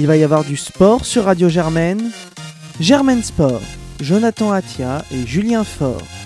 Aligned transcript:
Il 0.00 0.06
va 0.06 0.16
y 0.16 0.22
avoir 0.22 0.44
du 0.44 0.56
sport 0.56 1.04
sur 1.04 1.24
Radio 1.24 1.48
Germaine. 1.48 2.12
Germaine 2.78 3.24
Sport, 3.24 3.60
Jonathan 4.00 4.52
Atia 4.52 5.04
et 5.10 5.26
Julien 5.26 5.64
Faure. 5.64 6.17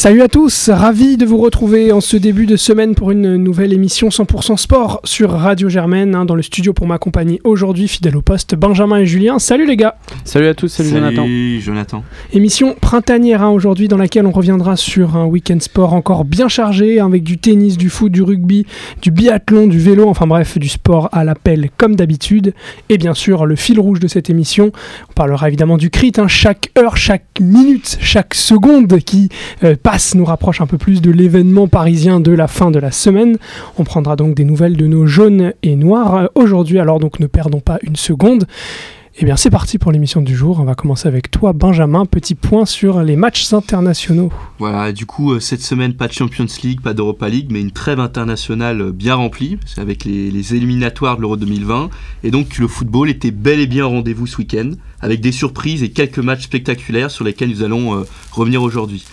Salut 0.00 0.22
à 0.22 0.28
tous, 0.28 0.70
ravi 0.70 1.18
de 1.18 1.26
vous 1.26 1.36
retrouver 1.36 1.92
en 1.92 2.00
ce 2.00 2.16
début 2.16 2.46
de 2.46 2.56
semaine 2.56 2.94
pour 2.94 3.10
une 3.10 3.36
nouvelle 3.36 3.74
émission 3.74 4.08
100% 4.08 4.56
sport 4.56 5.02
sur 5.04 5.30
Radio 5.30 5.68
Germaine. 5.68 6.14
hein, 6.14 6.24
dans 6.24 6.34
le 6.34 6.40
studio 6.40 6.72
pour 6.72 6.86
m'accompagner 6.86 7.38
aujourd'hui, 7.44 7.86
fidèle 7.86 8.16
au 8.16 8.22
poste, 8.22 8.54
Benjamin 8.54 8.96
et 8.96 9.04
Julien. 9.04 9.38
Salut 9.38 9.66
les 9.66 9.76
gars 9.76 9.96
Salut 10.24 10.46
à 10.46 10.54
tous, 10.54 10.68
salut, 10.68 10.88
Jonathan. 10.88 11.26
Jonathan. 11.60 12.02
Émission 12.32 12.74
printanière 12.80 13.42
hein, 13.42 13.50
aujourd'hui 13.50 13.88
dans 13.88 13.98
laquelle 13.98 14.24
on 14.24 14.30
reviendra 14.30 14.74
sur 14.78 15.18
un 15.18 15.26
week-end 15.26 15.60
sport 15.60 15.92
encore 15.92 16.24
bien 16.24 16.48
chargé 16.48 16.98
hein, 16.98 17.04
avec 17.04 17.22
du 17.22 17.36
tennis, 17.36 17.76
du 17.76 17.90
foot, 17.90 18.10
du 18.10 18.22
rugby, 18.22 18.64
du 19.02 19.10
biathlon, 19.10 19.66
du 19.66 19.80
vélo, 19.80 20.08
enfin 20.08 20.26
bref, 20.26 20.56
du 20.56 20.70
sport 20.70 21.10
à 21.12 21.24
l'appel 21.24 21.68
comme 21.76 21.94
d'habitude. 21.94 22.54
Et 22.88 22.96
bien 22.96 23.12
sûr, 23.12 23.44
le 23.44 23.54
fil 23.54 23.78
rouge 23.78 24.00
de 24.00 24.08
cette 24.08 24.30
émission, 24.30 24.72
on 25.10 25.12
parlera 25.12 25.48
évidemment 25.48 25.76
du 25.76 25.90
crit, 25.90 26.12
hein, 26.16 26.26
chaque 26.26 26.70
heure, 26.78 26.96
chaque 26.96 27.38
minute, 27.38 27.98
chaque 28.00 28.32
seconde 28.32 28.98
qui 29.00 29.28
euh, 29.62 29.76
nous 30.14 30.24
rapproche 30.24 30.60
un 30.60 30.66
peu 30.66 30.78
plus 30.78 31.02
de 31.02 31.10
l'événement 31.10 31.66
parisien 31.66 32.20
de 32.20 32.30
la 32.30 32.46
fin 32.46 32.70
de 32.70 32.78
la 32.78 32.92
semaine. 32.92 33.38
On 33.76 33.82
prendra 33.82 34.14
donc 34.14 34.36
des 34.36 34.44
nouvelles 34.44 34.76
de 34.76 34.86
nos 34.86 35.06
jaunes 35.06 35.52
et 35.64 35.74
noirs 35.74 36.14
euh, 36.14 36.26
aujourd'hui, 36.36 36.78
alors 36.78 37.00
donc 37.00 37.18
ne 37.18 37.26
perdons 37.26 37.60
pas 37.60 37.78
une 37.82 37.96
seconde. 37.96 38.46
Eh 39.18 39.24
bien, 39.24 39.36
c'est 39.36 39.50
parti 39.50 39.78
pour 39.78 39.90
l'émission 39.90 40.22
du 40.22 40.36
jour. 40.36 40.60
On 40.60 40.64
va 40.64 40.76
commencer 40.76 41.08
avec 41.08 41.30
toi, 41.32 41.52
Benjamin. 41.52 42.06
Petit 42.06 42.36
point 42.36 42.64
sur 42.66 43.02
les 43.02 43.16
matchs 43.16 43.52
internationaux. 43.52 44.30
Voilà, 44.60 44.92
du 44.92 45.06
coup, 45.06 45.32
euh, 45.32 45.40
cette 45.40 45.60
semaine, 45.60 45.94
pas 45.94 46.06
de 46.06 46.12
Champions 46.12 46.46
League, 46.62 46.80
pas 46.80 46.94
d'Europa 46.94 47.28
League, 47.28 47.48
mais 47.50 47.60
une 47.60 47.72
trêve 47.72 47.98
internationale 47.98 48.80
euh, 48.80 48.92
bien 48.92 49.16
remplie, 49.16 49.58
avec 49.76 50.04
les, 50.04 50.54
éliminatoires 50.54 51.16
de 51.16 51.22
l'Euro 51.22 51.36
2020. 51.36 51.90
Et 52.22 52.30
donc, 52.30 52.58
le 52.58 52.68
football 52.68 53.10
était 53.10 53.32
bel 53.32 53.58
et 53.58 53.66
bien 53.66 53.86
au 53.86 53.90
rendez-vous 53.90 54.28
ce 54.28 54.38
week-end, 54.38 54.70
avec 55.00 55.20
des 55.20 55.32
surprises 55.32 55.82
et 55.82 55.90
quelques 55.90 56.20
matchs 56.20 56.44
spectaculaires 56.44 57.10
sur 57.10 57.24
lesquels 57.24 57.50
nous 57.50 57.64
allons 57.64 58.04
revenir 58.30 58.62
aujourd'hui. 58.62 59.04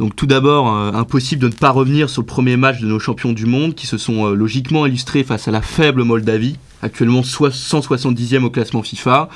Donc 0.00 0.16
tout 0.16 0.26
d'abord, 0.26 0.74
euh, 0.74 0.92
impossible 0.92 1.40
de 1.42 1.48
ne 1.48 1.52
pas 1.52 1.70
revenir 1.70 2.10
sur 2.10 2.22
le 2.22 2.26
premier 2.26 2.56
match 2.56 2.80
de 2.80 2.86
nos 2.86 2.98
champions 2.98 3.32
du 3.32 3.46
monde 3.46 3.74
qui 3.74 3.86
se 3.86 3.96
sont 3.96 4.26
euh, 4.26 4.34
logiquement 4.34 4.86
illustrés 4.86 5.22
face 5.22 5.46
à 5.46 5.52
la 5.52 5.62
faible 5.62 6.02
Moldavie, 6.02 6.56
actuellement 6.82 7.22
soi- 7.22 7.50
170e 7.50 8.42
au 8.44 8.50
classement 8.50 8.82
FIFA. 8.82 9.28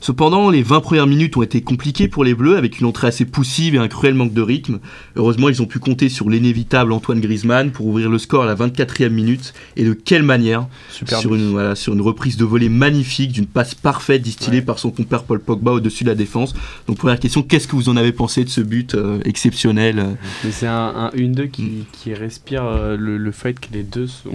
Cependant, 0.00 0.50
les 0.50 0.62
20 0.62 0.80
premières 0.80 1.06
minutes 1.06 1.36
ont 1.36 1.42
été 1.42 1.60
compliquées 1.62 2.08
pour 2.08 2.24
les 2.24 2.34
Bleus 2.34 2.56
avec 2.56 2.80
une 2.80 2.86
entrée 2.86 3.08
assez 3.08 3.24
poussive 3.24 3.74
et 3.74 3.78
un 3.78 3.88
cruel 3.88 4.14
manque 4.14 4.32
de 4.32 4.42
rythme. 4.42 4.78
Heureusement, 5.16 5.48
ils 5.48 5.62
ont 5.62 5.66
pu 5.66 5.78
compter 5.78 6.08
sur 6.08 6.28
l'inévitable 6.30 6.92
Antoine 6.92 7.20
Griezmann 7.20 7.70
pour 7.70 7.86
ouvrir 7.86 8.10
le 8.10 8.18
score 8.18 8.44
à 8.44 8.46
la 8.46 8.54
24e 8.54 9.08
minute. 9.10 9.54
Et 9.76 9.84
de 9.84 9.92
quelle 9.92 10.22
manière 10.22 10.66
Super. 10.90 11.18
sur 11.18 11.34
une, 11.34 11.50
voilà, 11.50 11.74
sur 11.74 11.92
une 11.94 12.00
reprise 12.00 12.36
de 12.36 12.44
volée 12.44 12.68
magnifique, 12.68 13.32
d'une 13.32 13.46
passe 13.46 13.74
parfaite 13.74 14.22
distillée 14.22 14.58
Ouais. 14.58 14.62
par 14.62 14.78
son 14.78 14.90
compère 14.90 15.24
Paul 15.24 15.40
Pogba 15.40 15.72
au-dessus 15.72 16.04
de 16.04 16.08
la 16.10 16.14
défense. 16.14 16.54
Donc 16.86 16.98
première 16.98 17.18
question, 17.18 17.42
qu'est-ce 17.42 17.66
que 17.68 17.74
vous 17.76 17.88
en 17.88 17.96
avez 17.96 18.12
pensé 18.12 18.44
de 18.44 18.48
ce 18.48 18.60
but 18.60 18.94
euh, 18.94 19.18
exceptionnel 19.24 19.98
euh 19.98 20.50
c'est 20.50 20.66
un, 20.66 20.72
un 20.94 21.08
1-2 21.10 21.50
qui, 21.50 21.84
qui 21.92 22.14
respire 22.14 22.64
euh, 22.64 22.96
le, 22.96 23.16
le 23.18 23.32
fait 23.32 23.58
que 23.58 23.66
les 23.72 23.82
deux 23.82 24.06
sont, 24.06 24.30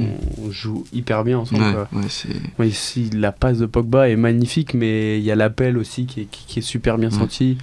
jouent 0.50 0.86
hyper 0.94 1.23
bien 1.23 1.40
ensemble. 1.40 1.64
Ouais, 1.64 2.00
ouais. 2.59 2.70
Ouais, 2.70 2.72
la 3.14 3.31
passe 3.31 3.59
de 3.59 3.66
Pogba 3.66 4.09
est 4.09 4.16
magnifique, 4.16 4.73
mais 4.73 5.18
il 5.18 5.23
y 5.23 5.31
a 5.31 5.36
l'appel 5.52 5.77
aussi 5.77 6.05
qui 6.05 6.21
est, 6.21 6.25
qui, 6.25 6.45
qui 6.47 6.59
est 6.59 6.61
super 6.63 6.97
bien 6.97 7.09
Ouais. 7.09 7.16
senti. 7.17 7.57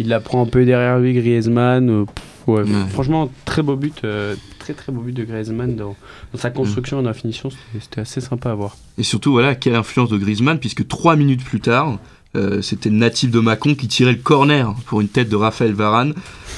Il 0.00 0.08
la 0.08 0.20
prend 0.20 0.42
un 0.42 0.46
peu 0.46 0.64
derrière 0.64 0.98
lui, 0.98 1.12
Griezmann. 1.14 1.88
euh, 1.90 2.04
pff, 2.04 2.24
ouais, 2.48 2.62
Ouais. 2.62 2.88
Franchement, 2.90 3.30
très 3.44 3.62
beau 3.62 3.76
but. 3.76 3.94
euh, 4.04 4.34
très 4.58 4.74
très 4.74 4.92
beau 4.92 5.00
but 5.00 5.12
de 5.12 5.24
Griezmann 5.24 5.76
dans, 5.76 5.96
dans 6.32 6.38
sa 6.38 6.50
construction 6.50 7.00
et 7.00 7.02
dans 7.02 7.08
la 7.08 7.14
finition. 7.14 7.48
C'était 7.80 8.00
assez 8.02 8.20
sympa 8.20 8.50
à 8.50 8.54
voir. 8.54 8.76
Et 8.98 9.02
surtout, 9.02 9.32
voilà, 9.32 9.54
quelle 9.54 9.74
influence 9.74 10.08
de 10.10 10.18
Griezmann, 10.18 10.58
puisque 10.58 10.86
trois 10.86 11.16
minutes 11.16 11.42
plus 11.44 11.60
tard, 11.60 11.98
euh, 12.36 12.60
c'était 12.62 12.90
le 12.90 12.96
natif 12.96 13.30
de 13.30 13.40
Mâcon 13.40 13.74
qui 13.74 13.88
tirait 13.88 14.12
le 14.12 14.18
corner 14.18 14.74
pour 14.86 15.00
une 15.00 15.08
tête 15.08 15.28
de 15.30 15.36
Raphaël 15.36 15.72
Varane 15.72 16.14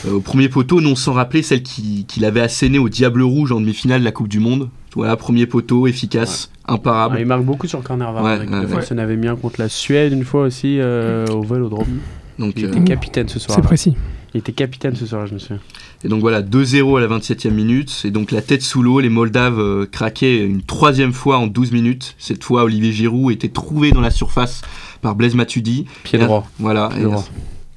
euh, 0.06 0.12
au 0.14 0.20
premier 0.20 0.48
poteau, 0.48 0.80
non 0.80 0.94
sans 0.96 1.12
rappeler 1.12 1.42
celle 1.42 1.62
qui- 1.62 2.04
qu'il 2.06 2.24
avait 2.24 2.40
assénée 2.40 2.78
au 2.78 2.88
Diable 2.88 3.22
Rouge 3.22 3.52
en 3.52 3.60
demi-finale 3.60 4.00
de 4.00 4.04
la 4.04 4.12
Coupe 4.12 4.28
du 4.28 4.40
Monde. 4.40 4.68
Voilà, 4.96 5.16
premier 5.16 5.46
poteau, 5.46 5.86
efficace, 5.86 6.50
imparable. 6.74 7.14
Ah, 7.18 7.20
il 7.20 7.26
marque 7.26 7.44
beaucoup 7.44 7.66
sur. 7.66 7.80
Varane. 7.80 8.22
Ouais, 8.24 8.46
ouais, 8.46 8.66
ouais. 8.74 8.84
On 8.90 8.98
avait 8.98 9.16
mis 9.16 9.28
un 9.28 9.36
contre 9.36 9.60
la 9.60 9.68
Suède 9.68 10.12
une 10.12 10.24
fois 10.24 10.42
aussi 10.42 10.78
euh, 10.80 11.26
au 11.28 11.42
Vélodrome. 11.42 11.98
Donc, 12.38 12.54
Il 12.56 12.64
euh, 12.64 12.68
était 12.68 12.84
capitaine 12.84 13.28
ce 13.28 13.38
soir. 13.38 13.56
C'est 13.56 13.62
précis. 13.62 13.94
Il 14.32 14.38
était 14.38 14.52
capitaine 14.52 14.94
ce 14.94 15.06
soir, 15.06 15.26
je 15.26 15.34
me 15.34 15.38
souviens. 15.38 15.58
Et 16.04 16.08
donc 16.08 16.20
voilà, 16.20 16.40
2-0 16.40 16.96
à 16.96 17.00
la 17.00 17.08
27e 17.18 17.50
minute. 17.50 18.02
Et 18.04 18.10
donc 18.10 18.30
la 18.30 18.40
tête 18.42 18.62
sous 18.62 18.82
l'eau, 18.82 19.00
les 19.00 19.08
Moldaves 19.08 19.58
euh, 19.58 19.86
craquaient 19.90 20.38
une 20.46 20.62
troisième 20.62 21.12
fois 21.12 21.38
en 21.38 21.46
12 21.48 21.72
minutes. 21.72 22.14
Cette 22.18 22.44
fois, 22.44 22.62
Olivier 22.64 22.92
Giroud 22.92 23.32
était 23.32 23.48
trouvé 23.48 23.90
dans 23.90 24.00
la 24.00 24.10
surface 24.10 24.62
par 25.02 25.16
Blaise 25.16 25.34
Matuidi. 25.34 25.86
Pied 26.04 26.18
Et- 26.20 26.24
droit. 26.24 26.48
Voilà. 26.58 26.88
Pied 26.90 27.00
Et, 27.00 27.04
droit. 27.04 27.24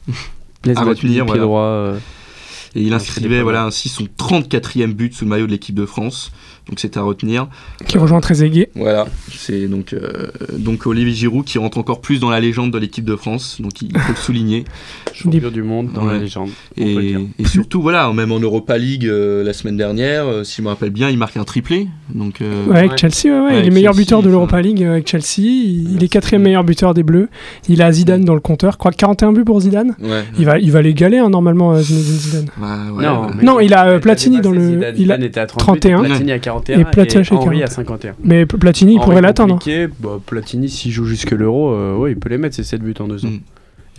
Blaise 0.64 0.78
à 0.78 0.86
Matuidi, 0.86 1.20
retenir, 1.20 1.26
pied 1.26 1.32
voilà. 1.34 1.44
droit. 1.44 1.62
euh, 1.64 1.98
et 2.76 2.82
il 2.82 2.94
inscrivait 2.94 3.42
voilà, 3.42 3.66
ainsi 3.66 3.90
son 3.90 4.06
34e 4.18 4.94
but 4.94 5.14
sous 5.14 5.26
le 5.26 5.30
maillot 5.30 5.46
de 5.48 5.52
l'équipe 5.52 5.76
de 5.76 5.86
France. 5.86 6.32
Donc 6.70 6.80
c'est 6.80 6.96
à 6.98 7.02
retenir. 7.02 7.48
Qui 7.88 7.98
rejoint 7.98 8.22
Trezeguet. 8.22 8.70
Voilà. 8.76 9.06
C'est 9.36 9.68
donc, 9.68 9.94
euh, 9.94 10.28
donc 10.58 10.86
Olivier 10.88 11.14
Giroud 11.14 11.44
qui 11.46 11.58
rentre 11.58 11.78
encore 11.78 12.00
plus 12.00 12.20
dans 12.20 12.30
la 12.30 12.40
légende 12.40 12.72
de 12.72 12.78
l'équipe 12.78 13.04
de 13.06 13.16
France. 13.16 13.58
Donc 13.60 13.82
il 13.82 13.98
faut 13.98 14.12
le 14.14 14.18
souligner. 14.18 14.64
champion 15.14 15.50
du 15.52 15.62
monde 15.64 15.90
dans 15.94 16.06
la 16.06 16.18
légende. 16.18 16.50
Et, 16.78 17.16
et 17.38 17.46
surtout, 17.46 17.82
voilà, 17.82 18.12
même 18.14 18.32
en 18.32 18.40
Europa 18.40 18.78
League 18.78 19.06
euh, 19.06 19.44
la 19.44 19.54
semaine 19.54 19.78
dernière, 19.78 20.26
euh, 20.26 20.44
si 20.44 20.58
je 20.58 20.62
me 20.62 20.70
rappelle 20.70 20.90
bien, 20.90 21.10
il 21.10 21.18
marque 21.18 21.38
un 21.38 21.44
triplé. 21.44 21.88
Donc, 22.14 22.42
euh, 22.42 22.66
Ouais, 22.68 22.78
avec 22.80 22.92
Ouais. 22.92 22.98
Chelsea, 22.98 23.26
ouais, 23.34 23.42
ouais, 23.46 23.60
il 23.62 23.68
est 23.68 23.70
meilleur 23.72 23.94
Chelsea, 23.94 24.06
buteur 24.06 24.20
de 24.22 24.28
enfin. 24.28 24.32
l'Europa 24.32 24.62
League 24.62 24.84
avec 24.84 25.08
Chelsea. 25.08 25.40
Il, 25.46 26.04
est 26.04 26.08
quatrième 26.08 26.44
meilleur 26.44 26.64
buteur 26.64 26.94
des 26.94 27.04
Bleus. 27.04 27.30
Il 27.70 27.82
a 27.82 27.92
Zidane 27.92 28.24
dans 28.26 28.36
le 28.36 28.40
compteur. 28.40 28.72
Je 28.74 28.78
crois 28.78 28.92
que 28.92 28.98
41 28.98 29.34
buts 29.34 29.44
pour 29.44 29.60
Zidane. 29.62 29.96
ouais. 30.02 30.24
Il 30.40 30.46
va, 30.46 30.60
il 30.60 30.72
va 30.72 30.82
l'égaler 30.82 31.18
hein, 31.20 31.30
normalement, 31.30 31.74
euh, 31.74 31.82
Zidane. 31.82 32.46
Bah, 32.58 32.78
ouais, 32.94 33.04
Non, 33.06 33.22
bah, 33.28 33.32
Non, 33.44 33.60
il 33.60 33.74
a, 33.74 33.88
euh, 33.88 34.00
Platini 34.00 34.40
dans 34.42 34.52
le- 34.52 34.62
Zidane. 34.62 34.80
il 34.98 35.12
a 35.12 35.16
Zidane 35.16 35.24
était 35.24 35.40
à 35.42 35.46
38, 35.46 35.80
31. 35.92 36.04
Platini 36.04 36.32
à 36.32 36.40
41 36.62 36.80
Et 36.80 36.86
Platini 36.86 37.24
à 37.30 37.34
Henry 37.36 37.60
40. 37.60 37.64
à 37.64 37.68
51. 37.68 38.14
Mais 38.24 38.46
Platini, 38.46 38.94
il 38.94 38.98
Henry 38.98 39.06
pourrait 39.06 39.22
l'atteindre. 39.22 39.54
hein. 39.56 39.58
compliqué, 39.58 39.88
bah, 40.00 40.20
Platini, 40.26 40.70
s'il 40.70 40.92
joue 40.92 41.06
jusque 41.06 41.32
l'Euro, 41.32 41.74
euh, 41.74 41.96
ouais, 41.98 42.12
il 42.12 42.18
peut 42.18 42.30
les 42.30 42.38
mettre, 42.38 42.56
ces 42.56 42.64
7 42.64 42.82
buts 42.82 42.94
en 43.00 43.08
2 43.08 43.26
ans. 43.26 43.30
Mm. 43.30 43.40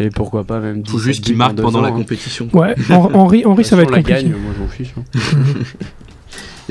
Et 0.01 0.11
pourquoi 0.11 0.43
pas 0.45 0.59
même 0.59 0.83
10 0.83 0.91
faut 0.91 0.99
juste 0.99 1.25
qu'il 1.25 1.37
marque 1.37 1.55
pendant 1.61 1.81
la 1.81 1.91
compétition. 1.93 2.49
Ouais, 2.53 2.75
Hen- 2.91 3.11
Henri, 3.15 3.45
Henri 3.47 3.65
ça 3.65 3.77
va 3.77 3.83
être 3.83 3.91
compliqué. 3.93 4.13
gagne, 4.13 4.29
moi 4.31 4.53
je 4.57 4.63
m'en 4.63 4.69
fiche. 4.69 4.93
hein. 4.99 5.03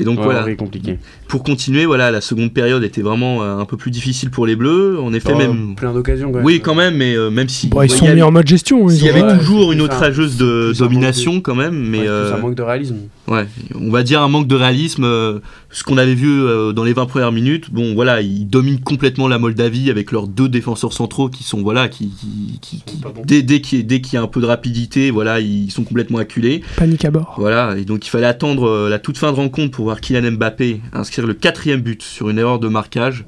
Et 0.00 0.02
donc 0.02 0.18
Ouais, 0.18 0.24
voilà, 0.24 0.52
compliqué. 0.56 0.98
pour 1.28 1.44
continuer, 1.44 1.86
voilà, 1.86 2.10
la 2.10 2.20
seconde 2.20 2.52
période 2.52 2.82
était 2.82 3.00
vraiment 3.00 3.44
euh, 3.44 3.58
un 3.58 3.64
peu 3.64 3.76
plus 3.76 3.92
difficile 3.92 4.28
pour 4.28 4.44
les 4.44 4.56
Bleus. 4.56 4.98
En 5.00 5.14
effet, 5.14 5.30
Oh, 5.32 5.38
même. 5.38 5.74
Plein 5.76 5.92
d'occasions. 5.94 6.32
Oui, 6.42 6.60
quand 6.60 6.74
même, 6.74 6.96
mais 6.96 7.14
euh, 7.16 7.30
même 7.30 7.48
si. 7.48 7.68
Bon, 7.68 7.80
ils 7.80 7.84
il 7.86 7.90
sont 7.90 8.12
mis 8.12 8.20
en 8.20 8.32
mode 8.32 8.44
gestion. 8.48 8.88
ils 8.90 8.96
S'il 8.96 9.06
y 9.06 9.08
avait 9.08 9.22
Ouais, 9.22 9.38
toujours 9.38 9.70
une 9.70 9.80
autre 9.80 9.94
rageuse 9.96 10.36
de 10.36 10.72
domination 10.76 11.40
quand 11.40 11.54
même, 11.54 11.76
mais 11.90 12.00
plus 12.00 12.08
euh, 12.08 12.34
un 12.34 12.38
manque 12.38 12.56
de 12.56 12.62
réalisme. 12.62 12.96
Ouais, 13.28 13.46
on 13.74 13.90
va 13.90 14.02
dire 14.02 14.22
un 14.22 14.28
manque 14.28 14.46
de 14.46 14.54
réalisme. 14.54 15.04
euh, 15.04 15.38
ce 15.70 15.82
qu'on 15.82 15.98
avait 15.98 16.14
vu 16.14 16.28
euh, 16.42 16.72
dans 16.72 16.84
les 16.84 16.92
20 16.92 17.06
premières 17.06 17.32
minutes, 17.32 17.72
bon 17.72 17.94
voilà, 17.94 18.20
ils 18.20 18.46
dominent 18.46 18.78
complètement 18.80 19.26
la 19.26 19.38
Moldavie 19.38 19.90
avec 19.90 20.12
leurs 20.12 20.28
deux 20.28 20.48
défenseurs 20.48 20.92
centraux 20.92 21.28
qui 21.28 21.42
sont 21.42 21.62
voilà, 21.62 21.88
qui, 21.88 22.10
qui, 22.10 22.58
qui- 22.60 22.82
qui- 22.86 22.96
pas 22.98 23.08
bons. 23.10 23.22
dès, 23.24 23.42
dès 23.42 23.60
qu'il 23.60 23.78
y, 23.78 23.80
a- 23.82 23.84
dès 23.84 24.00
qu'il 24.00 24.14
y 24.14 24.16
a 24.18 24.22
un 24.22 24.28
peu 24.28 24.40
de 24.40 24.46
rapidité, 24.46 25.10
voilà, 25.10 25.40
ils 25.40 25.70
sont 25.72 25.82
complètement 25.84 26.18
acculés. 26.18 26.62
Panique 26.76 27.04
à 27.04 27.10
bord. 27.10 27.34
Voilà, 27.38 27.76
et 27.76 27.84
donc 27.84 28.06
il 28.06 28.10
fallait 28.10 28.26
attendre 28.26 28.68
euh, 28.68 28.88
la 28.88 28.98
toute 29.00 29.18
fin 29.18 29.32
de 29.32 29.36
rencontre 29.36 29.72
pour 29.72 29.84
voir 29.86 30.00
Kylian 30.00 30.30
Mbappé 30.32 30.80
inscrire 30.92 31.26
le 31.26 31.34
quatrième 31.34 31.80
but 31.80 32.02
sur 32.02 32.30
une 32.30 32.38
erreur 32.38 32.58
de 32.60 32.68
marquage. 32.68 33.24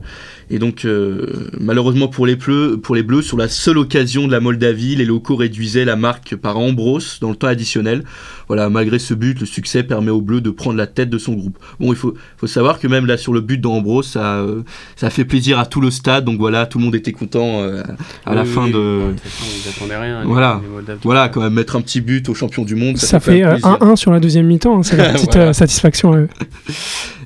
Et 0.49 0.59
donc, 0.61 0.85
euh, 0.85 1.49
malheureusement 1.59 2.07
pour 2.07 2.25
les, 2.27 2.37
Bleus, 2.37 2.79
pour 2.81 2.95
les 2.95 3.03
Bleus, 3.03 3.23
sur 3.23 3.37
la 3.37 3.49
seule 3.49 3.79
occasion 3.79 4.27
de 4.29 4.33
la 4.33 4.39
Moldavie, 4.39 4.95
les 4.95 5.05
locaux 5.05 5.35
réduisaient 5.35 5.85
la 5.85 5.97
marque 5.97 6.37
par 6.37 6.57
Ambrose 6.57 7.19
dans 7.21 7.31
le 7.31 7.37
temps 7.37 7.49
additionnel. 7.49 8.05
Voilà, 8.47 8.71
malgré 8.71 9.01
ce 9.01 9.13
but, 9.13 9.41
le 9.41 9.47
succès 9.47 9.83
permet 9.83 10.11
aux 10.13 10.21
Bleus 10.21 10.41
de 10.41 10.51
prendre 10.51 10.77
la 10.77 10.87
tête 10.87 11.11
de 11.11 11.19
son 11.19 11.33
groupe. 11.35 11.59
Bon, 11.81 11.93
il 11.93 11.97
faut, 11.97 12.15
faut 12.37 12.47
savoir 12.47 12.79
que 12.79 12.87
même 12.87 13.07
là 13.07 13.17
sur 13.17 13.33
le 13.33 13.41
but 13.41 13.61
d'Ambrose, 13.61 14.07
ça, 14.07 14.37
euh, 14.37 14.63
ça 14.95 15.09
a 15.09 15.11
fait 15.11 15.25
plaisir 15.25 15.59
à 15.59 15.67
tout 15.67 15.81
le 15.81 15.91
stade. 15.91 16.25
Donc 16.25 16.39
voilà, 16.39 16.67
tout 16.67 16.79
le 16.79 16.85
monde 16.85 16.95
était 16.95 17.11
content 17.13 17.63
euh, 17.63 17.83
à 18.25 18.35
la 18.37 18.43
Oui, 18.43 18.49
fin 18.49 18.65
oui, 18.67 18.73
de. 18.73 18.79
ouais, 18.79 19.13
toute 19.15 19.21
façon, 19.23 19.45
ils 19.65 19.69
attendaient 19.69 19.99
rien. 20.01 20.23
Voilà. 20.25 20.61
les. 20.87 20.95
Voilà, 21.03 21.29
quand 21.29 21.41
même 21.41 21.55
mettre 21.55 21.75
un 21.75 21.81
petit 21.81 22.01
but 22.01 22.29
au 22.29 22.35
champion 22.35 22.65
du 22.65 22.77
monde, 22.77 22.99
ça, 22.99 23.07
Ça 23.09 23.21
fait, 23.21 23.33
fait 23.33 23.41
quand 23.41 23.47
même 23.49 23.55
euh, 23.57 23.77
plaisir. 23.79 23.93
1-1 23.95 23.97
sur 23.97 24.13
la 24.13 24.21
deuxième 24.21 24.47
mi-temps. 24.47 24.79
hein, 24.79 24.83
C'est 24.85 24.97
la 24.97 25.09
petite 25.13 25.33
Voilà. 25.33 25.49
euh, 25.49 25.53
satisfaction. 25.53 26.15
euh. 26.15 26.27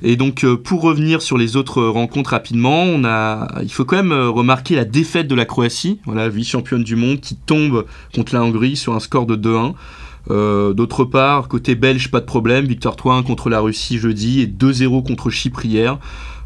Et 0.03 0.15
donc 0.15 0.43
euh, 0.43 0.57
pour 0.57 0.81
revenir 0.81 1.21
sur 1.21 1.37
les 1.37 1.55
autres 1.55 1.83
rencontres 1.83 2.31
rapidement, 2.31 2.81
on 2.81 3.03
a, 3.03 3.10
il 3.61 3.71
faut 3.71 3.85
quand 3.85 3.97
même 3.97 4.11
euh, 4.11 4.29
remarquer 4.29 4.75
la 4.75 4.85
défaite 4.85 5.27
de 5.27 5.35
la 5.35 5.45
Croatie, 5.45 5.99
voilà 6.05 6.29
vice-championne 6.29 6.83
du 6.83 6.95
monde, 6.95 7.19
qui 7.19 7.35
tombe 7.35 7.85
contre 8.13 8.33
la 8.33 8.43
Hongrie 8.43 8.75
sur 8.75 8.93
un 8.93 8.99
score 8.99 9.25
de 9.25 9.35
2-1. 9.35 9.73
Euh, 10.29 10.73
D'autre 10.73 11.03
part, 11.03 11.47
côté 11.47 11.75
belge, 11.75 12.11
pas 12.11 12.19
de 12.19 12.25
problème, 12.25 12.65
victoire 12.65 12.95
3-1 12.95 13.23
contre 13.23 13.49
la 13.49 13.59
Russie 13.59 13.97
jeudi 13.97 14.41
et 14.41 14.47
2-0 14.47 15.05
contre 15.05 15.29
Chypre 15.29 15.65
hier. 15.65 15.97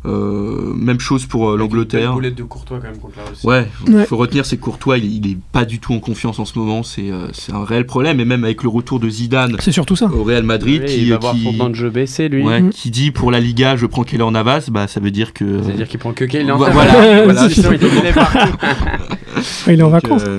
Euh, 0.05 0.73
même 0.75 0.99
chose 0.99 1.25
pour 1.25 1.49
euh, 1.49 1.57
l'Angleterre. 1.57 2.13
boulette 2.13 2.35
de 2.35 2.43
Courtois 2.43 2.77
quand 2.79 2.87
même 2.87 2.97
contre 2.99 3.15
la 3.17 3.23
Russie. 3.29 3.45
Ouais, 3.47 3.67
il 3.87 3.95
Ouais. 3.95 4.05
faut 4.05 4.17
retenir 4.17 4.45
c'est 4.45 4.57
que 4.57 4.61
Courtois, 4.61 4.97
il, 4.97 5.05
il 5.25 5.31
est 5.31 5.37
pas 5.51 5.65
du 5.65 5.79
tout 5.79 5.93
en 5.93 5.99
confiance 5.99 6.37
en 6.39 6.45
ce 6.45 6.59
moment, 6.59 6.83
c'est 6.83 7.09
euh, 7.11 7.27
c'est 7.33 7.53
un 7.53 7.63
réel 7.63 7.85
problème, 7.85 8.19
et 8.19 8.25
même 8.25 8.43
avec 8.43 8.61
le 8.63 8.69
retour 8.69 8.99
de 8.99 9.09
Zidane 9.09 9.55
C'est 9.59 9.71
surtout 9.71 9.95
ça. 9.95 10.05
au 10.07 10.23
Real 10.23 10.43
Madrid, 10.43 10.85
qui, 10.85 11.01
il 11.03 11.09
va 11.11 11.17
voir 11.17 11.33
qui- 11.33 11.43
son 11.57 11.69
de 11.69 11.75
jeu 11.75 11.89
baisser 11.89 12.29
lui. 12.29 12.43
ouais, 12.43 12.61
Mm. 12.61 12.69
qui 12.69 12.91
dit 12.91 13.11
pour 13.11 13.31
la 13.31 13.39
Liga, 13.39 13.75
je 13.75 13.85
prends 13.85 14.03
Keylor 14.03 14.31
Navas, 14.31 14.67
bah 14.71 14.87
ça 14.87 14.99
veut 14.99 15.11
dire 15.11 15.33
que... 15.33 15.61
C'est-à-dire 15.63 15.87
qu'il 15.87 15.99
prend 15.99 16.13
que 16.13 16.25
voilà, 16.55 16.73
voilà. 17.25 17.49
Sinon, 17.49 17.69
il 17.73 17.83
est 17.83 18.13
partout. 18.13 18.37
Ouais, 19.67 19.73
il 19.73 19.79
est 19.79 19.83
en 19.83 19.89
Donc, 19.91 20.01
vacances. 20.03 20.23
euh, 20.25 20.37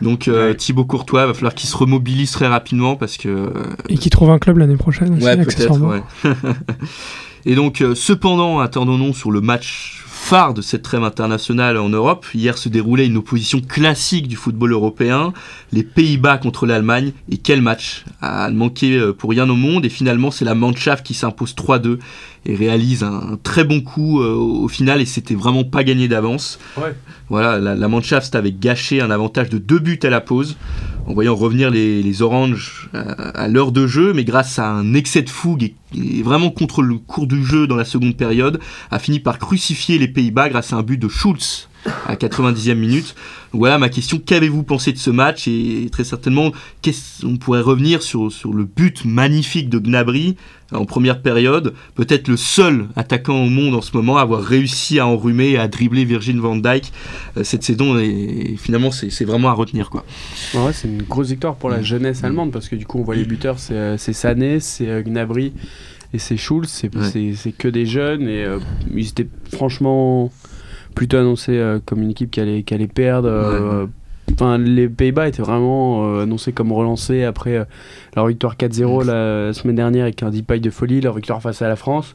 donc 0.00 0.28
euh, 0.28 0.48
Ouais. 0.50 0.54
Thibaut 0.56 0.84
Courtois, 0.84 1.26
va 1.26 1.34
falloir 1.34 1.54
qu'il 1.54 1.68
se 1.68 1.76
remobilise 1.76 2.30
très 2.30 2.46
rapidement 2.46 2.96
parce 2.96 3.16
que 3.16 3.28
euh, 3.28 3.48
Et 3.88 3.98
qui 3.98 4.08
trouve 4.10 4.30
un 4.30 4.38
club 4.38 4.58
l'année 4.58 4.76
prochaine 4.76 5.14
aussi, 5.16 5.24
Ouais, 5.24 5.34
peut-être. 5.36 5.48
accessoirement. 5.50 5.88
ouais. 5.88 6.02
Et 7.46 7.54
donc, 7.54 7.80
euh, 7.80 7.94
cependant, 7.94 8.60
attendons-nous 8.60 9.14
sur 9.14 9.30
le 9.30 9.40
match 9.40 10.04
phare 10.06 10.52
de 10.52 10.60
cette 10.60 10.82
trêve 10.82 11.04
internationale 11.04 11.78
en 11.78 11.88
Europe. 11.88 12.26
Hier 12.34 12.58
se 12.58 12.68
déroulait 12.68 13.06
une 13.06 13.16
opposition 13.16 13.60
classique 13.60 14.28
du 14.28 14.36
football 14.36 14.72
européen, 14.72 15.32
les 15.72 15.82
Pays-Bas 15.82 16.38
contre 16.38 16.66
l'Allemagne. 16.66 17.12
Et 17.30 17.38
quel 17.38 17.62
match 17.62 18.04
À 18.20 18.50
ne 18.50 18.56
manquer 18.56 18.98
euh, 18.98 19.12
pour 19.12 19.30
rien 19.30 19.48
au 19.48 19.54
monde. 19.54 19.86
Et 19.86 19.88
finalement, 19.88 20.30
c'est 20.30 20.44
la 20.44 20.54
Mannschaft 20.54 21.06
qui 21.06 21.14
s'impose 21.14 21.54
3-2 21.54 21.98
et 22.48 22.56
réalise 22.56 23.04
un, 23.04 23.32
un 23.32 23.38
très 23.40 23.62
bon 23.62 23.80
coup 23.80 24.20
euh, 24.20 24.32
au 24.34 24.66
final. 24.68 25.00
Et 25.00 25.06
c'était 25.06 25.36
vraiment 25.36 25.64
pas 25.64 25.84
gagné 25.84 26.08
d'avance. 26.08 26.58
Ouais. 26.76 26.94
Voilà, 27.28 27.58
la, 27.58 27.76
la 27.76 27.88
Mannschaft 27.88 28.34
avait 28.34 28.52
gâché 28.52 29.00
un 29.00 29.10
avantage 29.10 29.50
de 29.50 29.58
deux 29.58 29.78
buts 29.78 30.00
à 30.02 30.08
la 30.08 30.20
pause 30.20 30.56
en 31.06 31.12
voyant 31.14 31.36
revenir 31.36 31.70
les, 31.70 32.02
les 32.02 32.22
Oranges 32.22 32.90
à, 32.94 33.00
à 33.00 33.48
l'heure 33.48 33.70
de 33.70 33.86
jeu, 33.86 34.12
mais 34.14 34.24
grâce 34.24 34.58
à 34.58 34.70
un 34.70 34.94
excès 34.94 35.22
de 35.22 35.30
fougue 35.30 35.62
et, 35.62 35.74
et 35.94 36.22
vraiment 36.22 36.50
contre 36.50 36.82
le 36.82 36.96
cours 36.96 37.26
du 37.26 37.44
jeu 37.44 37.66
dans 37.66 37.76
la 37.76 37.84
seconde 37.84 38.16
période, 38.16 38.60
a 38.90 38.98
fini 38.98 39.20
par 39.20 39.38
crucifier 39.38 39.98
les 39.98 40.08
Pays-Bas 40.08 40.48
grâce 40.48 40.72
à 40.72 40.76
un 40.76 40.82
but 40.82 40.98
de 40.98 41.08
Schulz 41.08 41.68
à 42.06 42.14
90e 42.14 42.74
minute. 42.74 43.14
Donc 43.52 43.60
voilà 43.60 43.78
ma 43.78 43.88
question, 43.88 44.18
qu'avez-vous 44.18 44.62
pensé 44.62 44.92
de 44.92 44.98
ce 44.98 45.10
match 45.10 45.48
Et 45.48 45.88
très 45.90 46.04
certainement, 46.04 46.52
on 47.24 47.36
pourrait 47.36 47.60
revenir 47.60 48.02
sur, 48.02 48.30
sur 48.30 48.52
le 48.52 48.64
but 48.64 49.04
magnifique 49.04 49.68
de 49.68 49.78
Gnabry 49.78 50.36
en 50.70 50.84
première 50.84 51.22
période, 51.22 51.72
peut-être 51.94 52.28
le 52.28 52.36
seul 52.36 52.88
attaquant 52.94 53.42
au 53.42 53.48
monde 53.48 53.74
en 53.74 53.80
ce 53.80 53.96
moment 53.96 54.18
à 54.18 54.22
avoir 54.22 54.42
réussi 54.42 54.98
à 54.98 55.06
enrhumer 55.06 55.52
et 55.52 55.58
à 55.58 55.66
dribbler 55.66 56.04
Virgin 56.04 56.38
van 56.40 56.56
Dijk 56.56 56.92
euh, 57.38 57.44
cette 57.44 57.62
saison 57.62 57.98
et, 57.98 58.56
finalement 58.58 58.90
c'est 58.90 59.24
vraiment 59.24 59.48
à 59.48 59.54
retenir 59.54 59.88
quoi. 59.88 60.04
Ouais, 60.52 60.74
c'est 60.74 60.88
une 60.88 61.04
grosse 61.04 61.30
victoire 61.30 61.56
pour 61.56 61.70
la 61.70 61.82
jeunesse 61.82 62.22
allemande 62.22 62.52
parce 62.52 62.68
que 62.68 62.76
du 62.76 62.84
coup 62.84 62.98
on 62.98 63.02
voit 63.02 63.14
les 63.14 63.24
buteurs, 63.24 63.58
c'est 63.58 63.74
euh, 63.74 63.96
Sané, 63.96 64.60
c'est 64.60 64.88
euh, 64.88 65.02
Gnabry 65.02 65.54
et 66.12 66.18
c'est 66.18 66.36
Schulz, 66.36 66.68
c'est 66.68 66.94
Ouais. 66.94 67.52
que 67.56 67.68
des 67.68 67.86
jeunes 67.86 68.28
et 68.28 68.44
euh, 68.44 68.58
ils 68.94 69.08
étaient 69.08 69.28
franchement 69.52 70.30
plutôt 70.98 71.16
annoncés 71.18 71.56
euh, 71.56 71.78
comme 71.86 72.02
une 72.02 72.10
équipe 72.10 72.28
qui 72.32 72.40
allait, 72.40 72.64
qui 72.64 72.74
allait 72.74 72.88
perdre. 72.88 73.28
euh, 73.30 73.86
Enfin, 74.32 74.58
les 74.58 74.88
Pays-Bas 74.88 75.28
étaient 75.28 75.42
vraiment 75.42 76.16
euh, 76.16 76.24
annoncés 76.24 76.52
comme 76.52 76.70
relancés 76.72 77.24
après 77.24 77.56
euh, 77.56 77.64
leur 78.14 78.26
victoire 78.26 78.56
4-0 78.56 79.06
la 79.06 79.52
semaine 79.54 79.76
dernière 79.76 80.02
avec 80.02 80.22
un 80.22 80.30
Depay 80.30 80.60
de 80.60 80.70
folie, 80.70 81.00
leur 81.00 81.14
victoire 81.14 81.40
face 81.40 81.62
à 81.62 81.68
la 81.68 81.76
France, 81.76 82.14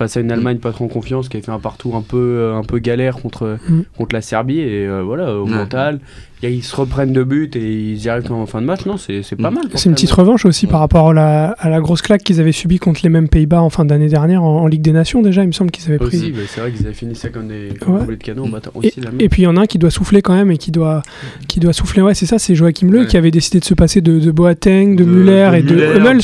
face 0.00 0.16
à 0.16 0.20
une 0.20 0.32
Allemagne 0.32 0.56
pas 0.56 0.72
trop 0.72 0.86
en 0.86 0.88
confiance 0.88 1.28
qui 1.28 1.36
a 1.36 1.42
fait 1.42 1.50
un 1.52 1.58
partout 1.58 1.92
un 1.94 2.00
peu, 2.00 2.16
euh, 2.16 2.56
un 2.56 2.64
peu 2.64 2.78
galère 2.78 3.18
contre, 3.18 3.58
Mm. 3.68 3.80
contre 3.98 4.14
la 4.14 4.22
Serbie 4.22 4.58
et 4.60 4.86
euh, 4.88 5.02
voilà, 5.04 5.36
au 5.36 5.44
Ouais. 5.44 5.50
mental, 5.50 6.00
ils 6.42 6.62
se 6.62 6.74
reprennent 6.74 7.12
de 7.12 7.22
but 7.22 7.54
et 7.54 7.60
ils 7.92 8.02
y 8.02 8.08
arrivent 8.08 8.32
en 8.32 8.46
fin 8.46 8.62
de 8.62 8.66
match. 8.66 8.86
Non, 8.86 8.96
c'est 8.96 9.22
c'est 9.22 9.36
pas 9.36 9.50
Mm. 9.50 9.54
mal. 9.56 9.64
C'est 9.74 9.90
une 9.90 9.94
petite 9.94 10.10
revanche 10.12 10.46
aussi 10.46 10.64
Ouais. 10.64 10.72
par 10.72 10.80
rapport 10.80 11.10
à 11.10 11.12
la, 11.12 11.48
à 11.58 11.68
la 11.68 11.80
grosse 11.80 12.00
claque 12.00 12.22
qu'ils 12.22 12.40
avaient 12.40 12.50
subie 12.50 12.78
contre 12.78 13.00
les 13.02 13.10
mêmes 13.10 13.28
Pays-Bas 13.28 13.60
en 13.60 13.68
fin 13.68 13.84
d'année 13.84 14.08
dernière 14.08 14.42
en, 14.42 14.62
en 14.62 14.66
Ligue 14.66 14.80
des 14.80 14.92
Nations 14.92 15.20
déjà. 15.20 15.42
Il 15.44 15.48
me 15.48 15.52
semble 15.52 15.70
qu'ils 15.70 15.86
avaient 15.90 15.98
pris. 15.98 16.16
Aussi, 16.16 16.32
bah, 16.32 16.38
c'est 16.48 16.62
vrai 16.62 16.72
qu'ils 16.72 16.86
avaient 16.86 16.94
fini 16.94 17.14
ça 17.14 17.28
comme 17.28 17.48
des 17.48 17.74
comme 17.78 17.92
Ouais. 17.92 17.98
des 18.00 18.04
boulets 18.06 18.16
de 18.16 18.22
canon 18.24 18.46
Et, 18.46 18.78
aussi 18.78 19.00
et 19.18 19.28
puis 19.28 19.42
il 19.42 19.44
y 19.44 19.48
en 19.48 19.56
a 19.58 19.60
un 19.60 19.66
qui 19.66 19.76
doit 19.76 19.90
souffler 19.90 20.22
quand 20.22 20.34
même 20.34 20.50
et 20.50 20.56
qui 20.56 20.70
doit, 20.70 21.02
qui 21.46 21.60
doit 21.60 21.74
souffler. 21.74 22.00
Ouais, 22.00 22.14
c'est 22.14 22.24
ça, 22.24 22.38
c'est 22.38 22.54
Joachim 22.54 22.90
Le 22.90 23.00
Ouais. 23.00 23.06
qui 23.06 23.18
avait 23.18 23.30
décidé 23.30 23.60
de 23.60 23.66
se 23.66 23.74
passer 23.74 24.00
de, 24.00 24.18
de 24.18 24.30
Boateng, 24.30 24.96
de, 24.96 25.04
Müller 25.04 25.50
et 25.58 25.62
de 25.62 25.74
Hummels. 25.98 26.20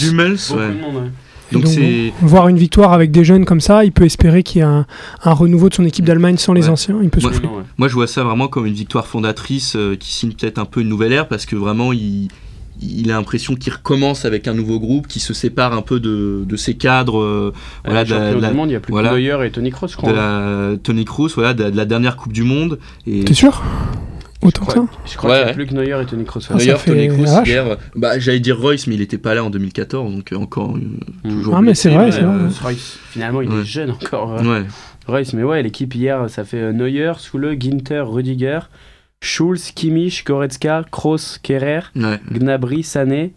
Donc 1.52 1.62
donc, 1.64 1.72
c'est 1.72 2.12
bon, 2.20 2.26
voir 2.26 2.48
une 2.48 2.56
victoire 2.58 2.92
avec 2.92 3.10
des 3.10 3.24
jeunes 3.24 3.44
comme 3.44 3.60
ça, 3.60 3.84
il 3.84 3.92
peut 3.92 4.04
espérer 4.04 4.42
qu'il 4.42 4.58
y 4.58 4.62
ait 4.62 4.64
un, 4.66 4.84
un 5.22 5.32
renouveau 5.32 5.68
de 5.68 5.74
son 5.74 5.84
équipe 5.84 6.04
d'Allemagne 6.04 6.36
sans 6.38 6.52
les 6.52 6.68
anciens. 6.68 6.98
Il 7.02 7.08
peut 7.10 7.20
Ouais. 7.24 7.32
souffler. 7.32 7.46
Non, 7.48 7.56
ouais. 7.58 7.62
Moi, 7.78 7.88
je 7.88 7.94
vois 7.94 8.06
ça 8.06 8.24
vraiment 8.24 8.48
comme 8.48 8.66
une 8.66 8.74
victoire 8.74 9.06
fondatrice 9.06 9.76
euh, 9.76 9.94
qui 9.96 10.12
signe 10.12 10.32
peut-être 10.32 10.58
un 10.58 10.64
peu 10.64 10.80
une 10.80 10.88
nouvelle 10.88 11.12
ère 11.12 11.28
parce 11.28 11.46
que 11.46 11.54
vraiment, 11.54 11.92
il, 11.92 12.28
il 12.82 13.10
a 13.10 13.14
l'impression 13.14 13.54
qu'il 13.54 13.72
recommence 13.72 14.24
avec 14.24 14.48
un 14.48 14.54
nouveau 14.54 14.78
groupe 14.80 15.06
qui 15.06 15.20
se 15.20 15.32
sépare 15.34 15.72
un 15.72 15.82
peu 15.82 16.00
de, 16.00 16.44
de 16.46 16.56
ses 16.56 16.74
cadres, 16.74 17.20
euh, 17.22 17.52
voilà, 17.84 18.04
de 18.04 18.10
la, 18.10 18.16
champions 18.16 18.36
de 18.38 18.42
la- 18.42 18.50
du 18.50 18.56
monde, 18.56 18.70
il 18.70 18.72
y 18.72 18.76
a 18.76 18.80
plus 18.80 18.90
voilà. 18.92 19.10
que 19.10 19.14
Neuer 19.14 19.46
et 19.46 19.50
Tony 19.50 19.70
Kroos, 19.70 19.88
je 19.88 19.96
crois. 19.96 20.10
de 20.12 20.16
la 20.16 20.72
Tony 20.82 21.04
Kroos, 21.04 21.28
voilà, 21.36 21.54
de, 21.54 21.70
de 21.70 21.76
la 21.76 21.84
dernière 21.84 22.16
Coupe 22.16 22.32
du 22.32 22.42
Monde. 22.42 22.78
Et 23.06 23.24
T'es 23.24 23.34
sûr? 23.34 23.62
Autant 24.46 24.64
que 24.66 24.72
ça 24.72 24.84
Je 25.04 25.16
crois 25.16 25.30
Ouais, 25.30 25.36
qu'il 25.36 25.42
n'y 25.44 25.44
a 25.44 25.46
ouais. 25.48 25.52
plus 25.54 25.66
que 25.66 25.74
Neuer 25.74 26.02
et 26.02 26.06
Tony 26.06 26.24
Kroos. 26.24 26.40
Ah, 26.50 26.58
fait 26.58 26.74
Tony 26.90 27.08
Kroos 27.08 27.24
la 27.24 27.30
vache. 27.40 27.48
hier, 27.48 27.76
bah, 27.94 28.18
j'allais 28.18 28.40
dire 28.40 28.58
Royce, 28.60 28.86
mais 28.86 28.94
il 28.94 29.00
n'était 29.00 29.18
pas 29.18 29.34
là 29.34 29.44
en 29.44 29.50
2014, 29.50 30.14
donc 30.14 30.32
euh, 30.32 30.36
encore 30.36 30.76
euh, 30.76 30.80
Mm. 31.24 31.28
toujours. 31.30 31.56
Ah, 31.56 31.62
mais 31.62 31.74
c'est 31.74 31.90
vrai, 31.90 32.10
c'est 32.12 32.20
vrai. 32.22 32.34
euh, 32.44 32.48
Royce, 32.62 32.98
finalement, 33.10 33.40
il 33.42 33.50
Ouais. 33.50 33.60
est 33.60 33.64
jeune 33.64 33.90
encore. 33.90 34.34
euh, 34.40 34.42
Ouais. 34.42 34.66
Royce, 35.06 35.32
mais 35.34 35.42
ouais, 35.44 35.62
l'équipe 35.62 35.94
hier, 35.94 36.28
ça 36.28 36.44
fait 36.44 36.72
Neuer, 36.72 37.12
Soule, 37.18 37.56
Ginter, 37.60 38.00
Rudiger, 38.06 38.60
Schulz, 39.20 39.70
Kimmich, 39.72 40.24
Goretzka, 40.24 40.84
Kroos, 40.90 41.38
Kerrer, 41.42 41.80
Ouais. 41.94 42.20
Gnabry, 42.32 42.82
Sané. 42.82 43.32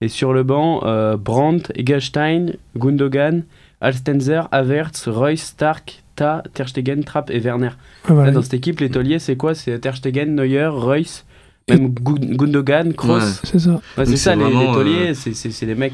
Et 0.00 0.06
sur 0.08 0.32
le 0.32 0.44
banc, 0.44 0.82
euh, 0.84 1.16
Brandt, 1.16 1.72
Egelstein, 1.74 2.52
Gundogan, 2.76 3.42
Alstenzer, 3.80 4.48
Havertz, 4.50 5.06
Royce, 5.08 5.42
Stark, 5.42 6.02
Ta, 6.16 6.42
Ter 6.54 6.68
Stegen, 6.68 7.04
Trapp 7.04 7.30
et 7.30 7.38
Werner. 7.40 7.70
Ah, 8.04 8.12
voilà. 8.12 8.26
Là, 8.26 8.32
dans 8.32 8.42
cette 8.42 8.54
équipe, 8.54 8.80
les 8.80 8.90
tauliers, 8.90 9.18
c'est 9.18 9.36
quoi? 9.36 9.54
C'est 9.54 9.78
Ter 9.78 9.96
Stegen, 9.96 10.34
Neuer, 10.34 10.66
Royce, 10.66 11.24
même 11.68 11.90
Gun- 11.94 12.34
Gundogan, 12.36 12.92
Kroos. 12.94 13.18
Ouais. 13.18 13.22
C'est 13.44 13.58
ça. 13.60 13.80
Ouais, 13.96 14.04
c'est 14.06 14.16
ça, 14.16 14.32
c'est 14.32 14.36
les, 14.36 14.44
les 14.66 14.72
tauliers, 14.72 15.14
c'est- 15.14 15.34
c'est 15.34 15.50
c'est 15.50 15.66
des 15.66 15.74
mecs. 15.76 15.92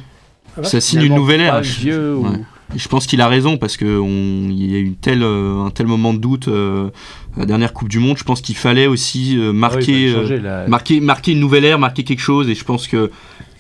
Ça 0.63 0.81
signe 0.81 1.03
une 1.03 1.15
nouvelle 1.15 1.41
ère. 1.41 1.61
vieux 1.63 2.15
ou- 2.17 2.25
ouais. 2.29 2.39
Et 2.75 2.79
Je 2.79 2.89
pense 2.89 3.07
qu'il 3.07 3.21
a 3.21 3.29
raison 3.29 3.57
parce 3.59 3.77
que 3.77 3.99
on- 3.99 4.49
il 4.51 4.71
y 4.73 4.77
a 4.77 4.79
eu 4.79 4.95
euh, 5.09 5.65
un 5.67 5.71
tel 5.71 5.87
moment 5.87 6.15
de 6.15 6.19
doute 6.19 6.49
euh, 6.49 6.89
à 7.37 7.41
la 7.41 7.47
dernière 7.47 7.73
Coupe 7.75 7.89
du 7.89 7.99
Monde. 7.99 8.17
Je 8.17 8.25
pense 8.25 8.41
qu'il 8.41 8.57
fallait 8.57 8.87
aussi 8.87 9.37
euh, 9.37 9.49
Ah 9.49 9.51
oui, 9.51 9.57
marquer, 9.59 10.09
euh, 10.09 10.21
changer, 10.23 10.41
marquer, 10.69 11.01
marquer 11.01 11.33
une 11.33 11.41
nouvelle 11.41 11.65
ère, 11.67 11.79
marquer 11.79 12.05
quelque 12.05 12.21
chose. 12.23 12.49
Et 12.49 12.55
je 12.55 12.65
pense 12.65 12.89
que 12.89 13.11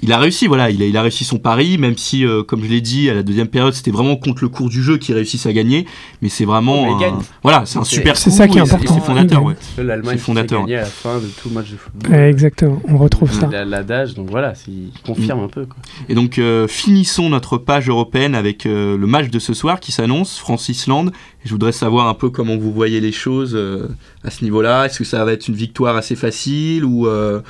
il 0.04 0.12
a 0.12 0.18
réussi. 0.18 0.46
Voilà, 0.46 0.70
il 0.70 0.80
a, 0.82 0.86
il 0.86 0.96
a 0.96 1.02
réussi 1.02 1.24
son 1.24 1.38
pari, 1.38 1.78
même 1.78 1.96
si, 1.96 2.24
euh, 2.24 2.42
comme 2.44 2.62
je 2.62 2.68
l'ai 2.68 2.80
dit, 2.80 3.10
à 3.10 3.14
la 3.14 3.22
deuxième 3.22 3.48
période, 3.48 3.72
c'était 3.74 3.90
vraiment 3.90 4.14
contre 4.16 4.42
le 4.42 4.48
cours 4.48 4.68
du 4.68 4.82
jeu 4.82 4.98
qu'il 4.98 5.14
réussisse 5.14 5.46
à 5.46 5.52
gagner. 5.52 5.86
Mais 6.22 6.28
c'est 6.28 6.44
vraiment, 6.44 6.86
Oh, 6.88 6.94
un- 6.94 7.00
gagne. 7.00 7.14
voilà, 7.42 7.64
c'est 7.66 7.78
un 7.78 7.84
super. 7.84 8.16
c'est 8.16 8.30
ça 8.30 8.46
qui 8.46 8.58
est 8.58 8.60
important. 8.60 8.94
C'est 8.94 9.00
fondateur, 9.04 9.42
ouais. 9.42 9.54
L'Allemagne 9.78 10.18
fondateur. 10.18 10.62
à 10.64 10.66
la 10.68 10.84
fin 10.84 11.18
de 11.18 11.26
tout 11.42 11.50
match 11.50 11.70
de 11.70 11.76
football. 11.76 12.10
Ouais, 12.12 12.30
exactement. 12.30 12.80
On 12.88 12.98
retrouve 12.98 13.32
ça. 13.32 13.48
La- 13.50 13.64
L'adage, 13.64 14.14
donc 14.14 14.30
voilà, 14.30 14.54
c'est- 14.54 14.70
il 14.70 14.92
confirme 15.04 15.40
un 15.40 15.48
peu. 15.48 15.64
Quoi. 15.66 15.76
Et 16.08 16.14
donc 16.14 16.38
euh, 16.38 16.68
finissons 16.68 17.28
notre 17.30 17.56
page 17.58 17.88
européenne 17.88 18.34
avec 18.34 18.66
euh, 18.66 18.96
le 18.96 19.06
match 19.06 19.30
de 19.30 19.38
ce 19.38 19.54
soir 19.54 19.80
qui 19.80 19.90
s'annonce, 19.92 20.38
France-Islande. 20.38 21.12
Et 21.44 21.48
je 21.48 21.50
voudrais 21.52 21.72
savoir 21.72 22.08
un 22.08 22.14
peu 22.14 22.30
comment 22.30 22.56
vous 22.56 22.72
voyez 22.72 23.00
les 23.00 23.12
choses 23.12 23.54
euh, 23.54 23.88
à 24.22 24.30
ce 24.30 24.44
niveau-là. 24.44 24.84
Est-ce 24.86 24.98
que 24.98 25.04
ça 25.04 25.24
va 25.24 25.32
être 25.32 25.48
une 25.48 25.54
victoire 25.54 25.96
assez 25.96 26.16
facile 26.16 26.84
ou, 26.84 27.06
euh, 27.06 27.40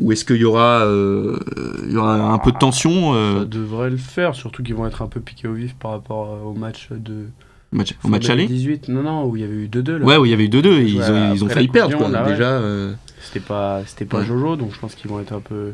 ou 0.00 0.12
est-ce 0.12 0.24
qu'il 0.24 0.36
y, 0.36 0.44
aura, 0.44 0.84
euh, 0.84 1.38
il 1.86 1.92
y 1.92 1.96
aura 1.96 2.14
un 2.32 2.38
peu 2.38 2.52
de 2.52 2.58
tension 2.58 3.14
euh, 3.14 3.40
Ça 3.40 3.44
devrait 3.46 3.90
le 3.90 3.96
faire, 3.96 4.34
surtout 4.34 4.62
qu'ils 4.62 4.74
vont 4.74 4.86
être 4.86 5.02
un 5.02 5.08
peu 5.08 5.20
piqués 5.20 5.48
au 5.48 5.54
vif 5.54 5.74
par 5.74 5.90
rapport 5.92 6.32
euh, 6.34 6.46
au 6.48 6.54
match 6.54 6.88
de. 6.90 7.26
match, 7.72 7.94
au 8.04 8.08
match 8.08 8.28
aller 8.30 8.46
2018, 8.46 8.88
non, 8.88 9.02
non, 9.02 9.24
où 9.26 9.36
il 9.36 9.42
y 9.42 9.44
avait 9.44 9.54
eu 9.54 9.66
2-2. 9.68 9.96
là. 9.98 10.04
Ouais, 10.04 10.16
où 10.16 10.24
il 10.24 10.30
y 10.30 10.34
avait 10.34 10.44
eu 10.44 10.48
2-2 10.48 10.66
et 10.66 10.82
ils 10.84 10.98
Ouais, 11.00 11.10
ont, 11.10 11.34
ils 11.34 11.44
ont 11.44 11.48
failli 11.48 11.68
perdre. 11.68 11.96
Quoi. 11.96 12.08
là, 12.08 12.24
ouais. 12.24 12.30
Déjà, 12.32 12.50
euh, 12.50 12.92
C'était 13.20 13.40
pas, 13.40 13.82
c'était 13.86 14.04
pas 14.04 14.18
Ouais. 14.18 14.24
Jojo, 14.24 14.56
donc 14.56 14.72
je 14.72 14.78
pense 14.78 14.94
qu'ils 14.94 15.10
vont 15.10 15.20
être 15.20 15.32
un 15.32 15.40
peu. 15.40 15.72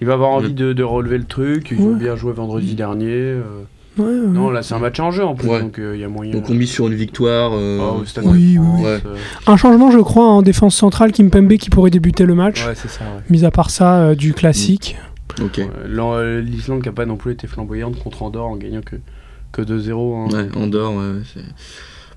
Il 0.00 0.06
va 0.06 0.14
avoir 0.14 0.30
envie 0.30 0.48
Ouais. 0.48 0.52
de, 0.52 0.72
de 0.72 0.82
relever 0.82 1.18
le 1.18 1.24
truc. 1.24 1.68
Ils 1.70 1.80
ont 1.80 1.92
Ouais. 1.92 1.98
bien 1.98 2.16
joué 2.16 2.32
vendredi 2.32 2.74
dernier. 2.74 3.06
euh. 3.12 3.42
Ouais, 3.98 4.04
ouais. 4.06 4.26
Non, 4.28 4.50
là, 4.50 4.62
c'est 4.62 4.74
un 4.74 4.78
match 4.78 4.98
en 5.00 5.10
jeu 5.10 5.24
en 5.24 5.34
plus, 5.34 5.48
Ouais. 5.48 5.60
donc 5.60 5.78
euh, 5.78 5.94
il 5.94 6.00
y 6.00 6.04
a 6.04 6.08
moyen. 6.08 6.32
donc 6.32 6.48
on 6.48 6.54
mise 6.54 6.70
sur 6.70 6.86
une 6.86 6.94
victoire. 6.94 7.52
euh, 7.54 7.78
Ah, 7.80 7.92
au 8.00 8.04
Stade 8.06 8.24
Oui, 8.26 8.54
France, 8.56 8.80
oui. 8.80 8.84
euh, 8.86 8.98
Un 9.46 9.56
changement, 9.56 9.90
je 9.90 9.98
crois, 9.98 10.26
en 10.26 10.40
défense 10.42 10.74
centrale, 10.76 11.12
Kimpembe 11.12 11.52
qui 11.58 11.68
pourrait 11.70 11.90
débuter 11.90 12.24
le 12.24 12.34
match. 12.34 12.66
Ouais, 12.66 12.74
c'est 12.74 12.88
ça, 12.88 13.00
ouais. 13.04 13.22
Mis 13.28 13.44
à 13.44 13.50
part 13.50 13.70
ça, 13.70 14.00
euh, 14.00 14.14
du 14.14 14.32
classique. 14.34 14.96
Euh, 15.58 16.40
L'Islande 16.42 16.82
qui 16.82 16.88
n'a 16.88 16.92
pas 16.92 17.06
non 17.06 17.16
plus 17.16 17.32
été 17.32 17.46
flamboyante 17.46 17.98
contre 17.98 18.22
Andorre 18.22 18.48
en 18.48 18.56
gagnant 18.56 18.82
que, 18.82 18.96
que 19.50 19.62
2-0. 19.62 20.16
hein. 20.16 20.28
Ouais, 20.36 20.48
Andorre, 20.56 20.94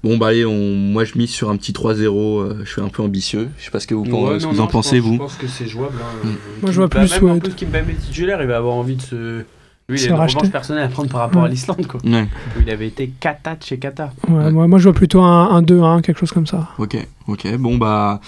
Bon, 0.04 0.18
bah 0.18 0.28
allez, 0.28 0.46
on... 0.46 0.76
moi 0.76 1.04
je 1.04 1.18
mise 1.18 1.32
sur 1.32 1.50
un 1.50 1.58
petit 1.58 1.72
3-0. 1.74 2.40
euh, 2.42 2.58
je 2.64 2.70
suis 2.70 2.82
un 2.82 2.90
peu 2.90 3.02
ambitieux. 3.02 3.48
Je 3.58 3.66
sais 3.66 3.72
pas 3.72 3.80
ce 3.80 3.88
que 3.88 3.96
vous, 3.96 4.04
Ouais, 4.04 4.38
ce 4.40 4.44
que 4.44 4.44
non, 4.44 4.52
vous 4.52 4.58
non, 4.58 4.64
en 4.64 4.68
pensez, 4.68 5.00
pense- 5.00 5.08
vous 5.08 5.14
Je 5.14 5.18
pense 5.20 5.36
que 5.36 5.48
c'est 5.48 5.66
jouable. 5.66 5.96
hein. 6.00 6.28
Mm. 6.28 6.30
Moi, 6.62 6.72
je 6.72 6.76
vois 6.78 6.88
Bah, 6.88 7.00
plus, 7.00 7.22
Même 7.22 7.32
en 7.32 7.40
plus 7.40 7.56
Kimpembe 7.56 7.88
titulaire, 8.02 8.40
il 8.42 8.48
va 8.48 8.58
avoir 8.58 8.76
envie 8.76 8.96
de 8.98 9.02
se. 9.02 9.42
Lui, 9.88 10.00
il 10.02 10.06
a 10.06 10.08
une 10.08 10.14
revanche 10.22 10.50
personnelle 10.52 10.84
à 10.86 10.88
prendre 10.88 11.10
par 11.10 11.22
rapport 11.22 11.44
Ouais. 11.44 11.48
à 11.48 11.52
l'Islande, 11.52 11.86
quoi. 11.86 12.00
Ouais, 12.04 12.28
Où 12.58 12.62
il 12.62 12.70
avait 12.72 12.88
été 12.88 13.12
cata 13.20 13.56
de 13.56 13.64
chez 13.64 13.78
Kata. 13.78 14.12
Ouais, 14.28 14.34
Ouais. 14.46 14.52
Moi, 14.52 14.68
moi, 14.68 14.80
je 14.80 14.86
vois 14.86 14.94
plutôt 14.94 15.22
un, 15.22 15.50
un 15.52 15.62
2-1, 15.62 16.02
quelque 16.02 16.20
chose 16.20 16.32
comme 16.32 16.48
ça. 16.48 16.70
ok. 16.80 16.98
Ok, 17.28 17.48
bon 17.58 17.78
bah, 17.78 18.20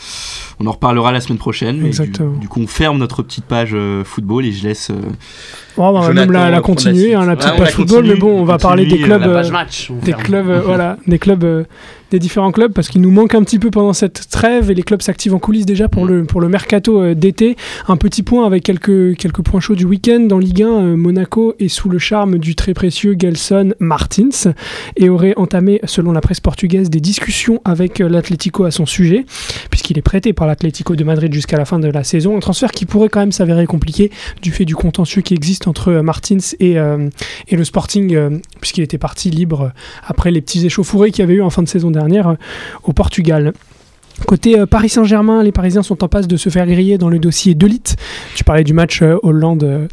on 0.60 0.66
en 0.68 0.72
reparlera 0.72 1.12
la 1.12 1.22
semaine 1.22 1.38
prochaine. 1.40 1.80
mais 1.82 1.88
Exactement. 1.88 2.34
Du, 2.34 2.40
du 2.42 2.48
coup, 2.48 2.60
on 2.62 2.68
ferme 2.68 2.98
notre 3.00 3.22
petite 3.24 3.46
page 3.46 3.72
euh, 3.74 4.04
football 4.04 4.46
et 4.46 4.52
je 4.52 4.68
laisse. 4.68 4.90
euh, 4.92 4.96
Bon, 5.77 5.89
on 5.89 5.93
va 5.93 6.07
Jonathan 6.07 6.13
même 6.25 6.31
la, 6.31 6.50
la 6.50 6.57
va 6.57 6.62
prendre 6.62 6.79
la 6.79 6.91
continuer, 6.91 7.13
hein, 7.13 7.25
la 7.25 7.36
petite 7.36 7.50
Ouais, 7.51 7.55
on 7.55 7.60
page 7.63 7.72
football, 7.74 7.98
continue, 7.98 8.13
mais 8.15 8.19
bon, 8.19 8.41
on 8.41 8.43
va 8.46 8.55
on 8.55 8.57
parler 8.57 8.84
des 8.86 8.89
continue, 8.89 9.05
clubs. 9.05 9.24
Euh, 9.24 9.50
match. 9.51 9.91
on 9.91 9.96
des 10.00 10.12
ferme. 10.12 10.24
clubs, 10.24 10.50
euh, 10.50 10.62
voilà, 10.62 10.98
des 11.07 11.19
clubs, 11.19 11.43
euh, 11.43 11.63
des 12.12 12.19
différents 12.19 12.51
clubs, 12.51 12.72
parce 12.72 12.88
qu'il 12.88 13.01
nous 13.01 13.12
manque 13.12 13.36
un 13.36 13.43
petit 13.43 13.60
peu 13.60 13.69
pendant 13.69 13.91
cette 13.93 14.29
trêve 14.29 14.72
et 14.72 14.74
les 14.74 14.84
clubs 14.84 15.01
s'activent 15.01 15.34
en 15.36 15.39
coulisses 15.39 15.65
déjà 15.65 15.89
pour 15.89 16.05
le 16.05 16.24
pour 16.24 16.39
le 16.41 16.48
mercato 16.50 17.01
euh, 17.01 17.13
d'été. 17.13 17.57
Un 17.88 17.98
petit 17.98 18.24
point 18.24 18.46
avec 18.46 18.63
quelques 18.63 19.15
quelques 19.17 19.41
points 19.41 19.60
chauds 19.60 19.75
du 19.75 19.86
week-end 19.86 20.22
dans 20.22 20.39
Ligue 20.39 20.63
1. 20.63 20.67
euh, 20.67 20.96
Monaco 20.96 21.53
est 21.60 21.67
sous 21.67 21.89
le 21.89 22.00
charme 22.00 22.38
du 22.38 22.55
très 22.55 22.74
précieux 22.74 23.15
Gelson 23.19 23.74
Martins 23.79 24.53
et 24.96 25.10
aurait 25.10 25.34
entamé, 25.38 25.81
selon 25.84 26.12
la 26.13 26.22
presse 26.22 26.39
portugaise, 26.39 26.89
des 26.89 27.01
discussions 27.01 27.62
avec 27.65 28.00
euh, 28.00 28.07
l'Atlético 28.07 28.63
à 28.63 28.72
son 28.72 28.86
sujet, 28.86 29.25
puisqu'il 29.69 29.98
est 29.98 30.01
prêté 30.01 30.31
par 30.34 30.48
l'Atlético 30.48 30.96
de 30.96 31.03
Madrid 31.03 31.34
jusqu'à 31.34 31.57
la 31.57 31.65
fin 31.65 31.77
de 31.79 31.89
la 31.89 32.03
saison. 32.05 32.38
Un 32.38 32.39
transfert 32.39 32.72
qui 32.72 32.86
pourrait 32.86 33.10
quand 33.10 33.19
même 33.19 33.31
s'avérer 33.34 33.65
compliqué 33.65 34.12
du 34.41 34.51
fait 34.51 34.63
du 34.65 34.75
contentieux 34.75 35.22
qui 35.22 35.34
existe 35.34 35.67
entre 35.68 35.90
euh, 35.90 36.02
Martins 36.02 36.38
et 36.60 36.80
euh, 36.80 37.10
et 37.48 37.56
le 37.56 37.64
Sporting, 37.64 38.16
euh, 38.16 38.38
puisqu'il 38.60 38.84
était 38.84 38.98
parti 38.98 39.30
libre 39.30 39.72
après 40.06 40.32
les 40.32 40.42
petits 40.42 40.66
échauffourés 40.66 41.12
qu'il 41.12 41.20
y 41.20 41.24
avait 41.24 41.36
eu 41.36 41.42
en 41.42 41.50
fin 41.50 41.64
de 41.64 41.68
saison 41.68 41.92
dernière 41.92 42.36
au 42.84 42.94
Portugal. 42.94 43.54
Côté 44.26 44.66
Paris 44.66 44.90
Saint-Germain, 44.90 45.44
les 45.44 45.52
Parisiens 45.52 45.84
sont 45.84 46.04
en 46.04 46.08
passe 46.08 46.28
de 46.28 46.38
se 46.38 46.50
faire 46.50 46.66
griller 46.66 46.98
dans 46.98 47.10
le 47.10 47.20
dossier 47.20 47.54
Delite. 47.54 47.98
Tu 48.36 48.44
parlais 48.44 48.64
du 48.64 48.74
match 48.74 49.04
Hollande. 49.22 49.88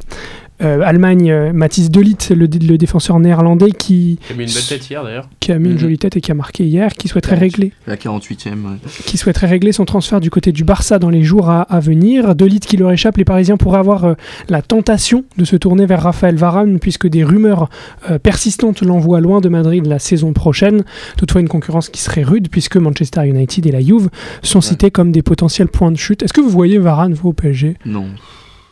Euh, 0.62 0.80
Allemagne, 0.84 1.30
euh, 1.30 1.52
Mathis 1.52 1.90
Delite, 1.90 2.30
le, 2.30 2.46
le 2.46 2.78
défenseur 2.78 3.18
néerlandais 3.18 3.72
qui, 3.72 4.18
a 4.30 4.34
mis 4.34 4.44
une 4.44 4.52
belle 4.52 4.62
tête 4.68 4.88
hier 4.88 5.02
d'ailleurs. 5.02 5.28
qui 5.40 5.50
a 5.52 5.58
mis 5.58 5.68
une 5.68 5.74
Mhm. 5.74 5.78
jolie 5.80 5.98
tête 5.98 6.16
et 6.16 6.20
qui 6.20 6.30
a 6.30 6.34
marqué 6.34 6.64
hier, 6.64 6.92
qui 6.94 7.08
souhaiterait 7.08 7.36
48. 7.36 7.52
régler 7.56 7.72
la 7.86 7.96
48e. 7.96 8.64
ouais. 8.66 8.76
qui 9.06 9.16
souhaiterait 9.18 9.48
régler 9.48 9.72
son 9.72 9.84
transfert 9.84 10.20
du 10.20 10.30
côté 10.30 10.52
du 10.52 10.62
Barça 10.64 10.98
dans 10.98 11.10
les 11.10 11.22
jours 11.22 11.50
à, 11.50 11.62
à 11.62 11.80
venir. 11.80 12.34
De 12.34 12.46
qui 12.46 12.76
leur 12.76 12.92
échappe, 12.92 13.16
les 13.16 13.24
Parisiens 13.24 13.56
pourraient 13.56 13.78
avoir 13.80 14.04
euh, 14.04 14.14
la 14.48 14.62
tentation 14.62 15.24
de 15.36 15.44
se 15.44 15.56
tourner 15.56 15.86
vers 15.86 16.02
Raphaël 16.02 16.36
Varane 16.36 16.78
puisque 16.78 17.08
des 17.08 17.24
rumeurs 17.24 17.68
euh, 18.10 18.18
persistantes 18.18 18.82
l'envoient 18.82 19.20
loin 19.20 19.40
de 19.40 19.48
Madrid 19.48 19.84
la 19.86 19.98
saison 19.98 20.32
prochaine. 20.32 20.84
Toutefois, 21.16 21.40
une 21.40 21.48
concurrence 21.48 21.88
qui 21.88 22.00
serait 22.00 22.22
rude 22.22 22.48
puisque 22.48 22.76
Manchester 22.76 23.26
United 23.26 23.66
et 23.66 23.72
la 23.72 23.80
Juve 23.80 24.08
sont 24.42 24.60
cités 24.60 24.90
comme 24.90 25.10
des 25.10 25.22
potentiels 25.22 25.68
points 25.68 25.90
de 25.90 25.96
chute. 25.96 26.22
Est-ce 26.22 26.32
que 26.32 26.40
vous 26.40 26.48
voyez 26.50 26.78
Varane, 26.78 27.14
vous, 27.14 27.30
au 27.30 27.32
PSG 27.32 27.76
Non. 27.86 28.06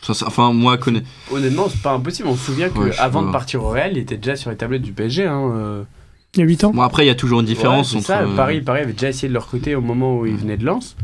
Ça, 0.03 0.15
ça- 0.15 0.27
enfin, 0.27 0.53
moi, 0.53 0.77
connais. 0.79 1.03
Honnêtement, 1.31 1.69
c'est 1.71 1.81
pas 1.81 1.93
impossible. 1.93 2.29
On 2.29 2.37
se 2.37 2.45
souvient 2.47 2.69
Ouais, 2.71 2.91
qu'avant 2.91 3.23
de 3.23 3.31
partir 3.31 3.63
au 3.63 3.69
Real, 3.71 3.93
il 3.93 3.99
était 3.99 4.17
déjà 4.17 4.35
sur 4.37 4.51
les 4.51 4.57
tablettes 4.57 4.83
du 4.83 4.93
PSG. 4.93 5.27
Hein. 5.27 5.51
euh. 5.55 5.83
Il 6.35 6.41
y 6.41 6.43
a 6.43 6.47
8 6.47 6.65
ans 6.65 6.71
Bon, 6.73 6.83
après, 6.83 7.05
il 7.05 7.09
y 7.09 7.11
a 7.11 7.15
toujours 7.15 7.41
une 7.41 7.47
différence 7.47 7.93
Ouais, 7.93 8.01
c'est 8.01 8.13
entre. 8.13 8.23
ça, 8.25 8.29
euh, 8.31 8.37
Paris, 8.37 8.61
Paris 8.63 8.81
avait 8.83 8.93
déjà 8.95 9.11
essayé 9.11 9.29
de 9.29 9.35
leur 9.35 9.49
côté 9.49 9.75
au 9.75 9.81
moment 9.83 10.19
où 10.19 10.27
il 10.27 10.35
venait 10.37 10.57
de 10.57 10.65
Lens. 10.65 10.97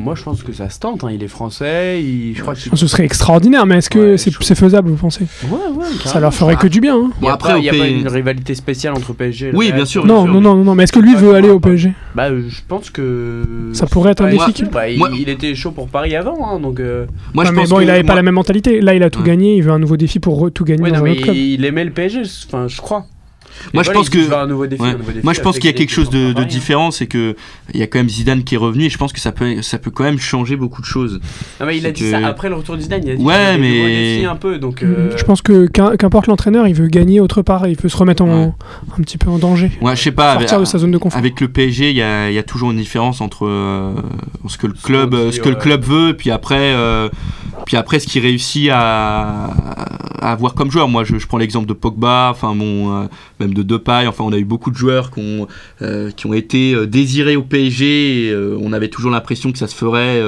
Moi, 0.00 0.14
je 0.14 0.22
pense 0.22 0.44
que 0.44 0.52
ça 0.52 0.70
se 0.70 0.78
tente. 0.78 1.02
hein. 1.02 1.08
Il 1.12 1.24
est 1.24 1.28
français. 1.28 2.00
Il... 2.02 2.34
Je 2.36 2.42
crois 2.42 2.54
que 2.54 2.60
Ce 2.60 2.86
serait 2.86 3.04
extraordinaire, 3.04 3.66
mais 3.66 3.78
est-ce 3.78 3.90
que 3.90 4.12
Ouais, 4.12 4.16
c'est 4.18 4.30
je- 4.30 4.38
c'est 4.42 4.54
faisable, 4.54 4.90
vous 4.90 4.96
pensez? 4.96 5.26
Ouais, 5.44 5.58
ouais. 5.76 5.84
Ça 6.04 6.20
leur 6.20 6.32
ferait 6.32 6.54
que 6.56 6.68
du 6.68 6.80
bien. 6.80 6.94
hein. 6.96 7.10
Il 7.16 7.22
n'y 7.22 7.26
Bon, 7.28 7.34
après, 7.34 7.58
il 7.58 7.64
y 7.64 7.68
a 7.68 7.72
pas 7.72 7.78
P- 7.78 7.90
une 7.98 8.06
rivalité 8.08 8.54
spéciale 8.54 8.94
entre 8.94 9.12
PSG 9.12 9.48
et 9.48 9.50
le 9.52 9.58
Oui, 9.58 9.66
Real. 9.66 9.76
bien 9.76 9.84
sûr, 9.86 10.06
Non, 10.06 10.24
sûr. 10.24 10.32
non, 10.34 10.40
non, 10.40 10.54
non, 10.62 10.74
mais 10.76 10.84
est-ce 10.84 10.92
que 10.92 11.00
lui 11.00 11.14
Ouais, 11.14 11.20
veut 11.20 11.34
aller 11.34 11.50
au. 11.50 11.58
PSG 11.58 11.92
Bah, 12.14 12.28
euh, 12.30 12.42
je 12.48 12.60
pense 12.68 12.90
que. 12.90 13.42
Ça 13.72 13.86
pourrait 13.86 14.12
être 14.12 14.20
un 14.22 14.26
Ouais, 14.26 14.30
défi 14.46 14.62
moi- 14.62 14.70
bah, 14.72 14.88
il, 14.88 14.98
Moi- 14.98 15.10
il 15.18 15.28
était 15.28 15.54
chaud 15.56 15.72
pour 15.72 15.88
Paris 15.88 16.14
avant, 16.14 16.48
hein, 16.48 16.60
donc. 16.60 16.78
euh, 16.78 17.06
Moi, 17.34 17.42
Ouais, 17.42 17.48
je 17.50 17.54
mais 17.54 17.60
pense 17.62 17.70
bon, 17.70 17.76
que 17.78 17.82
il 17.82 17.90
avait 17.90 18.02
pas 18.02 18.06
moi- 18.08 18.14
la 18.16 18.22
même 18.22 18.34
mentalité. 18.34 18.80
Là, 18.80 18.94
il 18.94 19.02
a 19.02 19.10
tout 19.10 19.20
Ouais. 19.20 19.26
gagné. 19.26 19.56
Il 19.56 19.62
veut 19.64 19.72
un 19.72 19.78
nouveau 19.80 19.96
défi 19.96 20.20
pour 20.20 20.40
re- 20.40 20.52
tout 20.52 20.64
gagner 20.64 20.82
Ouais, 20.84 20.90
dans 20.90 20.98
non, 20.98 21.02
un 21.02 21.04
mais 21.06 21.10
autre 21.12 21.22
club. 21.22 21.34
il 21.36 21.64
aimait 21.64 21.84
le 21.84 21.90
PSG, 21.90 22.22
enfin, 22.46 22.68
je 22.68 22.80
crois. 22.80 23.04
Moi, 23.74 23.82
Et 23.82 23.86
je 23.86 23.90
pense 23.92 24.08
que- 24.10 24.18
veux 24.18 24.36
un 24.36 24.46
nouveau 24.46 24.66
défi, 24.66 24.82
Ouais. 24.82 24.88
un 24.90 24.92
nouveau 24.98 25.10
défi 25.12 25.24
Moi, 25.24 25.32
je 25.32 25.40
pense 25.40 25.56
qu'il 25.58 25.66
y 25.66 25.68
a 25.68 25.72
quelque 25.72 25.90
chose 25.92 26.10
de, 26.10 26.32
différent, 26.44 26.90
c'est 26.90 27.06
que 27.06 27.36
il 27.74 27.80
y 27.80 27.82
a 27.82 27.86
quand 27.86 27.98
même 27.98 28.08
Zidane 28.08 28.42
qui 28.44 28.54
est 28.54 28.58
revenu 28.58 28.84
et 28.84 28.90
je 28.90 28.98
pense 28.98 29.12
que 29.12 29.20
ça 29.20 29.32
peut, 29.32 29.60
ça 29.62 29.78
peut 29.78 29.90
quand 29.90 30.04
même 30.04 30.18
changer 30.18 30.56
beaucoup 30.56 30.80
de 30.80 30.86
choses. 30.86 31.20
Non, 31.60 31.66
mais 31.66 31.76
il 31.78 31.86
a 31.86 31.90
dit 31.90 32.02
que- 32.02 32.10
ça 32.10 32.26
après 32.26 32.48
le 32.48 32.54
retour 32.54 32.76
de 32.76 32.80
Zidane. 32.80 33.02
Il 33.04 33.10
a 33.10 33.16
dit 33.16 33.22
Ouais, 33.22 33.58
mais- 33.58 34.24
un 34.24 34.36
peu, 34.36 34.58
donc. 34.58 34.82
euh, 34.82 35.16
Je 35.16 35.24
pense 35.24 35.42
que 35.42 35.66
qu'importe 35.66 36.26
l'entraîneur, 36.26 36.66
il 36.68 36.74
veut 36.74 36.86
gagner 36.88 37.20
autre 37.20 37.42
part. 37.42 37.66
Il 37.68 37.76
veut 37.76 37.88
se 37.88 37.96
remettre 37.96 38.22
en, 38.22 38.46
Ouais. 38.46 38.52
un 38.98 39.02
petit 39.02 39.18
peu 39.18 39.30
en 39.30 39.38
danger. 39.38 39.70
Ouais, 39.80 39.96
je 39.96 40.02
sais 40.02 40.12
pas. 40.12 40.34
Sortir 40.34 40.54
avec, 40.56 40.66
de 40.66 40.70
sa 40.70 40.78
zone 40.78 40.90
de 40.90 40.98
confort. 40.98 41.18
avec 41.18 41.40
le 41.40 41.48
PSG, 41.48 41.90
il 41.90 41.96
y 41.96 42.02
a, 42.02 42.30
il 42.30 42.34
y 42.34 42.38
a 42.38 42.42
toujours 42.42 42.70
une 42.70 42.78
différence 42.78 43.20
entre 43.20 43.46
euh, 43.46 43.92
ce 44.48 44.56
que 44.58 44.66
le 44.66 44.72
club, 44.74 45.30
ce 45.30 45.40
que 45.40 45.48
le 45.48 45.54
club 45.56 45.82
veut, 45.84 46.14
puis 46.16 46.30
après, 46.30 46.72
euh, 46.74 47.08
puis 47.66 47.76
après 47.76 47.98
ce 47.98 48.06
qu'il 48.06 48.22
réussit 48.22 48.70
à, 48.72 49.50
à 50.20 50.32
avoir 50.32 50.54
comme 50.54 50.70
joueur. 50.70 50.88
Moi, 50.88 51.04
je, 51.04 51.26
prends 51.26 51.38
l'exemple 51.38 51.66
de 51.66 51.72
Pogba, 51.72 52.28
enfin 52.30 52.54
mon, 52.54 53.02
euh, 53.02 53.06
même 53.40 53.54
de 53.54 53.62
Depay. 53.62 54.06
Enfin, 54.06 54.24
on 54.24 54.32
a 54.32 54.38
eu 54.38 54.44
beaucoup 54.44 54.70
de 54.70 54.76
joueurs 54.76 55.10
qui 55.10 55.20
ont, 55.20 55.46
euh, 55.82 56.10
qui 56.10 56.26
ont 56.26 56.34
été 56.34 56.74
euh, 56.74 56.86
désirés 56.86 57.36
au 57.36 57.42
PSG. 57.42 58.34
On 58.60 58.72
avait 58.72 58.88
toujours 58.88 59.10
l'impression 59.10 59.52
que 59.52 59.58
ça 59.58 59.66
se 59.66 59.74
ferait, 59.74 60.20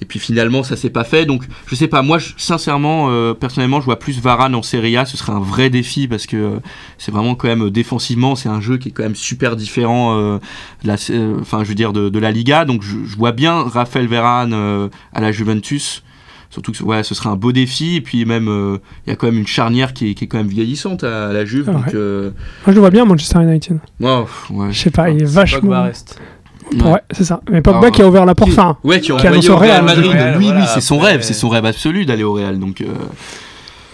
et 0.00 0.04
puis 0.04 0.18
finalement, 0.18 0.62
ça 0.62 0.76
s'est 0.76 0.90
pas 0.90 1.04
fait. 1.04 1.26
Donc, 1.26 1.44
je 1.66 1.74
sais 1.74 1.88
pas. 1.88 2.02
Moi, 2.02 2.18
sincèrement, 2.36 3.34
personnellement, 3.34 3.80
je 3.80 3.86
vois 3.86 3.98
plus 3.98 4.20
Varane 4.20 4.54
en 4.54 4.62
Serie 4.62 4.96
A. 4.96 5.04
Ce 5.04 5.16
serait 5.16 5.32
un 5.32 5.40
vrai 5.40 5.70
défi 5.70 6.08
parce 6.08 6.26
que 6.26 6.58
c'est 6.98 7.12
vraiment 7.12 7.34
quand 7.34 7.48
même 7.48 7.70
défensivement, 7.70 8.36
c'est 8.36 8.48
un 8.48 8.60
jeu 8.60 8.78
qui 8.78 8.88
est 8.88 8.92
quand 8.92 9.02
même 9.02 9.16
super 9.16 9.56
différent. 9.56 10.16
de 10.16 10.40
la, 10.84 10.94
enfin, 11.40 11.62
je 11.64 11.68
veux 11.68 11.74
dire 11.74 11.92
de, 11.92 12.18
la 12.18 12.30
Liga. 12.30 12.64
Donc, 12.64 12.82
je, 12.82 13.16
vois 13.16 13.32
bien 13.32 13.62
Raphaël 13.62 14.06
Varane 14.06 14.54
à 15.12 15.20
la 15.20 15.32
Juventus. 15.32 16.02
Surtout 16.50 16.72
que 16.72 16.82
ouais, 16.82 17.02
ce 17.04 17.14
serait 17.14 17.28
un 17.28 17.36
beau 17.36 17.52
défi. 17.52 17.96
Et 17.96 18.00
puis 18.00 18.24
même, 18.24 18.48
euh, 18.48 18.78
il 19.06 19.10
y 19.10 19.12
a 19.12 19.16
quand 19.16 19.26
même 19.28 19.38
une 19.38 19.46
charnière 19.46 19.94
qui 19.94 20.10
est, 20.10 20.14
qui 20.14 20.24
est 20.24 20.26
quand 20.26 20.38
même 20.38 20.48
vieillissante 20.48 21.04
à, 21.04 21.28
à 21.28 21.32
la 21.32 21.44
Juve. 21.44 21.66
Ah 21.68 21.72
donc, 21.72 21.86
ouais. 21.86 21.92
euh, 21.94 22.30
Moi, 22.30 22.32
je 22.68 22.72
le 22.72 22.80
vois 22.80 22.90
bien, 22.90 23.04
Manchester 23.04 23.40
United. 23.42 23.78
oh, 24.02 24.24
ouais. 24.50 24.72
Je 24.72 24.78
sais 24.78 24.90
pas, 24.90 25.10
il 25.10 25.16
est 25.22 25.24
Pogba 25.26 25.40
vachement. 25.40 25.82
reste. 25.84 26.18
Ouais. 26.74 26.92
Ouais, 26.92 27.00
c'est 27.12 27.24
ça. 27.24 27.40
Mais 27.50 27.62
Pogba 27.62 27.78
Alors, 27.78 27.90
qui 27.92 28.02
a 28.02 28.08
ouvert 28.08 28.26
la 28.26 28.34
porte. 28.34 28.50
qui- 28.50 28.58
Enfin, 28.58 28.76
Ouais, 28.84 29.00
qui 29.00 29.12
est 29.12 29.16
Qui 29.16 29.26
annonce 29.26 29.48
au 29.48 29.56
Real 29.56 29.84
Madrid. 29.84 30.10
Real, 30.10 30.36
oui, 30.38 30.44
voilà, 30.46 30.60
oui, 30.60 30.66
c'est 30.74 30.80
son 30.80 30.96
après- 30.98 31.12
rêve, 31.12 31.22
c'est 31.22 31.34
son 31.34 31.48
rêve 31.48 31.64
absolu 31.64 32.04
d'aller 32.04 32.22
au 32.24 32.32
Real. 32.32 32.58
Donc, 32.58 32.80
euh, 32.80 32.86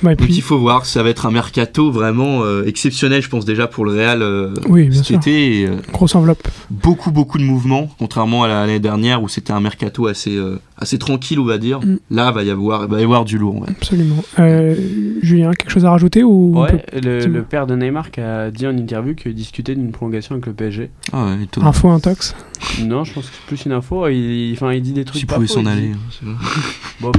donc 0.02 0.28
il 0.28 0.42
faut 0.42 0.58
voir, 0.58 0.84
ça 0.84 1.02
va 1.02 1.08
être 1.08 1.24
un 1.24 1.30
mercato 1.30 1.90
vraiment 1.90 2.42
euh, 2.44 2.64
exceptionnel, 2.66 3.22
je 3.22 3.30
pense 3.30 3.46
déjà 3.46 3.66
pour 3.66 3.86
le 3.86 3.92
Real 3.92 4.20
euh, 4.20 4.52
Oui, 4.68 4.88
bien 4.88 4.98
cet 4.98 5.06
sûr. 5.06 5.16
été. 5.16 5.60
et, 5.62 5.66
euh, 5.66 5.76
Grosse 5.90 6.14
enveloppe. 6.14 6.46
beaucoup, 6.70 7.10
beaucoup 7.10 7.38
de 7.38 7.44
mouvements, 7.44 7.88
contrairement 7.98 8.44
à 8.44 8.48
l'année 8.48 8.78
dernière 8.78 9.22
où 9.22 9.28
c'était 9.28 9.52
un 9.54 9.60
mercato 9.60 10.06
assez, 10.06 10.36
euh, 10.36 10.60
assez 10.78 10.98
tranquille, 10.98 11.38
on 11.40 11.44
va 11.44 11.58
dire. 11.58 11.80
Mm. 11.80 11.98
Là, 12.10 12.30
va 12.32 12.42
y 12.42 12.50
avoir, 12.50 12.86
va 12.88 13.00
y 13.00 13.04
avoir 13.04 13.24
du 13.24 13.38
lourd. 13.38 13.60
ouais. 13.62 13.68
Absolument. 13.70 14.22
Euh, 14.38 14.74
Julien, 15.22 15.50
quelque 15.52 15.70
chose 15.70 15.84
à 15.84 15.90
rajouter 15.90 16.22
ou 16.22 16.52
on 16.54 16.62
Ouais, 16.64 16.84
peut- 16.92 17.00
le, 17.00 17.42
père 17.42 17.66
de 17.66 17.74
Neymar 17.76 18.10
qui 18.10 18.20
a 18.20 18.50
dit 18.50 18.66
en 18.66 18.76
interview 18.76 19.14
qu'il 19.14 19.34
discutait 19.34 19.74
d'une 19.74 19.90
prolongation 19.92 20.34
avec 20.34 20.46
le 20.46 20.52
PSG. 20.52 20.90
Ah 21.12 21.26
ouais, 21.26 21.44
étonnant. 21.44 21.66
Info 21.68 21.88
intox 21.88 22.34
Non, 22.82 23.04
je 23.04 23.12
pense 23.14 23.26
que 23.30 23.34
c'est 23.34 23.46
plus 23.46 23.64
une 23.66 23.72
info. 23.72 24.06
Il, 24.08 24.52
enfin, 24.52 24.72
il 24.72 24.82
dit 24.82 24.92
des 24.92 25.04
trucs 25.04 25.18
S'il 25.20 25.26
pas 25.26 25.36
pouvait 25.36 25.46
s'en 25.46 25.62
il 25.62 25.68
aller. 25.68 25.88
dit- 25.88 25.94
hein. 26.26 26.34
Bon, 27.00 27.12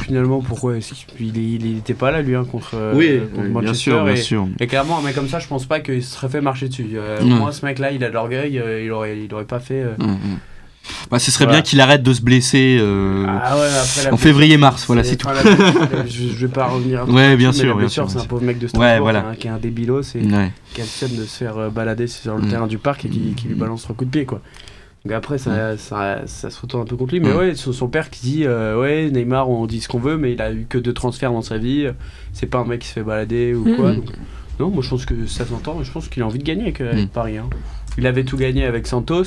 finalement, 0.00 0.40
pourquoi 0.40 0.76
est-ce 0.76 0.92
qu'il 0.92 1.28
il, 1.28 1.36
il, 1.38 1.66
il 1.66 1.78
était 1.78 1.94
pas 1.94 2.10
là, 2.10 2.20
lui, 2.22 2.34
hein, 2.34 2.44
contre, 2.44 2.72
euh, 2.74 2.92
oui, 2.94 3.18
contre 3.34 3.42
bien 3.44 3.50
Manchester. 3.62 3.74
sûr, 3.90 4.04
bien 4.04 4.12
et, 4.12 4.16
sûr. 4.16 4.46
et 4.60 4.66
clairement, 4.66 4.98
un 4.98 5.02
mec 5.02 5.14
comme 5.14 5.28
ça, 5.28 5.38
je 5.38 5.48
pense 5.48 5.64
pas 5.64 5.80
qu'il 5.80 6.02
se 6.02 6.14
serait 6.16 6.28
fait 6.28 6.40
marcher 6.42 6.68
dessus. 6.68 6.86
Euh, 6.94 7.22
moins, 7.24 7.50
ce 7.52 7.64
mec-là, 7.64 7.92
il 7.92 8.02
a 8.04 8.08
de 8.08 8.14
l'orgueil, 8.14 8.58
euh, 8.58 8.82
il, 8.84 8.90
aurait, 8.90 9.18
il 9.24 9.32
aurait 9.32 9.44
pas 9.46 9.60
fait. 9.60 9.82
euh. 9.82 9.94
Bah, 11.10 11.18
ce 11.18 11.30
serait 11.30 11.44
Voilà. 11.44 11.58
bien 11.58 11.62
qu'il 11.62 11.80
arrête 11.80 12.02
de 12.02 12.12
se 12.12 12.20
blesser. 12.22 12.78
euh, 12.80 13.24
Ah 13.28 13.56
ouais, 13.56 13.66
après 13.66 14.04
la 14.04 14.14
en 14.14 14.16
février-mars, 14.16 14.84
voilà, 14.86 15.04
c'est 15.04 15.16
tout. 15.16 15.28
je, 16.06 16.28
je 16.28 16.46
vais 16.46 16.52
pas 16.52 16.66
revenir. 16.66 17.08
Ouais, 17.08 17.36
bien 17.36 17.50
dessus, 17.50 17.62
sûr, 17.62 17.76
bien 17.76 17.88
sûr, 17.88 18.08
C'est 18.08 18.16
bien 18.16 18.24
un 18.24 18.26
pauvre 18.26 18.42
mec 18.44 18.58
de 18.58 18.64
Ouais, 18.64 18.68
Strasbourg 18.68 19.02
voilà. 19.02 19.20
qui, 19.22 19.28
a, 19.28 19.34
qui 19.36 19.48
a 19.48 19.54
un 19.54 19.58
débilos 19.58 20.02
et 20.16 20.22
Ouais. 20.22 20.50
qui 20.74 20.80
a 20.80 20.84
le 20.84 20.88
seum 20.90 21.10
de 21.16 21.24
se 21.24 21.36
faire 21.36 21.56
euh, 21.58 21.70
balader 21.70 22.06
sur 22.06 22.36
le 22.36 22.42
Mm. 22.42 22.48
terrain 22.48 22.66
du 22.66 22.78
parc 22.78 23.04
et 23.04 23.08
qui, 23.08 23.34
qui 23.36 23.48
lui 23.48 23.54
balance 23.54 23.82
trois 23.82 23.94
coups 23.94 24.10
de 24.10 24.16
pied, 24.18 24.26
quoi. 24.26 24.40
Donc 25.04 25.12
après, 25.14 25.36
ça, 25.38 25.76
ça, 25.78 26.22
ça 26.26 26.50
se 26.50 26.60
retourne 26.60 26.82
un 26.82 26.86
peu 26.86 26.96
contre 26.96 27.12
lui. 27.14 27.20
Mais 27.20 27.32
Mm. 27.32 27.36
ouais, 27.36 27.54
son, 27.54 27.72
son 27.72 27.88
père 27.88 28.08
qui 28.10 28.20
dit 28.22 28.42
euh, 28.44 28.80
Ouais, 28.80 29.10
Neymar, 29.10 29.48
on 29.50 29.66
dit 29.66 29.80
ce 29.80 29.88
qu'on 29.88 29.98
veut, 30.00 30.16
mais 30.16 30.32
il 30.32 30.42
a 30.42 30.52
eu 30.52 30.66
que 30.68 30.78
deux 30.78 30.92
transferts 30.94 31.32
dans 31.32 31.42
sa 31.42 31.58
vie. 31.58 31.86
C'est 32.32 32.46
pas 32.46 32.58
un 32.58 32.64
mec 32.64 32.80
qui 32.80 32.88
se 32.88 32.92
fait 32.94 33.02
balader 33.02 33.54
ou 33.54 33.64
Mm. 33.68 33.76
quoi. 33.76 33.92
Mm. 33.92 33.96
Donc, 33.96 34.06
non, 34.60 34.70
moi 34.70 34.82
je 34.82 34.88
pense 34.90 35.06
que 35.06 35.26
ça 35.26 35.44
s'entend. 35.46 35.82
Je 35.82 35.90
pense 35.90 36.08
qu'il 36.08 36.22
a 36.22 36.26
envie 36.26 36.38
de 36.38 36.44
gagner 36.44 36.62
avec, 36.62 36.80
euh, 36.80 36.92
avec 36.92 37.04
Mm. 37.06 37.08
Paris. 37.08 37.38
hein. 37.38 37.48
Il 37.98 38.06
avait 38.06 38.24
tout 38.24 38.36
gagné 38.36 38.64
avec 38.64 38.86
Santos. 38.86 39.24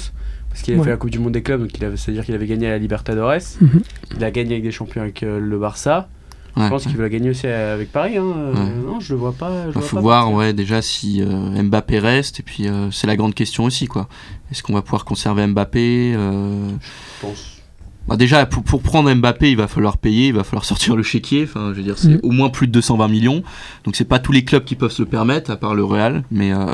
Parce 0.50 0.64
qu'il 0.64 0.74
avait 0.74 0.80
Ouais. 0.80 0.86
fait 0.86 0.92
la 0.92 0.98
Coupe 0.98 1.10
du 1.10 1.20
Monde 1.20 1.34
des 1.34 1.44
clubs, 1.44 1.60
donc 1.60 1.72
il 1.78 1.84
avait- 1.84 1.98
c'est-à-dire 1.98 2.24
qu'il 2.24 2.34
avait 2.34 2.48
gagné 2.48 2.68
à 2.68 2.72
la 2.72 2.78
Libertadores. 2.78 3.34
Mhm. 3.60 3.82
Il 4.18 4.24
a 4.24 4.32
gagné 4.32 4.52
avec 4.54 4.64
des 4.64 4.72
champions 4.72 5.02
avec 5.02 5.22
euh, 5.24 5.38
le 5.38 5.60
Barça. 5.60 6.08
Ouais. 6.56 6.64
Je 6.64 6.70
pense 6.70 6.84
qu'il 6.86 6.96
veut 6.96 7.04
la 7.04 7.10
gagner 7.10 7.30
aussi 7.32 7.46
avec 7.48 7.92
Paris. 7.92 8.16
Hein. 8.16 8.24
Euh, 8.24 8.54
Ouais. 8.54 8.70
Non, 8.88 9.00
je 9.02 9.12
le 9.14 9.20
vois 9.20 9.34
pas. 9.34 9.52
Il 9.68 9.74
faut 9.82 9.98
pas 9.98 10.02
voir 10.02 10.22
partir. 10.24 10.38
ouais, 10.38 10.54
déjà 10.54 10.82
si 10.82 11.22
euh, 11.22 11.62
Mbappé 11.62 12.00
reste, 12.00 12.40
et 12.40 12.44
puis 12.44 12.70
euh, 12.70 12.90
c'est 12.92 13.06
la 13.08 13.18
grande 13.18 13.34
question 13.36 13.66
aussi. 13.66 13.88
quoi. 13.88 14.08
Est-ce 14.50 14.64
qu'on 14.64 14.72
va 14.74 14.82
pouvoir 14.82 15.04
conserver 15.04 15.46
Mbappé 15.46 16.14
euh, 16.16 16.70
Je 16.70 17.28
pense. 17.28 17.62
bah 18.08 18.16
Déjà, 18.16 18.46
pour, 18.46 18.64
pour 18.64 18.82
prendre 18.82 19.14
Mbappé, 19.14 19.52
il 19.52 19.58
va 19.58 19.68
falloir 19.68 19.98
payer, 19.98 20.28
il 20.30 20.34
va 20.34 20.46
falloir 20.46 20.64
sortir 20.74 20.96
le 20.96 21.04
chéquier. 21.04 21.44
Enfin, 21.44 21.72
je 21.74 21.78
veux 21.80 21.84
dire, 21.84 21.98
c'est 21.98 22.08
Mhm. 22.08 22.20
au 22.24 22.32
moins 22.32 22.48
plus 22.50 22.68
de 22.68 22.72
220 22.72 23.10
millions. 23.10 23.44
Donc, 23.84 23.98
c'est 23.98 24.06
pas 24.06 24.20
tous 24.20 24.32
les 24.32 24.46
clubs 24.46 24.64
qui 24.64 24.76
peuvent 24.76 24.92
se 24.94 25.02
le 25.02 25.10
permettre, 25.10 25.52
à 25.52 25.58
part 25.58 25.76
le 25.76 25.84
Real. 25.84 26.24
Mais, 26.32 26.54
euh, 26.54 26.68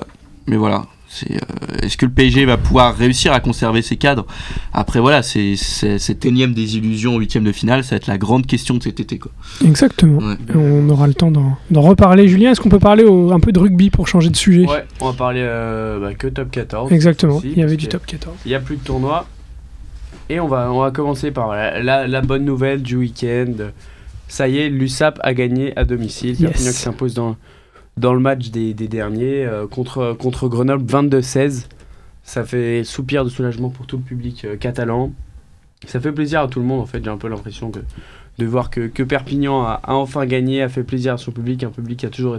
mais 0.45 0.57
voilà. 0.57 0.85
C'est, 1.13 1.33
euh, 1.35 1.37
Est-ce 1.81 1.97
que 1.97 2.05
le 2.05 2.11
PSG 2.11 2.45
va 2.45 2.55
pouvoir 2.57 2.95
réussir 2.95 3.33
à 3.33 3.41
conserver 3.41 3.81
ses 3.81 3.97
cadres? 3.97 4.25
Après, 4.71 5.01
voilà, 5.01 5.21
c'est 5.23 5.57
c'est- 5.57 5.99
cette 5.99 6.25
énième 6.25 6.53
désillusion 6.53 7.15
en 7.15 7.19
huitième 7.19 7.43
de 7.43 7.51
finale, 7.51 7.83
ça 7.83 7.91
va 7.91 7.95
être 7.97 8.07
la 8.07 8.17
grande 8.17 8.45
question 8.47 8.75
de 8.75 8.83
cet 8.83 9.01
été. 9.01 9.19
Quoi. 9.19 9.29
Exactement. 9.65 10.19
Ouais. 10.19 10.35
On 10.55 10.87
aura 10.89 11.07
le 11.07 11.13
temps 11.13 11.29
d'en 11.29 11.57
d'en 11.69 11.81
reparler. 11.81 12.29
Julien, 12.29 12.51
est-ce 12.51 12.61
qu'on 12.61 12.69
peut 12.69 12.79
parler 12.79 13.03
au- 13.03 13.33
un 13.33 13.41
peu 13.41 13.51
de 13.51 13.59
rugby 13.59 13.89
pour 13.89 14.07
changer 14.07 14.29
de 14.29 14.37
sujet? 14.37 14.65
Ouais, 14.65 14.85
on 15.01 15.07
va 15.07 15.13
parler 15.13 15.41
euh, 15.43 15.99
bah, 15.99 16.13
que 16.13 16.27
top 16.27 16.49
14. 16.49 16.93
Exactement. 16.93 17.41
Il 17.43 17.57
y 17.57 17.61
avait 17.63 17.75
du 17.75 17.87
top 17.87 18.05
14. 18.05 18.37
Il 18.45 18.49
n'y 18.49 18.55
a 18.55 18.61
plus 18.61 18.77
de 18.77 18.81
tournoi. 18.83 19.27
Et 20.29 20.39
on 20.39 20.47
va, 20.47 20.71
on 20.71 20.79
va 20.79 20.91
commencer 20.91 21.31
par 21.31 21.49
la 21.53 22.21
bonne 22.21 22.45
nouvelle 22.45 22.81
du 22.81 22.95
week-end. 22.95 23.51
Ça 24.29 24.47
y 24.47 24.59
est, 24.59 24.69
l'USAP 24.69 25.19
a 25.23 25.33
gagné 25.33 25.77
à 25.77 25.83
domicile. 25.83 26.29
Yes. 26.39 26.51
Perpignan 26.51 26.71
qui 26.71 26.77
s'impose 26.77 27.13
dans, 27.15 27.35
dans 27.97 28.13
le 28.13 28.19
match 28.19 28.49
des, 28.49 28.73
derniers 28.73 29.45
euh, 29.45 29.67
contre, 29.67 30.15
contre 30.17 30.47
Grenoble 30.47 30.85
22-16. 30.85 31.67
Ça 32.23 32.43
fait 32.43 32.83
soupir 32.83 33.23
de 33.23 33.29
soulagement 33.29 33.69
pour 33.69 33.87
tout 33.87 33.97
le 33.97 34.03
public 34.03 34.45
euh, 34.45 34.55
catalan. 34.55 35.11
Ça 35.87 35.99
fait 35.99 36.11
plaisir 36.11 36.41
à 36.41 36.47
tout 36.47 36.59
le 36.59 36.65
monde 36.65 36.81
en 36.81 36.85
fait. 36.85 37.03
J'ai 37.03 37.09
un 37.09 37.17
peu 37.17 37.27
l'impression 37.27 37.71
que 37.71 37.79
de 38.37 38.45
voir 38.45 38.69
que, 38.69 38.87
que 38.87 39.03
Perpignan 39.03 39.63
a, 39.63 39.81
enfin 39.87 40.25
gagné, 40.25 40.61
a 40.61 40.69
fait 40.69 40.83
plaisir 40.83 41.13
à 41.13 41.17
son 41.17 41.31
public, 41.31 41.63
un 41.63 41.69
public 41.69 41.99
qui 41.99 42.05
a 42.05 42.09
toujours 42.09 42.37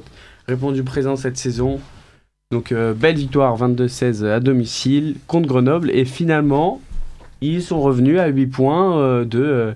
répondu 0.48 0.82
présent 0.82 1.16
cette 1.16 1.36
saison. 1.36 1.80
Donc 2.50 2.72
euh, 2.72 2.94
belle 2.94 3.16
victoire 3.16 3.56
22-16 3.58 4.24
à 4.24 4.40
domicile 4.40 5.16
contre 5.26 5.48
Grenoble 5.48 5.90
et 5.90 6.04
finalement 6.04 6.80
ils 7.40 7.62
sont 7.62 7.80
revenus 7.80 8.20
à 8.20 8.28
8 8.28 8.46
points 8.46 9.24
de, 9.24 9.74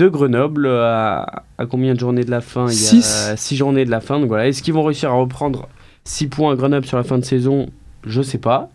de 0.00 0.08
Grenoble 0.08 0.66
à, 0.66 1.44
à 1.58 1.66
combien 1.66 1.94
de 1.94 2.00
journées 2.00 2.24
de 2.24 2.30
la 2.30 2.40
fin 2.40 2.66
Il 2.68 2.72
y 2.72 2.76
Six. 2.76 3.28
a 3.30 3.36
6 3.36 3.56
journées 3.56 3.84
de 3.84 3.90
la 3.90 4.00
fin. 4.00 4.18
Donc 4.18 4.28
voilà, 4.28 4.48
est-ce 4.48 4.62
qu'ils 4.62 4.74
vont 4.74 4.82
réussir 4.82 5.10
à 5.10 5.14
reprendre 5.14 5.68
6 6.04 6.28
points 6.28 6.52
à 6.52 6.56
Grenoble 6.56 6.86
sur 6.86 6.96
la 6.96 7.04
fin 7.04 7.18
de 7.18 7.24
saison? 7.24 7.68
Je 8.06 8.22
sais 8.22 8.38
pas. 8.38 8.70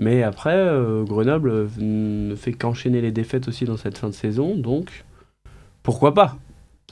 Mais 0.00 0.22
après, 0.22 0.54
euh, 0.56 1.04
Grenoble 1.04 1.50
euh, 1.50 1.66
ne 1.78 2.34
fait 2.34 2.52
qu'enchaîner 2.52 3.00
les 3.00 3.10
défaites 3.12 3.48
aussi 3.48 3.64
dans 3.64 3.76
cette 3.76 3.98
fin 3.98 4.08
de 4.08 4.14
saison, 4.14 4.56
donc 4.56 5.04
pourquoi 5.82 6.14
pas? 6.14 6.36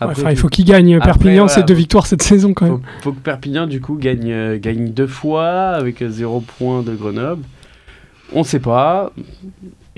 Après 0.00 0.32
il 0.32 0.36
faut 0.36 0.48
qu'il 0.48 0.64
gagne. 0.64 0.96
Après, 0.96 1.06
Perpignan, 1.12 1.46
voilà, 1.46 1.48
c'est 1.48 1.62
deux 1.66 1.74
victoires 1.74 2.06
cette 2.06 2.22
saison 2.22 2.52
quand 2.52 2.66
même. 2.66 2.80
faut, 2.98 3.10
faut 3.10 3.12
que 3.12 3.20
Perpignan 3.20 3.66
du 3.66 3.80
coup 3.80 3.96
gagne, 3.96 4.30
euh, 4.30 4.58
gagne 4.58 4.90
deux 4.92 5.06
fois 5.06 5.48
avec 5.70 6.04
0 6.06 6.40
points 6.40 6.82
de 6.82 6.94
Grenoble. 6.94 7.42
On 8.32 8.42
sait 8.44 8.60
pas. 8.60 9.12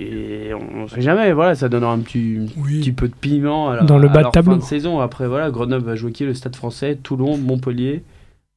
Et 0.00 0.52
on 0.54 0.86
sait 0.86 1.00
jamais, 1.00 1.32
voilà, 1.32 1.54
ça 1.56 1.68
donnera 1.68 1.92
un 1.92 1.98
petit, 1.98 2.38
petit 2.80 2.92
peu 2.92 3.08
de 3.08 3.14
piment 3.14 3.70
à 3.70 3.76
la- 3.76 3.82
Dans 3.82 3.98
le 3.98 4.08
bas 4.08 4.22
de 4.22 4.30
tableau. 4.30 4.52
fin 4.52 4.58
de 4.58 4.62
saison. 4.62 5.00
Après, 5.00 5.26
voilà, 5.26 5.50
Grenoble 5.50 5.84
va 5.84 5.96
jouer 5.96 6.12
qui 6.12 6.24
Le 6.24 6.34
Stade 6.34 6.54
français, 6.54 6.96
Toulon, 7.02 7.36
Montpellier, 7.36 8.04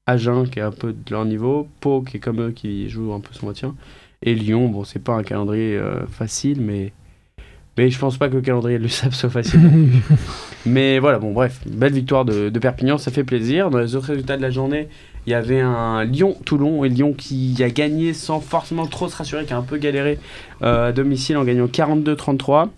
Agen 0.05 0.43
qui 0.47 0.59
est 0.59 0.61
un 0.63 0.71
peu 0.71 0.93
de 0.93 1.11
leur 1.11 1.25
niveau, 1.25 1.67
Pau 1.79 2.01
qui 2.01 2.17
est 2.17 2.19
comme 2.19 2.41
eux 2.41 2.51
qui 2.51 2.89
joue 2.89 3.11
un 3.13 3.19
peu 3.19 3.29
son 3.33 3.47
maintien, 3.47 3.73
et 4.21 4.35
Lyon. 4.35 4.69
Bon, 4.69 4.83
c'est 4.83 5.03
pas 5.03 5.13
un 5.13 5.23
calendrier 5.23 5.75
euh, 5.77 6.05
facile, 6.07 6.61
mais. 6.61 6.93
Mais 7.77 7.89
je 7.89 7.97
pense 7.97 8.17
pas 8.17 8.27
que 8.27 8.35
le 8.35 8.41
calendrier 8.41 8.77
de 8.77 8.83
l'USAP 8.83 9.13
soit 9.13 9.29
facile. 9.29 9.61
Mais 10.65 10.99
voilà, 10.99 11.19
bon, 11.19 11.31
bref, 11.31 11.61
belle 11.65 11.93
victoire 11.93 12.25
de, 12.25 12.49
de 12.49 12.59
Perpignan, 12.59 12.97
ça 12.97 13.11
fait 13.11 13.23
plaisir. 13.23 13.69
Dans 13.69 13.79
les 13.79 13.95
autres 13.95 14.07
résultats 14.07 14.35
de 14.37 14.41
la 14.41 14.49
journée, 14.51 14.89
il 15.27 15.31
y 15.31 15.33
avait 15.35 15.59
un 15.59 16.03
Lyon-Toulon 16.03 16.83
et 16.83 16.89
Lyon 16.89 17.13
qui 17.13 17.55
a 17.61 17.69
gagné 17.69 18.13
sans 18.13 18.39
forcément 18.39 18.87
trop 18.87 19.07
se 19.07 19.15
rassurer, 19.15 19.45
qui 19.45 19.53
a 19.53 19.57
un 19.57 19.61
peu 19.63 19.77
galéré 19.77 20.19
euh, 20.63 20.89
à 20.89 20.91
domicile 20.91 21.37
en 21.37 21.43
gagnant 21.43 21.67
42-33. 21.67 22.69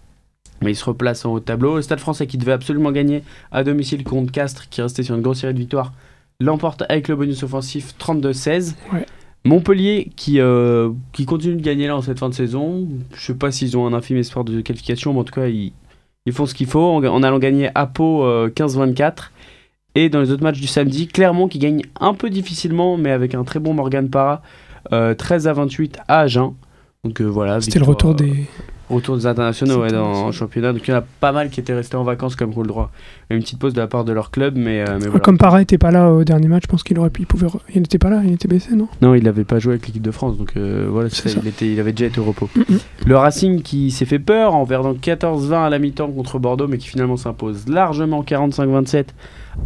Mais 0.62 0.71
il 0.71 0.75
se 0.75 0.85
replace 0.85 1.25
en 1.25 1.33
haut 1.33 1.39
de 1.39 1.45
tableau. 1.45 1.77
Le 1.77 1.81
Stade 1.81 2.00
français 2.00 2.27
qui 2.27 2.38
devait 2.38 2.51
absolument 2.51 2.91
gagner 2.91 3.23
à 3.51 3.63
domicile 3.63 4.03
contre 4.03 4.31
Castres, 4.31 4.69
qui 4.69 4.81
restait 4.81 5.03
sur 5.03 5.15
une 5.15 5.21
grosse 5.21 5.39
série 5.39 5.53
de 5.53 5.59
victoires, 5.59 5.93
l'emporte 6.39 6.83
avec 6.89 7.07
le 7.07 7.15
bonus 7.15 7.43
offensif 7.43 7.95
32-16. 8.00 8.75
Ouais. 8.91 9.05
Montpellier 9.45 10.09
qui, 10.15 10.39
euh, 10.39 10.91
qui 11.12 11.25
continue 11.25 11.55
de 11.55 11.62
gagner 11.62 11.88
là 11.88 11.97
en 11.97 12.01
cette 12.01 12.19
fin 12.19 12.29
de 12.29 12.33
saison. 12.33 12.88
Je 13.13 13.25
sais 13.25 13.33
pas 13.33 13.51
s'ils 13.51 13.77
ont 13.77 13.85
un 13.85 13.93
infime 13.93 14.17
espoir 14.17 14.45
de 14.45 14.62
qualification, 14.62 15.13
mais 15.13 15.19
en 15.19 15.23
tout 15.25 15.33
cas, 15.33 15.47
ils, 15.47 15.73
ils 16.25 16.31
font 16.33 16.45
ce 16.45 16.53
qu'il 16.53 16.67
faut 16.67 16.79
en, 16.79 17.03
en 17.03 17.23
allant 17.23 17.39
gagner 17.39 17.69
à 17.75 17.85
Pau 17.85 18.23
euh, 18.23 18.50
15-24. 18.50 19.31
Et 19.95 20.09
dans 20.09 20.21
les 20.21 20.31
autres 20.31 20.43
matchs 20.43 20.59
du 20.59 20.67
samedi, 20.67 21.07
Clermont 21.07 21.47
qui 21.47 21.59
gagne 21.59 21.83
un 22.00 22.13
peu 22.13 22.29
difficilement, 22.29 22.97
mais 22.97 23.12
avec 23.12 23.35
un 23.35 23.43
très 23.43 23.59
bon 23.59 23.73
Morgan 23.73 24.09
Parra, 24.09 24.41
euh, 24.91 25.13
13 25.13 25.47
à 25.47 25.53
28 25.53 26.00
à 26.07 26.21
Agen. 26.21 26.55
Donc 27.03 27.21
euh, 27.21 27.25
voilà. 27.25 27.62
C'était 27.62 27.79
le 27.79 27.85
retour 27.85 28.12
euh, 28.12 28.15
des. 28.15 28.47
Retour 28.93 29.17
des 29.17 29.25
internationaux 29.25 29.81
ouais, 29.81 29.91
dans 29.91 30.25
en 30.27 30.31
championnat. 30.31 30.73
Donc 30.73 30.88
il 30.88 30.91
y 30.91 30.93
en 30.93 30.97
a 30.97 31.03
pas 31.19 31.31
mal 31.31 31.50
qui 31.50 31.59
étaient 31.59 31.73
restés 31.73 31.97
en 31.97 32.03
vacances 32.03 32.35
comme 32.35 32.53
le 32.55 32.67
droit. 32.67 32.91
Une 33.29 33.39
petite 33.39 33.59
pause 33.59 33.73
de 33.73 33.81
la 33.81 33.88
part 33.88 34.03
de 34.03 34.13
leur 34.13 34.31
club, 34.31 34.55
mais, 34.55 34.81
euh, 34.81 34.97
mais 35.00 35.07
voilà. 35.07 35.19
Comme 35.19 35.38
Parra 35.38 35.62
était 35.62 35.77
pas 35.77 35.91
là 35.91 36.12
au 36.12 36.23
dernier 36.23 36.47
match, 36.47 36.63
je 36.63 36.67
pense 36.67 36.83
qu'il 36.83 37.00
aurait 37.00 37.09
pu. 37.09 37.21
Il, 37.21 37.25
pouvait... 37.25 37.47
il 37.73 37.81
n'était 37.81 37.97
pas 37.97 38.09
là, 38.09 38.21
il 38.23 38.33
était 38.33 38.47
blessé, 38.47 38.75
non? 38.75 38.88
Non, 39.01 39.15
il 39.15 39.23
n'avait 39.23 39.43
pas 39.43 39.59
joué 39.59 39.73
avec 39.73 39.88
l'équipe 39.88 40.03
de 40.03 40.12
France, 40.12 40.38
donc 40.38 40.53
euh, 40.55 40.88
voilà, 40.89 41.09
ça, 41.09 41.29
ça. 41.29 41.39
Il, 41.41 41.47
était, 41.47 41.71
il 41.71 41.79
avait 41.79 41.93
déjà 41.93 42.05
été 42.05 42.19
au 42.19 42.25
repos. 42.25 42.50
Mhm. 42.55 42.79
Le 43.05 43.17
Racing 43.17 43.62
qui 43.62 43.91
s'est 43.91 44.05
fait 44.05 44.19
peur 44.19 44.55
en 44.55 44.65
perdant 44.65 44.93
14-20 44.93 45.65
à 45.65 45.69
la 45.69 45.79
mi-temps 45.79 46.12
contre 46.12 46.39
Bordeaux, 46.39 46.67
mais 46.67 46.77
qui 46.77 46.88
finalement 46.88 47.17
s'impose 47.17 47.67
largement 47.67 48.23
45-27 48.23 49.05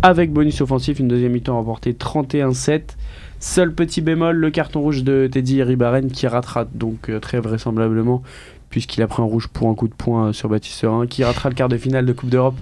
avec 0.02 0.32
bonus 0.32 0.62
offensif, 0.62 1.00
une 1.00 1.08
deuxième 1.08 1.32
mi-temps 1.32 1.56
remportée 1.56 1.94
31-7. 1.94 2.82
Seul 3.40 3.72
petit 3.72 4.02
bémol, 4.02 4.36
le 4.36 4.50
carton 4.50 4.82
rouge 4.82 5.04
de 5.04 5.30
Teddy 5.32 5.62
Ribaren 5.62 6.10
qui 6.12 6.26
ratera 6.26 6.66
donc 6.66 7.10
euh, 7.10 7.20
très 7.20 7.40
vraisemblablement, 7.40 8.24
puisqu'il 8.70 9.02
a 9.04 9.08
pris 9.08 9.22
un 9.22 9.26
rouge 9.26 9.48
pour 9.48 9.70
un 9.70 9.76
coup 9.76 9.88
de 9.88 9.94
poing 9.94 10.28
euh, 10.28 10.34
sur 10.34 10.50
Baptiste 10.50 10.76
Serin, 10.80 11.08
qui 11.08 11.24
ratera 11.24 11.50
le 11.50 11.56
quart 11.56 11.70
de 11.70 11.78
finale 11.78 12.06
de 12.06 12.14
Coupe 12.14 12.30
d'Europe 12.30 12.56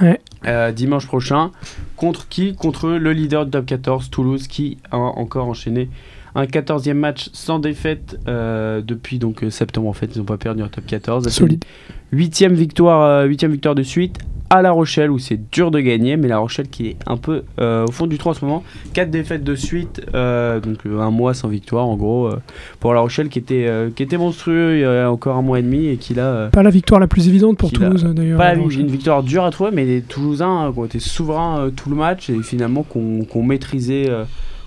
Ouais. 0.00 0.20
euh, 0.46 0.72
dimanche 0.72 1.06
prochain. 1.06 1.50
Contre 1.96 2.28
qui? 2.28 2.54
Contre 2.54 2.90
le 2.90 3.12
leader 3.12 3.44
du 3.44 3.50
top 3.50 3.66
14, 3.66 4.10
Toulouse, 4.10 4.46
qui 4.48 4.78
a 4.90 4.96
encore 4.96 5.46
enchaîné 5.48 5.88
un 6.34 6.44
14e 6.44 6.94
match 6.94 7.28
sans 7.32 7.58
défaite 7.58 8.18
euh, 8.28 8.80
depuis 8.80 9.18
donc 9.18 9.42
euh, 9.44 9.50
septembre 9.50 9.88
en 9.88 9.92
fait 9.92 10.10
ils 10.14 10.18
n'ont 10.18 10.24
pas 10.24 10.38
perdu 10.38 10.62
en 10.62 10.68
top 10.68 10.86
14 10.86 11.28
Solide. 11.28 11.64
huitième 12.12 12.54
victoire 12.54 13.02
euh, 13.02 13.24
huitième 13.26 13.52
victoire 13.52 13.74
de 13.74 13.82
suite 13.82 14.18
à 14.48 14.60
La 14.60 14.70
Rochelle 14.70 15.10
où 15.10 15.18
c'est 15.18 15.40
dur 15.50 15.70
de 15.70 15.80
gagner 15.80 16.16
mais 16.18 16.28
La 16.28 16.36
Rochelle 16.38 16.68
qui 16.68 16.88
est 16.88 16.96
un 17.06 17.16
peu 17.16 17.42
euh, 17.58 17.86
au 17.86 17.90
fond 17.90 18.06
du 18.06 18.18
trou 18.18 18.28
en 18.30 18.34
ce 18.34 18.44
moment 18.44 18.62
quatre 18.92 19.10
défaites 19.10 19.44
de 19.44 19.54
suite 19.54 20.02
euh, 20.14 20.60
donc 20.60 20.84
euh, 20.84 21.00
un 21.00 21.10
mois 21.10 21.32
sans 21.32 21.48
victoire 21.48 21.86
en 21.86 21.96
gros 21.96 22.26
euh, 22.26 22.38
pour 22.78 22.92
La 22.92 23.00
Rochelle 23.00 23.30
qui 23.30 23.38
était 23.38 23.64
euh, 23.66 23.88
qui 23.94 24.02
était 24.02 24.18
monstrueux 24.18 24.76
il 24.76 24.80
y 24.80 24.84
a 24.84 25.10
encore 25.10 25.36
un 25.38 25.42
mois 25.42 25.58
et 25.58 25.62
demi 25.62 25.86
et 25.86 25.96
qui 25.96 26.12
là 26.12 26.24
euh, 26.26 26.50
Pas 26.50 26.62
la 26.62 26.68
victoire 26.70 27.00
la 27.00 27.06
plus 27.06 27.28
évidente 27.28 27.56
pour 27.56 27.72
Toulouse 27.72 28.04
d'ailleurs. 28.14 28.36
pas 28.38 28.54
une, 28.54 28.68
victoire 28.88 29.22
dure 29.22 29.44
à 29.44 29.50
trouver, 29.50 29.70
mais 29.72 29.86
les 29.86 30.02
Toulousains 30.02 30.66
euh, 30.68 30.72
qui 30.72 30.78
ont 30.78 30.84
été 30.84 30.98
souverains 30.98 31.60
euh, 31.60 31.70
tout 31.70 31.88
le 31.88 31.96
match 31.96 32.28
et 32.28 32.42
finalement 32.42 32.82
qu'on 32.82 33.42
maîtrisé, 33.42 34.04
euh, 34.10 34.24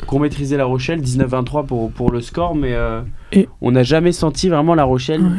qu'on 0.08 0.20
maîtrisé 0.20 0.58
La 0.58 0.66
Rochelle, 0.66 1.02
19-23 1.02 1.66
pour, 1.66 1.92
pour 1.92 2.12
le 2.12 2.22
score, 2.22 2.56
mais 2.56 2.74
euh, 2.74 3.02
Et- 3.32 3.48
on 3.62 3.72
n'a 3.72 3.84
jamais 3.84 4.12
senti 4.12 4.50
vraiment 4.50 4.76
La 4.76 4.84
Rochelle. 4.84 5.22
Ouais. 5.22 5.30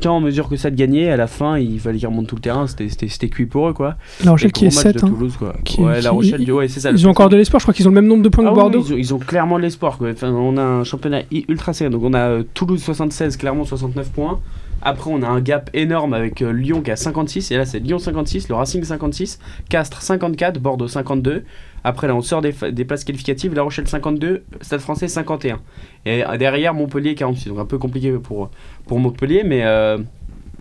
Tant 0.00 0.16
en 0.18 0.20
mesure 0.20 0.48
que 0.48 0.54
ça 0.56 0.70
de 0.70 0.76
gagner, 0.76 1.10
à 1.10 1.16
la 1.16 1.26
fin, 1.26 1.58
il 1.58 1.80
fallait 1.80 1.98
qu'ils 1.98 2.06
remontent 2.06 2.28
tout 2.28 2.36
le 2.36 2.40
terrain, 2.40 2.66
c'était- 2.68 3.28
cuit 3.28 3.46
pour 3.46 3.68
eux 3.68 3.72
quoi. 3.72 3.96
La 4.24 4.30
Rochelle 4.30 4.50
Et 4.50 4.52
qui 4.52 4.66
est 4.66 4.68
gros 4.68 4.76
match 4.76 4.84
7. 4.84 4.94
de 4.94 5.00
Toulouse 5.00 5.36
quoi. 5.36 5.54
Qui- 5.64 5.80
ouais, 5.80 5.96
qui- 5.98 6.04
La 6.04 6.10
Rochelle, 6.12 6.40
ils- 6.42 6.52
ouais, 6.52 6.68
c'est 6.68 6.78
ça. 6.78 6.92
Ils 6.92 7.04
ont 7.08 7.10
encore 7.10 7.28
de 7.28 7.36
l'espoir, 7.36 7.58
je 7.58 7.64
crois 7.64 7.74
qu'ils 7.74 7.86
ont 7.88 7.90
le 7.90 7.96
même 7.96 8.06
nombre 8.06 8.22
de 8.22 8.28
points 8.28 8.44
ah 8.46 8.50
que 8.50 8.54
oui, 8.54 8.60
Bordeaux. 8.60 8.84
ils, 8.86 8.94
ont, 8.94 8.96
ils 8.96 9.14
ont 9.14 9.18
clairement 9.18 9.56
de 9.56 9.62
l'espoir. 9.62 9.98
Enfin, 10.00 10.30
on 10.30 10.56
a 10.56 10.62
un 10.62 10.84
championnat 10.84 11.22
ultra 11.48 11.72
serré. 11.72 11.90
Donc 11.90 12.02
on 12.04 12.14
a 12.14 12.18
euh, 12.28 12.42
Toulouse 12.54 12.80
76, 12.80 13.36
Clermont 13.36 13.64
69 13.64 14.10
points. 14.10 14.38
Après, 14.82 15.10
on 15.12 15.22
a 15.22 15.28
un 15.28 15.40
gap 15.40 15.70
énorme 15.74 16.14
avec 16.14 16.40
euh, 16.42 16.50
Lyon 16.52 16.82
qui 16.82 16.90
a 16.90 16.96
56. 16.96 17.50
Et 17.50 17.56
là, 17.56 17.64
c'est 17.64 17.80
Lyon 17.80 17.98
56, 17.98 18.48
le 18.48 18.54
Racing 18.54 18.84
56, 18.84 19.38
Castres 19.68 20.02
54, 20.02 20.60
Bordeaux 20.60 20.88
52. 20.88 21.44
Après, 21.84 22.06
là, 22.06 22.14
on 22.14 22.22
sort 22.22 22.42
des, 22.42 22.52
places 22.52 23.04
qualificatives. 23.04 23.54
La 23.54 23.62
Rochelle 23.62 23.88
52, 23.88 24.44
Stade 24.60 24.80
français 24.80 25.08
51. 25.08 25.60
Et 26.06 26.24
euh, 26.24 26.36
derrière, 26.36 26.74
Montpellier 26.74 27.14
46. 27.14 27.48
Donc 27.48 27.58
un 27.58 27.66
peu 27.66 27.78
compliqué 27.78 28.12
pour, 28.12 28.50
Montpellier. 28.90 29.42
Mais 29.44 29.64
euh, 29.64 29.98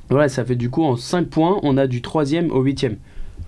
voilà, 0.10 0.30
ça 0.30 0.44
fait 0.46 0.56
du 0.56 0.70
coup 0.70 0.84
en 0.84 0.96
5 0.96 1.28
points, 1.28 1.60
on 1.64 1.78
a 1.78 1.88
du 1.88 2.02
3ème 2.02 2.50
au 2.50 2.64
8ème. 2.64 2.96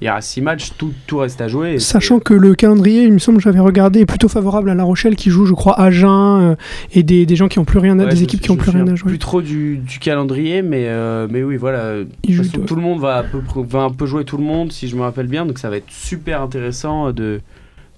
Il 0.02 0.06
y 0.06 0.08
a 0.08 0.22
6 0.22 0.42
matchs, 0.42 0.72
tout, 0.78 0.94
tout 1.08 1.18
reste 1.18 1.42
à 1.42 1.50
jouer. 1.50 1.78
Sachant 1.78 2.20
que 2.20 2.34
le 2.34 2.56
calendrier, 2.56 3.04
il 3.04 3.12
me 3.12 3.20
semble, 3.20 3.42
j'avais 3.42 3.60
regardé, 3.60 4.00
est 4.00 4.06
plutôt 4.06 4.30
favorable 4.30 4.70
à 4.70 4.76
La 4.76 4.84
Rochelle 4.84 5.18
qui 5.18 5.30
joue, 5.30 5.46
je 5.46 5.54
crois, 5.54 5.78
Agen 5.78 6.08
euh, 6.52 6.56
et 6.94 7.04
des, 7.04 7.26
des 7.26 7.36
gens 7.36 7.50
qui 7.50 7.60
ont 7.60 7.66
plus 7.66 7.80
rien, 7.80 8.00
à, 8.00 8.04
Ouais, 8.06 8.10
des 8.12 8.16
je 8.16 8.24
équipes 8.24 8.40
qui 8.40 8.50
ont 8.52 8.56
plus 8.56 8.72
rien 8.72 8.88
à 8.88 8.96
jouer. 8.96 9.10
Plus 9.10 9.20
trop 9.20 9.42
du, 9.42 9.76
du 9.78 10.00
calendrier, 10.00 10.62
mais, 10.62 10.86
euh, 10.88 11.28
mais 11.30 11.44
oui, 11.44 11.58
voilà. 11.58 11.96
Façon, 12.26 12.60
tout 12.66 12.76
le 12.76 12.82
monde 12.82 13.02
va, 13.02 13.18
à 13.18 13.24
peu, 13.24 13.40
près- 13.42 13.62
va 13.64 13.82
un 13.82 13.90
peu 13.90 14.06
jouer 14.06 14.24
tout 14.24 14.38
le 14.38 14.44
monde, 14.44 14.72
si 14.72 14.88
je 14.88 14.96
me 14.96 15.02
rappelle 15.02 15.28
bien. 15.28 15.46
Donc 15.46 15.60
ça 15.60 15.70
va 15.70 15.76
être 15.78 15.92
super 15.92 16.42
intéressant 16.42 17.12
de, 17.12 17.42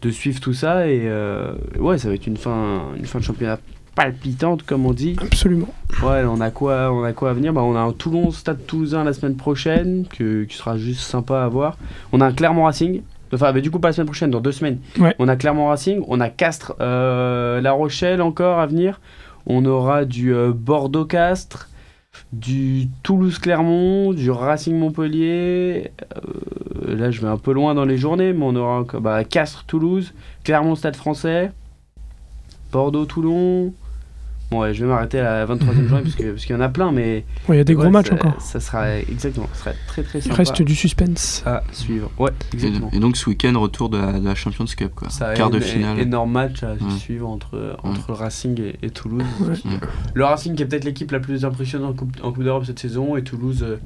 de 0.01 0.09
suivre 0.09 0.39
tout 0.39 0.53
ça. 0.53 0.87
Et 0.87 1.01
euh, 1.05 1.53
ouais, 1.79 1.99
ça 1.99 2.07
va 2.09 2.15
être 2.15 2.25
une 2.25 2.37
fin, 2.37 2.81
une 2.97 3.05
fin 3.05 3.19
de 3.19 3.23
championnat 3.23 3.59
palpitante, 3.95 4.63
comme 4.63 4.85
on 4.85 4.93
dit. 4.93 5.15
Absolument. 5.21 5.67
Ouais, 6.03 6.23
on 6.25 6.39
a 6.41 6.51
quoi, 6.51 6.91
on 6.91 7.03
a 7.03 7.13
quoi 7.13 7.31
à 7.31 7.33
venir? 7.33 7.53
Bah, 7.53 7.61
On 7.61 7.75
a 7.75 7.79
un 7.79 7.91
Toulon 7.91 8.31
Stade 8.31 8.65
Toulousain 8.65 9.03
la 9.03 9.13
semaine 9.13 9.35
prochaine, 9.35 10.05
que, 10.07 10.43
qui 10.43 10.55
sera 10.55 10.77
juste 10.77 11.01
sympa 11.01 11.43
à 11.43 11.47
voir. 11.47 11.77
On 12.11 12.21
a 12.21 12.25
un 12.25 12.31
Clermont 12.31 12.65
Racing. 12.65 13.01
Enfin, 13.33 13.53
bah, 13.53 13.61
du 13.61 13.71
coup, 13.71 13.79
pas 13.79 13.89
la 13.89 13.93
semaine 13.93 14.07
prochaine, 14.07 14.31
dans 14.31 14.41
deux 14.41 14.51
semaines. 14.51 14.79
Ouais. 14.99 15.15
On 15.19 15.27
a 15.27 15.35
Clermont 15.35 15.69
Racing, 15.69 16.03
on 16.07 16.19
a 16.19 16.29
Castres, 16.29 16.73
euh, 16.81 17.61
La 17.61 17.71
Rochelle 17.71 18.21
encore 18.21 18.59
à 18.59 18.65
venir. 18.65 18.99
On 19.45 19.65
aura 19.65 20.05
du 20.05 20.33
euh, 20.33 20.51
Bordeaux 20.53 21.05
Castres, 21.05 21.69
du 22.33 22.89
Toulouse 23.03 23.39
Clermont, 23.39 24.13
du 24.13 24.31
Racing 24.31 24.77
Montpellier. 24.77 25.91
Euh, 26.15 26.95
là, 26.95 27.11
je 27.11 27.21
vais 27.21 27.27
un 27.27 27.37
peu 27.37 27.53
loin 27.53 27.73
dans 27.73 27.85
les 27.85 27.97
journées, 27.97 28.33
mais 28.33 28.43
on 28.43 28.55
aura 28.55 28.79
encore 28.79 29.01
bah, 29.01 29.23
Castres 29.23 29.65
Toulouse, 29.65 30.13
Clermont 30.43 30.75
Stade 30.75 30.95
Français, 30.95 31.51
Bordeaux 32.71 33.05
Toulon. 33.05 33.73
Bon, 34.51 34.59
ouais, 34.59 34.73
je 34.73 34.83
vais 34.83 34.91
m'arrêter 34.91 35.17
à 35.19 35.23
la 35.23 35.45
23e 35.45 35.87
journée 35.87 36.03
parce 36.03 36.15
que- 36.15 36.31
parce 36.31 36.45
qu'il 36.45 36.53
y 36.53 36.59
en 36.59 36.61
a 36.61 36.67
plein, 36.67 36.91
mais. 36.91 37.23
Ouais, 37.47 37.55
Il 37.55 37.57
y 37.59 37.61
a 37.61 37.63
des 37.63 37.73
gros 37.73 37.85
ouais, 37.85 37.89
matchs 37.89 38.09
ça- 38.09 38.15
encore. 38.15 38.41
Ça 38.41 38.59
sera 38.59 38.97
exactement, 38.97 39.47
ça 39.53 39.59
sera 39.59 39.71
très 39.87 40.03
très 40.03 40.19
Il 40.19 40.23
sympa 40.23 40.35
reste 40.35 40.61
du 40.61 40.75
suspense. 40.75 41.41
à 41.45 41.63
suivre. 41.71 42.11
Ouais, 42.19 42.31
Et, 42.51 42.55
exactement. 42.55 42.89
et 42.91 42.99
donc 42.99 43.15
ce 43.15 43.29
week-end, 43.29 43.53
retour 43.57 43.87
de 43.87 43.97
la, 43.97 44.19
de 44.19 44.25
la 44.25 44.35
Champions 44.35 44.65
Cup, 44.65 44.91
quoi. 44.93 45.09
Ça 45.09 45.33
Quart 45.35 45.51
de 45.51 45.59
finale. 45.61 45.99
Énorme 45.99 46.31
match 46.33 46.63
à 46.63 46.71
Ouais. 46.73 46.77
suivre 46.99 47.29
entre, 47.29 47.77
entre 47.83 48.05
le 48.09 48.13
Racing 48.13 48.59
et, 48.59 48.75
et 48.85 48.89
Toulouse. 48.89 49.23
Le 50.13 50.25
Racing 50.25 50.53
qui 50.55 50.63
est 50.63 50.65
peut-être 50.65 50.83
l'équipe 50.83 51.11
la 51.11 51.21
plus 51.21 51.45
impressionnante 51.45 51.91
en 51.91 51.93
Coupe, 51.93 52.17
en 52.21 52.33
coupe 52.33 52.43
d'Europe 52.43 52.65
cette 52.65 52.79
saison 52.79 53.15
et 53.15 53.23
Toulouse 53.23 53.63
euh, 53.63 53.77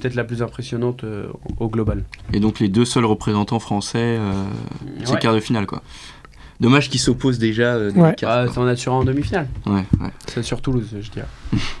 peut-être 0.00 0.14
la 0.14 0.24
plus 0.24 0.40
impressionnante 0.42 1.04
euh, 1.04 1.26
au 1.60 1.68
global. 1.68 2.04
Et 2.32 2.40
donc 2.40 2.60
les 2.60 2.68
deux 2.68 2.86
seuls 2.86 3.04
représentants 3.04 3.58
français, 3.58 3.98
euh, 4.18 4.32
c'est 5.04 5.18
quart 5.18 5.34
de 5.34 5.40
finale, 5.40 5.66
quoi. 5.66 5.82
Dommage 6.60 6.90
qu'ils 6.90 7.00
s'opposent 7.00 7.38
déjà. 7.38 7.74
euh, 7.74 7.92
Ouais. 7.92 8.16
Ah, 8.26 8.46
en 8.56 8.66
assure 8.66 8.92
en 8.92 9.04
demi-finale. 9.04 9.46
Ouais, 9.66 9.84
ouais. 10.00 10.10
C'est 10.26 10.42
sur 10.42 10.60
Toulouse, 10.60 10.88
je 11.00 11.10
dirais. 11.10 11.26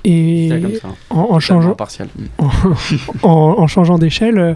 Et 0.04 0.48
C'est 0.50 0.60
comme 0.60 0.74
ça. 0.74 0.88
hein. 0.88 0.94
en, 1.10 1.40
changeant, 1.40 1.74
partial. 1.74 2.08
en, 2.38 2.48
en- 3.22 3.58
en 3.58 3.66
changeant 3.66 3.98
d'échelle, 3.98 4.38
euh, 4.38 4.54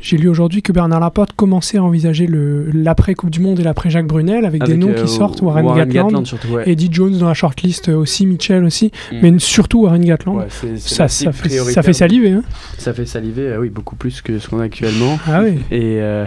j'ai 0.00 0.16
lu 0.16 0.28
aujourd'hui 0.28 0.62
que 0.62 0.72
Bernard 0.72 1.00
Laporte 1.00 1.32
commençait 1.34 1.76
à 1.76 1.82
envisager 1.82 2.26
le- 2.26 2.70
l'après 2.72 3.14
Coupe 3.14 3.28
du 3.30 3.40
Monde 3.40 3.60
et 3.60 3.62
l'après 3.62 3.90
Jacques 3.90 4.06
Brunel 4.06 4.46
avec, 4.46 4.62
des 4.64 4.76
noms 4.76 4.88
euh, 4.90 5.02
qui 5.02 5.08
sortent, 5.08 5.42
Warren, 5.42 5.66
Gatland, 5.90 6.24
surtout, 6.26 6.48
ouais. 6.48 6.70
Eddie 6.70 6.88
Jones 6.90 7.18
dans 7.18 7.28
la 7.28 7.34
shortlist 7.34 7.88
aussi, 7.90 8.26
Mitchell 8.26 8.64
aussi, 8.64 8.92
Mm. 9.12 9.16
mais 9.20 9.38
surtout 9.40 9.82
Warren 9.82 10.02
Gatland. 10.04 10.38
Ouais, 10.38 10.46
c'est- 10.48 10.78
c'est 10.78 10.94
ça, 10.94 11.08
fait, 11.08 11.24
ça 11.24 11.32
prioritaire. 11.32 11.84
fait 11.84 11.92
saliver. 11.92 12.30
Hein 12.30 12.42
Ça 12.78 12.94
fait 12.94 13.04
saliver, 13.04 13.48
euh, 13.48 13.58
oui, 13.60 13.68
beaucoup 13.68 13.96
plus 13.96 14.22
que 14.22 14.38
ce 14.38 14.48
qu'on 14.48 14.60
a 14.60 14.64
actuellement. 14.64 15.18
ah 15.26 15.42
oui. 15.42 15.58
Et 15.70 15.98
euh, 16.00 16.24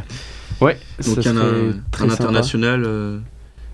ouais, 0.63 0.78
Donc 1.06 1.23
ça 1.23 1.30
un, 1.30 1.34
serait 1.34 1.45
un, 1.45 1.73
très 1.91 2.06
un 2.06 2.10
international. 2.12 2.84
euh, 2.86 3.17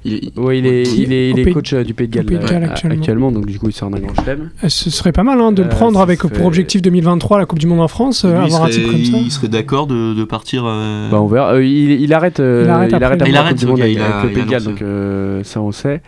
il 0.06 0.14
est- 0.16 0.40
Ouais, 0.40 0.58
il 0.60 0.66
est, 0.66 0.84
il 0.84 1.12
il 1.12 1.54
coach 1.54 1.74
euh, 1.74 1.84
du 1.84 1.94
Pays 1.94 2.08
de 2.08 2.16
Galles, 2.16 2.26
Pays 2.26 2.38
de 2.38 2.44
euh, 2.44 2.48
Galles 2.48 2.64
actuellement. 2.64 2.96
actuellement, 2.98 3.32
donc 3.34 3.46
du 3.48 3.60
coup 3.60 3.68
il 3.68 3.74
sort 3.74 3.90
d'un 3.90 4.00
grand 4.00 4.16
chelem. 4.24 4.50
Euh, 4.64 4.70
Ce 4.70 4.90
serait 4.90 5.12
pas 5.12 5.24
mal 5.24 5.42
hein, 5.42 5.52
de 5.52 5.62
le 5.62 5.68
prendre 5.70 6.00
avec 6.00 6.22
fait- 6.22 6.30
pour 6.30 6.46
objectif 6.46 6.82
2023 6.82 7.38
la 7.38 7.46
Coupe 7.46 7.60
du 7.60 7.68
Monde 7.68 7.82
en 7.82 7.88
France, 7.90 8.24
lui, 8.24 8.32
il 8.32 8.36
avoir 8.38 8.64
un 8.64 8.72
serait, 8.72 8.82
type 8.84 8.92
comme 8.92 9.04
ça. 9.04 9.18
il 9.18 9.32
serait 9.32 9.48
d'accord 9.50 9.88
de, 9.88 10.14
de 10.14 10.24
partir. 10.24 10.64
euh, 10.66 11.10
Bah 11.12 11.20
on 11.22 11.28
verra. 11.28 11.56
Euh, 11.56 11.66
il, 11.66 11.92
il 12.02 12.14
arrête. 12.14 12.40
euh, 12.40 12.64
Il 12.64 12.70
arrête 12.70 12.94
après. 12.94 13.06
après 13.16 13.30
Il 13.30 13.34
la 13.34 13.40
arrête, 13.42 13.52
Coupe 13.56 13.60
du 13.60 13.66
Monde 13.68 13.82
avec, 13.82 13.94
il 13.94 14.02
a- 14.02 14.20
avec 14.20 14.24
le 14.24 14.30
il 14.30 14.34
Pays 14.36 14.42
a 14.42 14.46
de 14.46 14.50
Galles, 14.52 15.40
donc 15.40 15.46
ça 15.46 15.62
on 15.62 15.72
sait. 15.74 16.02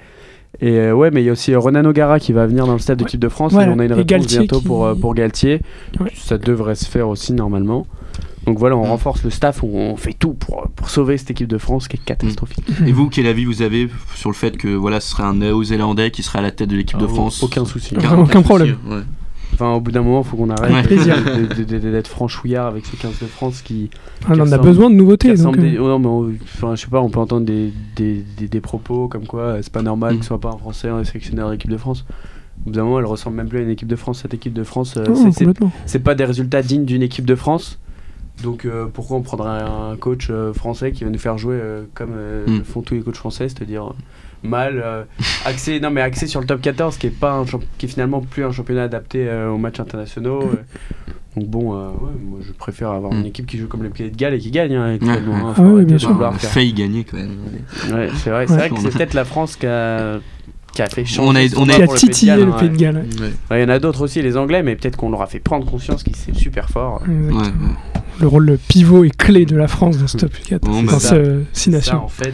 Et 0.62 0.72
euh, 0.78 0.94
ouais, 0.94 1.12
mais 1.12 1.22
il 1.22 1.26
y 1.26 1.30
a 1.30 1.32
aussi 1.34 1.54
Renan 1.56 1.84
O'Gara 1.86 2.20
qui 2.20 2.34
va 2.34 2.46
venir 2.46 2.65
dans 2.67 2.74
le 2.74 2.80
stade 2.80 2.98
de 3.00 3.04
l'équipe 3.04 3.20
de 3.20 3.30
France. 3.30 3.52
Voilà. 3.52 3.72
Et 3.72 3.76
on 3.76 3.80
a 3.80 3.86
une 3.86 3.94
réponse 3.94 4.06
Galtier 4.06 4.39
bientôt 4.39 4.60
qui- 4.60 4.65
pour, 4.67 4.96
pour 5.00 5.15
Galtier. 5.15 5.60
Ouais. 6.00 6.12
Ça 6.15 6.38
devrait 6.38 6.76
se 6.76 6.86
faire 6.86 7.10
aussi 7.10 7.34
normalement. 7.34 7.88
Donc 8.47 8.58
voilà, 8.58 8.75
on 8.75 8.86
Mm. 8.86 8.89
renforce 8.89 9.23
le 9.23 9.30
staff, 9.30 9.62
on 9.63 9.95
fait 9.97 10.13
tout 10.13 10.34
pour, 10.34 10.67
pour 10.75 10.89
sauver 10.89 11.17
cette 11.17 11.32
équipe 11.32 11.47
de 11.47 11.58
France 11.60 11.88
qui 11.88 11.97
est 11.97 12.04
catastrophique. 12.04 12.65
Et 12.88 12.91
vous, 12.91 13.08
quel 13.10 13.27
avis 13.27 13.45
vous 13.45 13.62
avez 13.62 13.88
sur 14.15 14.30
le 14.32 14.36
fait 14.36 14.58
que 14.58 14.67
voilà, 14.69 14.99
ce 14.99 15.12
serait 15.12 15.23
un 15.23 15.36
Néo-Zélandais 15.36 16.10
qui 16.12 16.23
serait 16.23 16.39
à 16.39 16.41
la 16.41 16.51
tête 16.51 16.69
de 16.69 16.75
l'équipe 16.75 16.97
de 16.97 17.06
Ah, 17.06 17.13
France 17.13 17.43
Aucun 17.43 17.65
souci. 17.65 17.95
Aucun- 17.95 18.17
aucun 18.23 18.41
problème. 18.41 18.75
souci, 18.84 18.93
ouais. 18.95 19.01
Enfin, 19.54 19.73
au 19.73 19.82
bout 19.82 19.91
d'un 19.91 20.01
moment, 20.01 20.21
il 20.25 20.27
faut 20.30 20.38
qu'on 20.38 20.49
arrête 20.49 20.71
Ouais. 20.73 20.82
de- 20.82 20.88
Plaisir. 20.88 21.15
de- 21.23 21.54
de- 21.54 21.77
de- 21.77 21.91
d'être 21.91 22.08
franchouillard 22.08 22.67
avec 22.67 22.86
ces 22.86 22.95
15 22.97 23.19
de 23.21 23.25
France 23.27 23.62
qui, 23.62 23.89
Ah, 24.25 24.30
on 24.32 24.39
en 24.39 24.51
a 24.51 24.58
besoin 24.58 24.86
de 24.89 24.93
qui 24.93 24.97
nouveautés. 24.97 25.34
Donc, 25.36 25.58
des- 25.58 25.75
euh, 25.75 25.82
oh 25.82 25.88
non, 25.89 25.99
mais 25.99 26.08
on- 26.08 26.34
enfin, 26.56 26.73
je 26.75 26.82
sais 26.82 26.88
pas, 26.88 27.01
on 27.01 27.10
peut 27.10 27.19
entendre 27.19 27.45
des, 27.45 27.71
des, 27.95 28.23
des, 28.38 28.47
des 28.47 28.62
propos 28.62 29.08
comme 29.10 29.27
quoi 29.27 29.41
euh, 29.41 29.60
c'est 29.62 29.71
pas 29.71 29.82
normal 29.84 30.15
Mm. 30.15 30.17
que 30.17 30.23
ce 30.23 30.27
soit 30.30 30.39
pas 30.39 30.49
un 30.49 30.58
Français 30.58 30.88
un 30.88 31.04
sélectionneur 31.04 31.47
de 31.49 31.54
l'équipe 31.54 31.69
de 31.69 31.77
France. 31.77 32.06
Au 32.62 32.69
bout 32.69 32.75
d'un 32.75 32.84
moment, 32.86 32.99
elle 32.99 33.06
ressemble 33.06 33.36
même 33.36 33.49
plus 33.49 33.60
à 33.60 33.62
une 33.63 33.69
équipe 33.69 33.88
de 33.89 33.95
France. 33.95 34.19
Cette 34.21 34.34
équipe 34.34 34.54
de 34.54 34.63
France, 34.63 34.95
euh, 34.97 35.04
oh, 35.10 35.30
c'est 35.86 35.99
pas 35.99 36.15
des 36.15 36.25
résultats 36.25 36.62
dignes 36.62 36.86
d'une 36.86 37.01
équipe 37.04 37.25
de 37.25 37.36
France. 37.36 37.77
Donc 38.43 38.65
euh, 38.65 38.86
pourquoi 38.91 39.17
on 39.17 39.21
prendrait 39.21 39.62
un 39.62 39.95
coach 39.97 40.27
euh, 40.30 40.54
français 40.54 40.91
qui 40.91 41.04
va 41.04 41.10
nous 41.10 41.19
faire 41.19 41.38
jouer 41.38 41.56
euh, 41.60 41.84
comme 41.93 42.12
euh, 42.15 42.45
Mm. 42.47 42.58
le 42.60 42.63
font 42.63 42.82
tous 42.82 42.93
les 42.95 43.01
coachs 43.01 43.15
français, 43.17 43.49
c'est-à-dire 43.49 43.93
mal 44.43 44.82
euh, 44.84 45.04
axé 45.45 45.80
non 45.80 45.91
mais 45.91 46.01
axé 46.01 46.25
sur 46.25 46.39
le 46.41 46.47
top 46.47 46.62
14 46.62 46.97
qui 46.97 47.08
est 47.08 47.10
pas 47.12 47.34
un 47.34 47.45
qui 47.77 47.86
est 47.86 47.89
finalement 47.89 48.21
plus 48.21 48.43
un 48.43 48.51
championnat 48.51 48.84
adapté 48.84 49.27
euh, 49.27 49.49
aux 49.51 49.58
matchs 49.58 49.80
internationaux. 49.80 50.41
euh. 50.41 50.56
Donc 51.38 51.47
bon, 51.47 51.75
euh, 51.75 51.88
ouais, 51.91 52.12
moi 52.25 52.39
je 52.45 52.51
préfère 52.51 52.89
avoir 52.89 53.13
une 53.13 53.21
Mm. 53.23 53.27
équipe 53.27 53.45
qui 53.45 53.58
joue 53.58 53.67
comme 53.67 53.84
les 53.84 53.89
Pays 53.89 54.10
de 54.12 54.17
Galles 54.17 54.34
et 54.34 54.39
qui 54.39 54.51
gagne 54.51 54.75
hein, 54.75 54.97
hein. 55.01 55.54
Ah 55.58 55.62
oui, 55.62 55.86
bien 55.86 55.97
sûr. 55.97 56.12
vouloir 56.12 56.32
On 56.32 56.36
a 56.36 56.39
faire- 56.39 56.49
failli 56.49 56.73
gagner 56.73 57.04
quand 57.06 57.17
même. 57.17 57.38
Ouais, 57.93 58.10
c'est 58.15 58.30
vrai, 58.32 58.39
Ouais. 58.49 58.58
vrai 58.58 58.69
que 58.69 58.80
c'est 58.80 58.89
peut-être 58.89 59.13
la 59.13 59.23
France 59.25 59.56
qui 59.56 59.65
a 59.67 60.19
qui 60.74 60.82
a 60.82 60.88
fait 60.90 61.06
changer 61.06 61.28
On 61.28 61.36
a- 61.36 61.62
on 61.66 61.70
a- 61.70 61.74
Qui 61.76 61.82
a 61.82 61.86
pour 61.86 61.94
le 61.94 62.00
Pays 62.00 62.08
de 62.08 62.14
titillé 62.14 62.32
Galles, 62.32 62.40
le 62.46 62.54
hein, 62.54 62.56
Pays 62.60 62.68
de 62.70 62.74
ouais. 62.74 62.78
Galles. 62.80 63.06
Ouais. 63.20 63.32
Ouais, 63.52 63.60
Il 63.60 63.62
y 63.62 63.66
en 63.66 63.70
a 63.70 63.80
d'autres 63.80 64.02
aussi, 64.02 64.22
les 64.22 64.38
Anglais, 64.38 64.64
mais 64.64 64.76
peut-être 64.76 64.96
qu'on 64.98 65.10
leur 65.10 65.22
a 65.22 65.28
fait 65.28 65.40
prendre 65.40 65.66
conscience 65.70 66.04
qu'ils 66.04 66.16
c'est 66.16 66.36
super 66.36 66.70
fort. 66.70 67.02
Le 68.20 68.28
rôle 68.28 68.58
pivot 68.68 69.04
et 69.04 69.10
clé 69.10 69.46
de 69.46 69.56
la 69.56 69.68
France 69.68 69.98
dans 69.98 70.08
ce 70.08 70.18
top 70.18 70.32
4, 70.48 70.62
Bon, 70.64 70.84
dans 70.84 70.92
bah, 70.94 71.00
ça- 71.00 71.10
ce 71.10 71.42
Six 71.54 71.72
Ça, 71.72 71.78
Nations. 71.78 72.04
en 72.06 72.08
fait, 72.08 72.34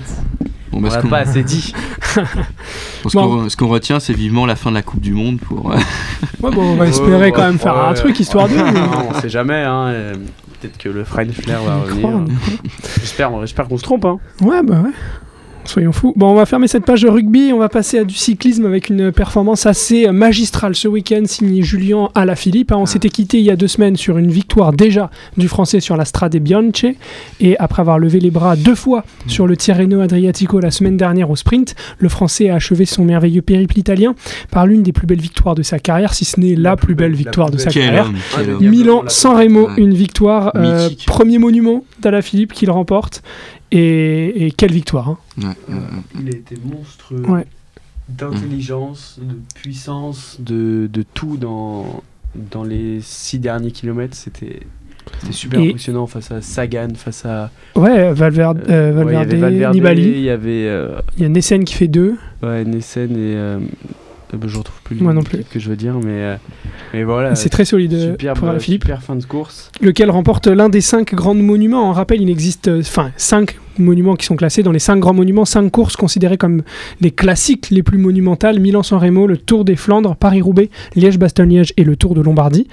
Bon, 0.72 0.80
on 0.80 0.82
bah, 0.82 1.02
qu'on 1.02 1.08
pas 1.08 1.20
assez 1.20 1.44
dit. 1.44 1.74
ce 3.08 3.56
qu'on- 3.56 3.68
retient, 3.68 4.00
c'est 4.00 4.14
vivement 4.14 4.46
la 4.46 4.56
fin 4.56 4.70
de 4.70 4.76
la 4.76 4.82
Coupe 4.82 5.00
du 5.02 5.14
Monde 5.14 5.40
pour. 5.40 5.72
euh, 5.72 5.78
Ouais, 6.42 6.52
bon, 6.52 6.62
on 6.74 6.76
va 6.76 6.88
espérer 6.88 7.32
quand 7.32 7.44
même 7.44 7.58
faire 7.60 7.78
un 7.78 7.94
truc 7.94 8.20
histoire 8.20 8.50
de. 8.50 8.56
Non, 8.56 9.10
on 9.16 9.20
sait 9.22 9.30
jamais. 9.30 9.64
Hein, 9.64 9.88
euh, 9.88 10.16
Peut-être 10.60 10.78
que 10.80 10.90
le 10.90 11.04
French 11.04 11.34
Flair 11.34 11.62
va 11.62 11.78
On 11.78 11.82
revenir. 11.84 12.08
on 12.08 12.24
croit. 12.26 12.26
J'espère, 13.00 13.32
j'espère 13.42 13.68
qu'on 13.68 13.78
se 13.78 13.84
trompe. 13.84 14.06
Hein. 14.06 14.18
Ouais, 14.42 14.64
bah 14.64 14.82
ouais. 14.84 14.90
Soyons 15.68 15.92
fous. 15.92 16.14
Bon, 16.16 16.32
on 16.32 16.34
va 16.36 16.46
fermer 16.46 16.68
cette 16.68 16.86
page 16.86 17.02
de 17.02 17.10
rugby. 17.10 17.52
On 17.54 17.60
va 17.60 17.70
passer 17.70 18.00
à 18.00 18.04
du 18.04 18.16
cyclisme 18.16 18.66
avec 18.66 18.90
une 18.90 19.12
performance 19.12 19.66
assez 19.66 20.10
magistrale 20.12 20.76
ce 20.76 20.88
week-end, 20.88 21.24
signé 21.26 21.62
Julien 21.62 22.10
Alaphilippe. 22.16 22.72
hein. 22.72 22.78
On 22.80 22.86
s'était 22.86 23.10
quitté 23.10 23.38
il 23.40 23.44
y 23.44 23.52
a 23.52 23.56
deux 23.58 23.68
semaines 23.68 23.98
sur 23.98 24.18
une 24.18 24.32
victoire 24.32 24.72
déjà 24.74 25.10
du 25.36 25.48
Français 25.48 25.80
sur 25.82 25.98
la 25.98 26.06
Strade 26.06 26.36
Bianche. 26.38 26.86
Et 27.42 27.58
après 27.60 27.82
avoir 27.82 28.00
levé 28.00 28.20
les 28.20 28.32
bras 28.32 28.56
deux 28.56 28.76
fois 28.76 29.04
sur 29.28 29.46
le 29.46 29.58
Tirreno 29.58 30.00
Adriatico 30.00 30.60
la 30.60 30.72
semaine 30.72 30.96
dernière 30.98 31.30
au 31.30 31.36
sprint, 31.36 31.76
le 32.00 32.10
Français 32.10 32.50
a 32.50 32.56
achevé 32.56 32.86
son 32.86 33.04
merveilleux 33.04 33.42
périple 33.42 33.78
italien 33.78 34.16
par 34.52 34.66
l'une 34.68 34.84
des 34.84 34.94
plus 34.94 35.06
belles 35.06 35.20
victoires 35.22 35.56
de 35.56 35.64
sa 35.64 35.80
carrière, 35.80 36.14
si 36.14 36.24
ce 36.26 36.40
n'est 36.40 36.56
la, 36.56 36.76
plus 36.78 36.96
belle 36.96 37.14
victoire 37.14 37.52
de 37.52 37.58
sa 37.58 37.70
carrière. 37.72 38.06
homme, 38.06 38.16
quel 38.36 38.46
Ah, 38.50 38.52
homme. 38.54 38.58
mais- 38.62 38.70
Milan 38.70 39.04
San 39.08 39.36
Remo, 39.36 39.68
une 39.78 39.94
victoire, 39.94 40.52
euh, 40.56 40.90
premier 41.06 41.38
monument 41.40 41.84
d'Alaphilippe 42.02 42.54
qu'il 42.54 42.72
remporte. 42.72 43.22
Et, 43.72 44.46
et 44.48 44.52
quelle 44.52 44.72
victoire 44.72 45.10
hein. 45.10 45.18
Ouais, 45.38 45.46
ouais, 45.70 45.76
ouais. 45.76 45.82
Il 46.22 46.28
a 46.28 46.38
été 46.38 46.56
monstrueux 46.64 47.22
Ouais. 47.28 47.46
d'intelligence, 48.10 49.20
de 49.22 49.36
puissance, 49.56 50.38
de, 50.40 50.90
de 50.92 51.04
tout 51.14 51.38
dans, 51.38 52.02
dans 52.52 52.64
les 52.64 53.00
six 53.02 53.40
derniers 53.40 53.72
kilomètres. 53.72 54.16
C'était 54.16 54.62
c'était 55.22 55.34
super 55.34 55.60
Et- 55.62 55.70
impressionnant 55.70 56.06
face 56.08 56.32
à 56.32 56.42
Sagan, 56.42 56.90
face 56.96 57.26
à 57.26 57.50
Ouais, 57.76 58.12
Valverde, 58.14 58.64
euh, 58.68 58.92
euh, 58.92 59.04
ouais, 59.06 59.06
il 59.06 59.12
y 59.12 59.16
Valverde, 59.16 59.28
avait 59.34 59.38
Valverde, 59.42 59.74
Nibali. 59.76 60.02
il 60.10 60.20
y 60.22 60.30
avait 60.30 60.68
euh, 60.68 61.00
Il 61.18 61.24
y 61.24 61.26
a 61.26 61.30
Nessen 61.30 61.64
qui 61.64 61.74
fait 61.76 61.88
deux. 61.88 62.16
ouais, 62.44 62.66
Nessen 62.66 63.12
et 63.12 63.16
euh, 63.36 63.60
euh, 63.60 63.60
je 64.46 64.58
retrouve 64.58 64.82
plus 64.84 64.96
Moi 65.00 65.14
non 65.14 65.24
plus. 65.24 65.44
que 65.44 65.60
je 65.60 65.70
veux 65.70 65.76
dire, 65.76 65.96
mais 65.96 66.24
euh, 66.24 66.36
mais 66.94 67.04
voilà. 67.04 67.36
C'est 67.36 67.50
très 67.50 67.66
solide 67.66 67.94
euh, 67.94 68.12
superbe, 68.12 68.38
pour 68.38 68.50
Alaphilippe, 68.50 68.84
super 68.84 69.02
fin 69.02 69.16
de 69.16 69.24
course. 69.24 69.72
lequel 69.82 70.10
remporte 70.10 70.48
l'un 70.48 70.70
des 70.70 70.82
cinq 70.82 71.14
grands 71.14 71.34
monuments. 71.36 71.90
En 71.90 71.94
rappel, 71.94 72.22
il 72.22 72.30
existe 72.30 72.68
euh, 72.68 72.82
enfin 72.82 73.12
cinq 73.18 73.58
monuments 73.80 74.16
qui 74.16 74.26
sont 74.26 74.36
classés 74.36 74.64
dans 74.64 74.72
les 74.72 74.80
cinq 74.80 74.98
grands 75.00 75.14
monuments, 75.14 75.46
cinq 75.46 75.70
courses 75.72 75.96
considérées 75.96 76.38
comme 76.38 76.62
les 77.02 77.12
classiques 77.12 77.70
les 77.72 77.84
plus 77.84 77.98
monumentales 77.98 78.60
Milan-San 78.60 79.00
Remo, 79.00 79.28
le 79.28 79.38
Tour 79.38 79.66
des 79.66 79.76
Flandres, 79.76 80.16
Paris-Roubaix, 80.16 80.70
Liège-Bastogne-Liège 80.96 81.74
et 81.78 81.84
le 81.84 81.96
Tour 81.96 82.14
de 82.16 82.22
Lombardie. 82.22 82.68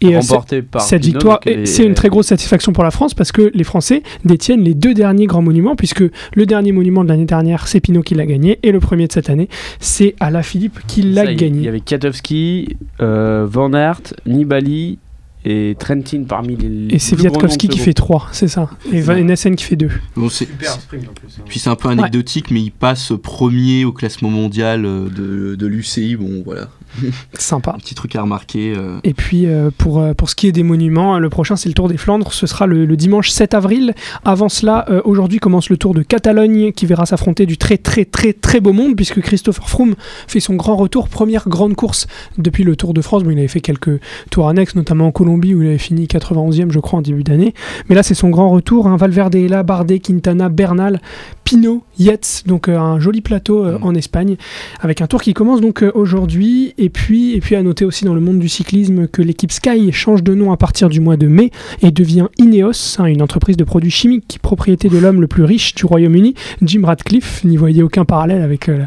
Et 0.00 0.14
euh, 0.14 0.20
remporté 0.20 0.62
par 0.62 0.82
cette 0.82 1.02
victoire, 1.04 1.40
est- 1.46 1.66
c'est 1.66 1.84
une 1.84 1.94
très 1.94 2.08
grosse 2.08 2.26
satisfaction 2.26 2.72
pour 2.72 2.84
la 2.84 2.90
France 2.90 3.14
parce 3.14 3.32
que 3.32 3.50
les 3.54 3.64
Français 3.64 4.02
détiennent 4.24 4.62
les 4.62 4.74
deux 4.74 4.94
derniers 4.94 5.26
grands 5.26 5.42
monuments, 5.42 5.76
puisque 5.76 6.02
le 6.34 6.46
dernier 6.46 6.72
monument 6.72 7.04
de 7.04 7.08
l'année 7.08 7.24
dernière, 7.24 7.66
c'est 7.66 7.80
Pinot 7.80 8.02
qui 8.02 8.14
l'a 8.14 8.26
gagné, 8.26 8.58
et 8.62 8.72
le 8.72 8.80
premier 8.80 9.06
de 9.06 9.12
cette 9.12 9.30
année, 9.30 9.48
c'est 9.78 10.14
Alaphilippe 10.20 10.78
qui 10.86 11.02
l'a 11.02 11.24
gagné. 11.34 11.58
Il 11.60 11.64
y 11.64 11.68
avait 11.68 11.80
Katowski, 11.80 12.76
euh, 13.00 13.46
Van 13.48 13.72
Aert, 13.72 14.00
Nibali 14.26 14.98
et 15.44 15.76
Trentin 15.78 16.24
parmi 16.28 16.56
les. 16.56 16.94
Et 16.94 16.98
c'est 16.98 17.16
de 17.16 17.22
qui 17.68 17.78
fait 17.78 17.92
3, 17.94 18.28
c'est 18.32 18.48
ça. 18.48 18.70
Et 18.92 19.00
Van. 19.00 19.14
Nessen 19.14 19.56
qui 19.56 19.64
fait 19.64 19.76
2. 19.76 19.88
Bon, 20.16 20.28
c'est- 20.28 20.44
Super 20.46 20.72
sprint 20.72 21.08
en 21.08 21.12
plus. 21.12 21.28
hein. 21.38 21.42
Puis 21.46 21.58
c'est 21.58 21.70
un 21.70 21.76
peu 21.76 21.88
anecdotique, 21.88 22.50
mais 22.50 22.60
il 22.60 22.70
passe 22.72 23.12
premier 23.22 23.84
au 23.84 23.92
classement 23.92 24.30
mondial 24.30 24.84
euh, 24.84 25.08
de, 25.08 25.54
de 25.56 25.66
l'UCI. 25.66 26.16
Bon, 26.16 26.42
voilà. 26.44 26.68
Sympa. 27.34 27.72
Un 27.74 27.78
petit 27.78 27.94
truc 27.94 28.14
à 28.16 28.22
remarquer. 28.22 28.74
euh. 28.76 28.98
Et 29.04 29.14
puis 29.14 29.46
euh, 29.46 29.70
pour, 29.76 30.00
euh, 30.00 30.14
pour 30.14 30.28
ce 30.30 30.34
qui 30.34 30.46
est 30.48 30.52
des 30.52 30.62
monuments, 30.62 31.18
le 31.18 31.28
prochain 31.30 31.56
c'est 31.56 31.68
le 31.68 31.74
Tour 31.74 31.88
des 31.88 31.96
Flandres, 31.96 32.32
ce 32.32 32.46
sera 32.46 32.66
le, 32.66 32.84
le 32.84 32.96
dimanche 32.96 33.30
7 33.30 33.54
avril. 33.54 33.94
Avant 34.24 34.48
cela, 34.48 34.86
aujourd'hui 35.04 35.38
commence 35.38 35.70
le 35.70 35.76
Tour 35.76 35.94
de 35.94 36.02
Catalogne 36.02 36.72
qui 36.72 36.86
verra 36.86 37.06
s'affronter 37.06 37.46
du 37.46 37.56
très 37.56 37.78
très 37.78 38.04
très 38.04 38.32
très 38.32 38.60
beau 38.60 38.72
monde 38.72 38.96
puisque 38.96 39.20
Christopher 39.20 39.68
Froome 39.68 39.94
fait 40.26 40.40
son 40.40 40.54
grand 40.54 40.76
retour, 40.76 41.08
première 41.08 41.48
grande 41.48 41.74
course 41.74 42.06
depuis 42.38 42.64
le 42.64 42.76
Tour 42.76 42.94
de 42.94 43.00
France. 43.00 43.22
Bon, 43.24 43.30
il 43.30 43.38
avait 43.38 43.48
fait 43.48 43.60
quelques 43.60 44.00
tours 44.30 44.48
annexes, 44.48 44.74
notamment 44.74 45.06
en 45.06 45.12
Colombie 45.12 45.54
où 45.54 45.62
il 45.62 45.68
avait 45.68 45.78
fini 45.78 46.06
91e 46.06 46.70
je 46.70 46.78
crois 46.80 46.98
en 46.98 47.02
début 47.02 47.24
d'année. 47.24 47.54
Mais 47.88 47.94
là 47.94 48.02
c'est 48.02 48.14
son 48.14 48.28
grand 48.30 48.50
retour. 48.50 48.86
Hein. 48.86 48.96
Valverde 48.96 49.34
est 49.34 49.48
là, 49.48 49.62
Bardet, 49.62 49.98
Quintana, 50.00 50.48
Bernal, 50.48 51.00
Pinot, 51.44 51.82
Yates, 51.98 52.42
donc 52.46 52.68
euh, 52.68 52.78
un 52.78 53.00
joli 53.00 53.20
plateau 53.20 53.64
euh, 53.64 53.78
Mm. 53.78 53.84
en 53.84 53.94
Espagne 53.94 54.36
avec 54.80 55.00
un 55.00 55.06
tour 55.06 55.22
qui 55.22 55.34
commence 55.34 55.60
donc 55.60 55.82
euh, 55.82 55.90
aujourd'hui 55.94 56.74
et 56.80 56.88
puis, 56.88 57.34
et 57.34 57.40
puis 57.40 57.56
à 57.56 57.62
noter 57.62 57.84
aussi 57.84 58.06
dans 58.06 58.14
le 58.14 58.20
monde 58.20 58.38
du 58.38 58.48
cyclisme 58.48 59.06
que 59.06 59.20
l'équipe 59.20 59.52
Sky 59.52 59.92
change 59.92 60.22
de 60.22 60.34
nom 60.34 60.50
à 60.50 60.56
partir 60.56 60.88
du 60.88 60.98
mois 60.98 61.18
de 61.18 61.26
mai 61.26 61.50
et 61.82 61.90
devient 61.90 62.28
Ineos, 62.38 62.96
hein, 62.98 63.04
une 63.04 63.20
entreprise 63.20 63.58
de 63.58 63.64
produits 63.64 63.90
chimiques, 63.90 64.38
propriété 64.40 64.88
de 64.88 64.96
l'homme 64.96 65.20
le 65.20 65.26
plus 65.26 65.44
riche 65.44 65.74
du 65.74 65.84
Royaume-Uni, 65.84 66.34
Jim 66.62 66.82
Radcliffe. 66.84 67.44
N'y 67.44 67.58
voyez 67.58 67.82
aucun 67.82 68.06
parallèle 68.06 68.40
avec 68.40 68.70
euh, 68.70 68.84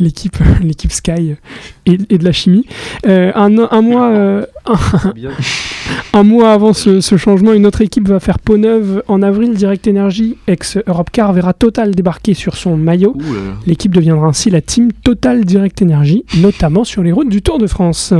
l'équipe, 0.00 0.36
l'équipe 0.62 0.90
Sky 0.90 1.36
et, 1.86 1.98
et 2.10 2.18
de 2.18 2.24
la 2.24 2.32
chimie. 2.32 2.66
Euh, 3.06 3.30
un, 3.36 3.56
un 3.58 3.82
mois, 3.82 4.08
euh, 4.10 4.44
un 6.12 6.22
mois 6.24 6.52
avant 6.52 6.72
ce, 6.72 7.00
ce 7.00 7.16
changement, 7.16 7.52
une 7.52 7.66
autre 7.66 7.82
équipe 7.82 8.08
va 8.08 8.18
faire 8.18 8.40
peau 8.40 8.56
neuve 8.56 9.04
en 9.06 9.22
avril. 9.22 9.54
Direct 9.54 9.86
Energy, 9.86 10.36
ex-Europe 10.48 11.10
Car, 11.12 11.32
verra 11.32 11.52
Total 11.52 11.94
débarquer 11.94 12.34
sur 12.34 12.56
son 12.56 12.76
maillot. 12.76 13.16
L'équipe 13.66 13.94
deviendra 13.94 14.26
ainsi 14.26 14.50
la 14.50 14.60
team 14.60 14.90
Total 14.92 15.44
Direct 15.44 15.82
Energy, 15.82 16.24
notamment 16.38 16.84
sur 16.84 17.02
les 17.02 17.12
routes 17.12 17.27
du 17.28 17.42
Tour 17.42 17.58
de 17.58 17.66
France. 17.66 18.12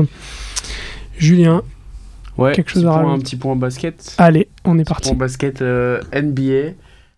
Julien, 1.17 1.63
Ouais, 2.37 2.53
Quelque 2.53 2.71
chose 2.71 2.87
à 2.87 2.91
point- 3.01 3.15
Un 3.15 3.19
petit 3.19 3.35
point 3.35 3.57
basket. 3.57 4.15
allez, 4.17 4.47
on 4.65 4.79
est 4.79 4.89
parti. 4.89 5.11
En 5.11 5.15
basket 5.17 5.61
euh, 5.61 6.01
NBA, 6.13 6.75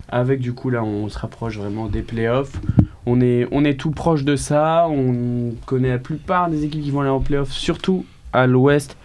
avec 0.09 0.41
du 0.41 0.55
coup 0.55 0.71
là 0.71 0.83
on 0.83 1.11
se 1.11 1.19
rapproche 1.19 1.59
vraiment 1.59 1.89
des 1.89 2.01
playoffs. 2.01 2.53
On 3.05 3.21
est, 3.21 3.47
on 3.53 3.65
est 3.67 3.75
tout 3.79 3.91
proche 3.91 4.25
de 4.25 4.35
ça, 4.37 4.87
on 4.89 5.53
connaît 5.67 5.91
la 5.91 5.99
plupart 5.99 6.49
des 6.49 6.65
équipes 6.65 6.83
qui 6.83 6.91
vont 6.91 7.03
aller 7.03 7.11
en 7.11 7.21
playoffs, 7.21 7.53
surtout 7.53 8.07
à 8.33 8.47
l'ouest, 8.47 8.97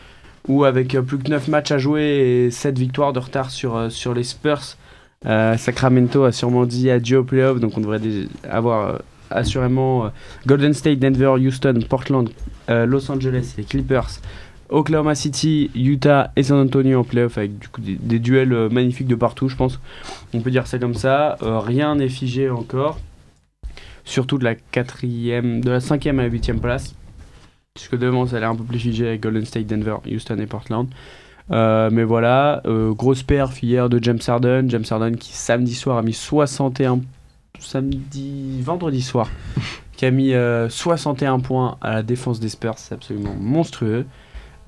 où 0.48 0.64
avec 0.64 0.96
euh, 0.96 1.02
plus 1.02 1.18
que 1.18 1.30
9 1.30 1.50
matchs 1.50 1.72
à 1.72 1.78
jouer 1.80 2.46
et 2.46 2.52
7 2.52 2.80
victoires 2.80 3.12
de 3.12 3.20
retard 3.20 3.52
sur, 3.52 3.76
euh, 3.76 3.90
sur 3.90 4.14
les 4.14 4.24
Spurs, 4.24 4.78
euh, 5.26 5.58
Sacramento 5.58 6.24
a 6.24 6.32
sûrement 6.32 6.66
dit 6.66 6.90
adieu 6.92 7.20
aux 7.20 7.24
playoffs, 7.26 7.60
donc 7.60 7.78
on 7.78 7.82
devrait 7.82 8.00
avoir 8.50 9.00
assurément 9.32 10.10
Golden 10.48 10.74
State, 10.74 11.00
Denver, 11.00 11.34
Houston, 11.46 11.80
Portland, 11.90 12.30
Los 12.68 13.12
Angeles, 13.12 13.54
les 13.58 13.64
Clippers, 13.64 14.20
Oklahoma 14.70 15.14
City, 15.14 15.70
Utah 15.76 16.32
et 16.36 16.44
San 16.44 16.58
Antonio 16.58 17.00
en 17.00 17.04
playoff 17.04 17.38
avec 17.38 17.60
du 17.60 17.68
coup 17.68 17.82
des, 17.82 18.20
duels 18.20 18.54
euh, 18.54 18.70
magnifiques 18.70 19.08
de 19.08 19.16
partout, 19.16 19.48
je 19.48 19.56
pense. 19.56 19.80
On 20.34 20.42
peut 20.42 20.52
dire 20.52 20.66
ça 20.68 20.80
comme 20.80 20.96
ça. 20.96 21.38
Euh, 21.44 21.60
rien 21.60 21.96
n'est 21.96 22.10
figé 22.10 22.50
encore. 22.50 23.00
Surtout 24.06 24.38
de 24.38 24.44
la 24.44 24.56
quatrième, 24.56 25.62
de 25.62 25.70
la 25.70 25.80
cinquième 25.80 26.20
à 26.20 26.24
la 26.24 26.30
huitième 26.30 26.60
place. 26.60 26.96
Puisque 27.76 27.98
devant, 27.98 28.26
ça 28.26 28.38
a 28.38 28.40
l'air 28.40 28.50
un 28.50 28.56
peu 28.56 28.64
plus 28.64 28.80
figé 28.80 29.08
avec 29.08 29.22
Golden 29.22 29.46
State, 29.46 29.68
Denver, 29.68 29.98
Houston 30.08 30.38
et 30.40 30.48
Portland. 30.48 30.88
Euh, 31.52 31.90
mais 31.92 32.04
voilà, 32.04 32.62
euh, 32.66 32.94
grosse 32.94 33.22
perf 33.22 33.62
hier 33.62 33.90
de 33.90 34.02
James 34.02 34.20
Harden. 34.26 34.70
James 34.70 34.86
Harden 34.90 35.16
qui 35.16 35.34
samedi 35.34 35.76
soir 35.76 35.98
a 35.98 36.02
mis 36.02 36.14
61 36.14 37.02
samedi 37.60 38.62
vendredi 38.62 39.02
soir 39.02 39.30
qui 39.96 40.06
a 40.06 40.12
mis 40.12 40.34
euh, 40.34 40.70
61 40.70 41.40
points 41.40 41.78
à 41.82 41.94
la 41.94 42.04
défense 42.04 42.40
des 42.40 42.50
Spurs, 42.50 42.78
c'est 42.78 42.94
absolument 42.94 43.36
monstrueux. 43.40 44.06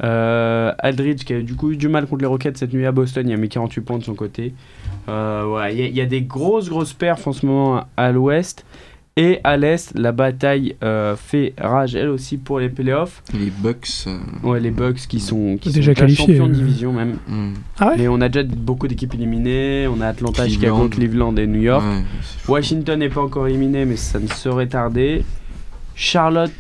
Euh, 0.04 0.74
Aldridge 0.78 1.24
qui 1.24 1.34
a 1.34 1.42
du 1.42 1.56
coup 1.56 1.72
eu 1.72 1.78
du 1.78 1.88
mal 1.88 2.06
contre 2.06 2.22
les 2.22 2.28
Rockets 2.28 2.56
cette 2.58 2.74
nuit 2.74 2.86
à 2.86 2.92
Boston, 2.92 3.28
il 3.28 3.34
a 3.34 3.38
mis 3.38 3.50
48 3.50 3.82
points 3.82 3.98
de 3.98 4.04
son 4.04 4.14
côté. 4.14 4.54
Euh, 5.10 5.68
il 5.72 5.80
y, 5.80 5.90
y 5.90 6.02
a 6.02 6.06
des 6.06 6.22
grosses 6.22 6.70
grosses 6.70 6.94
perfs 6.94 7.28
en 7.28 7.34
ce 7.34 7.46
moment 7.46 7.86
à 7.98 8.12
l'ouest. 8.12 8.66
Et 9.20 9.40
à 9.44 9.58
l'est, 9.58 9.98
la 9.98 10.12
bataille 10.12 10.76
euh, 10.84 11.16
fait 11.16 11.54
rage 11.60 11.96
elle 11.96 12.10
aussi 12.10 12.38
pour 12.38 12.60
les 12.60 12.70
playoffs. 12.70 13.24
Les 13.34 13.50
Bucks. 13.50 14.06
euh, 14.06 14.18
Ouais, 14.48 14.60
les 14.60 14.70
Bucks 14.70 15.08
qui 15.08 15.20
sont, 15.20 15.58
qui 15.60 15.72
Déjà 15.72 15.94
sont 15.96 16.00
qualifiés, 16.02 16.26
champions 16.38 16.48
de 16.48 16.54
euh. 16.54 16.56
division 16.58 16.94
même. 16.94 17.18
hmm, 17.28 17.54
Ah 17.80 17.88
ouais 17.90 17.96
Mais 17.98 18.08
on 18.08 18.22
a 18.22 18.30
déjà 18.30 18.46
beaucoup 18.48 18.88
d'équipes 18.88 19.16
éliminées. 19.16 19.88
On 19.88 20.00
a 20.02 20.08
Atlanta, 20.10 20.44
Cleveland. 20.46 20.54
Chicago, 20.62 20.90
Cleveland 20.90 21.36
et 21.38 21.48
New 21.48 21.62
York. 21.62 21.84
ouais. 21.84 22.04
Washington 22.48 23.00
n'est 23.00 23.10
pas 23.10 23.22
encore 23.22 23.48
éliminé, 23.48 23.86
mais 23.86 23.96
ça 23.96 24.20
ne 24.20 24.28
saurait 24.28 24.68
tarder. 24.68 25.24
Charlotte 25.96 26.52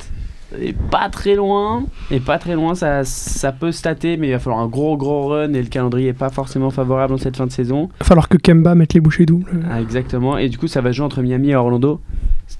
est 0.59 0.75
pas 0.89 1.09
très 1.09 1.35
loin. 1.35 1.85
Et 2.09 2.19
pas 2.19 2.39
très 2.39 2.55
loin, 2.55 2.73
ça, 2.73 3.03
ça 3.03 3.51
peut 3.51 3.71
stater, 3.71 4.17
mais 4.17 4.29
il 4.29 4.31
va 4.31 4.39
falloir 4.39 4.61
un 4.63 4.67
gros 4.67 4.97
gros 4.97 5.27
run 5.27 5.53
et 5.53 5.61
le 5.61 5.67
calendrier 5.67 6.09
est 6.09 6.13
pas 6.13 6.29
forcément 6.29 6.71
favorable 6.71 7.13
en 7.13 7.17
cette 7.17 7.37
fin 7.37 7.45
de 7.45 7.51
saison. 7.51 7.89
Il 7.97 7.99
va 7.99 8.05
falloir 8.05 8.29
que 8.29 8.37
Kemba 8.37 8.73
mette 8.73 8.93
les 8.95 8.99
bouchées 8.99 9.25
doubles. 9.27 9.63
Ah, 9.69 9.79
exactement. 9.79 10.37
Et 10.39 10.49
du 10.49 10.57
coup, 10.57 10.67
ça 10.67 10.81
va 10.81 10.91
jouer 10.91 11.05
entre 11.05 11.21
Miami 11.21 11.49
et 11.51 11.55
Orlando. 11.55 12.01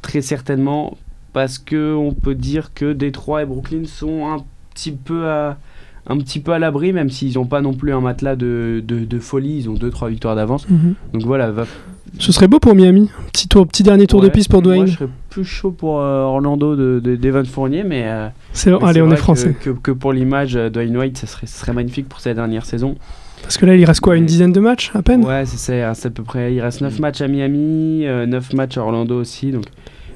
Très 0.02 0.22
certainement 0.22 0.98
parce 1.34 1.58
que 1.60 1.94
on 1.96 2.14
peut 2.14 2.36
dire 2.36 2.72
que 2.74 2.94
Détroit 2.94 3.44
et 3.44 3.46
Brooklyn 3.46 3.84
sont 3.86 4.28
un 4.28 4.38
petit 4.74 4.92
peu 4.92 5.28
à, 5.28 5.58
un 6.08 6.18
petit 6.18 6.40
peu 6.40 6.52
à 6.54 6.60
l'abri, 6.60 6.94
même 6.94 7.10
s'ils 7.10 7.36
n'ont 7.36 7.46
pas 7.46 7.62
non 7.62 7.74
plus 7.74 7.94
un 7.94 8.02
matelas 8.02 8.36
de, 8.36 8.82
de, 8.86 9.00
de 9.00 9.20
folie. 9.20 9.58
Ils 9.60 9.70
ont 9.70 9.76
2-3 9.76 10.10
victoires 10.10 10.36
d'avance. 10.36 10.68
Mhm. 10.70 10.94
Donc 11.14 11.24
voilà, 11.24 11.52
va 11.52 11.66
Ce 12.20 12.32
serait 12.32 12.48
beau 12.48 12.60
pour 12.60 12.74
Miami. 12.76 13.10
Petit, 13.32 13.48
tour, 13.48 13.68
petit 13.68 13.84
dernier 13.84 14.08
tour 14.08 14.22
de 14.22 14.30
piste 14.30 14.50
pour 14.50 14.62
Moi, 14.64 14.74
Dwayne. 14.76 14.88
je 14.88 14.94
serais 14.98 15.10
plus 15.30 15.44
chaud 15.46 15.72
pour 15.72 16.00
euh, 16.00 16.22
Orlando 16.22 16.76
de, 16.76 17.00
de, 17.04 17.16
d'Evan 17.16 17.46
Fournier, 17.46 17.84
mais. 17.84 18.04
euh, 18.06 18.28
C'est- 18.54 18.72
allez, 18.84 19.02
on 19.02 19.12
est 19.12 19.16
français. 19.18 19.54
Que, 19.54 19.70
que, 19.72 19.78
que 19.80 19.92
pour 19.92 20.14
l'image, 20.14 20.56
euh, 20.56 20.70
Dwayne 20.70 20.96
White, 20.98 21.18
ça 21.18 21.28
serait, 21.28 21.46
ça 21.48 21.60
serait 21.62 21.74
magnifique 21.74 22.08
pour 22.10 22.20
sa 22.20 22.34
dernière 22.34 22.66
saison. 22.66 22.96
Parce 23.42 23.58
que 23.58 23.66
là, 23.66 23.76
il 23.76 23.86
reste 23.86 24.02
quoi 24.02 24.18
Une 24.18 24.26
dizaine 24.26 24.52
de 24.52 24.60
matchs 24.60 24.92
à 24.94 25.02
peine 25.02 25.26
Ouais, 25.26 25.46
c'est, 25.46 25.82
à 25.82 25.94
peu 26.14 26.24
près. 26.24 26.54
Il 26.54 26.62
reste 26.62 26.82
9 26.82 27.00
matchs 27.00 27.22
à 27.22 27.28
Miami, 27.28 28.06
9 28.06 28.54
matchs 28.54 28.78
à 28.78 28.82
Orlando 28.82 29.20
aussi. 29.20 29.52
Donc, 29.52 29.66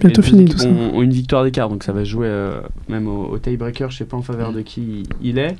Bientôt 0.01 0.21
fini 0.21 0.45
tout 0.45 0.57
ça. 0.57 0.67
Ont, 0.67 0.95
ont 0.97 1.01
une 1.01 1.12
victoire 1.13 1.43
d'écart, 1.43 1.69
donc 1.69 1.84
ça 1.84 1.93
va 1.93 2.03
jouer 2.03 2.27
euh, 2.27 2.60
même 2.89 3.07
au, 3.07 3.25
au 3.27 3.38
tiebreaker. 3.38 3.91
Je 3.91 3.97
sais 3.97 4.05
pas 4.05 4.17
en 4.17 4.21
faveur 4.21 4.51
de 4.51 4.62
qui 4.62 5.03
il 5.21 5.38
est. 5.38 5.55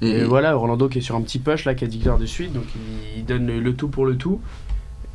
Et, 0.00 0.10
Et, 0.10 0.24
voilà, 0.24 0.56
Orlando 0.56 0.88
qui 0.88 0.98
est 0.98 1.02
sur 1.02 1.14
un 1.14 1.20
petit 1.20 1.38
push 1.38 1.64
là, 1.64 1.74
qui 1.74 1.84
a 1.84 1.86
10 1.86 1.96
victoires 1.96 2.18
de 2.18 2.26
suite, 2.26 2.52
donc 2.52 2.64
il, 2.74 3.20
il 3.20 3.24
donne 3.24 3.46
le, 3.46 3.60
le 3.60 3.74
tout 3.74 3.88
pour 3.88 4.04
le 4.04 4.16
tout. 4.16 4.40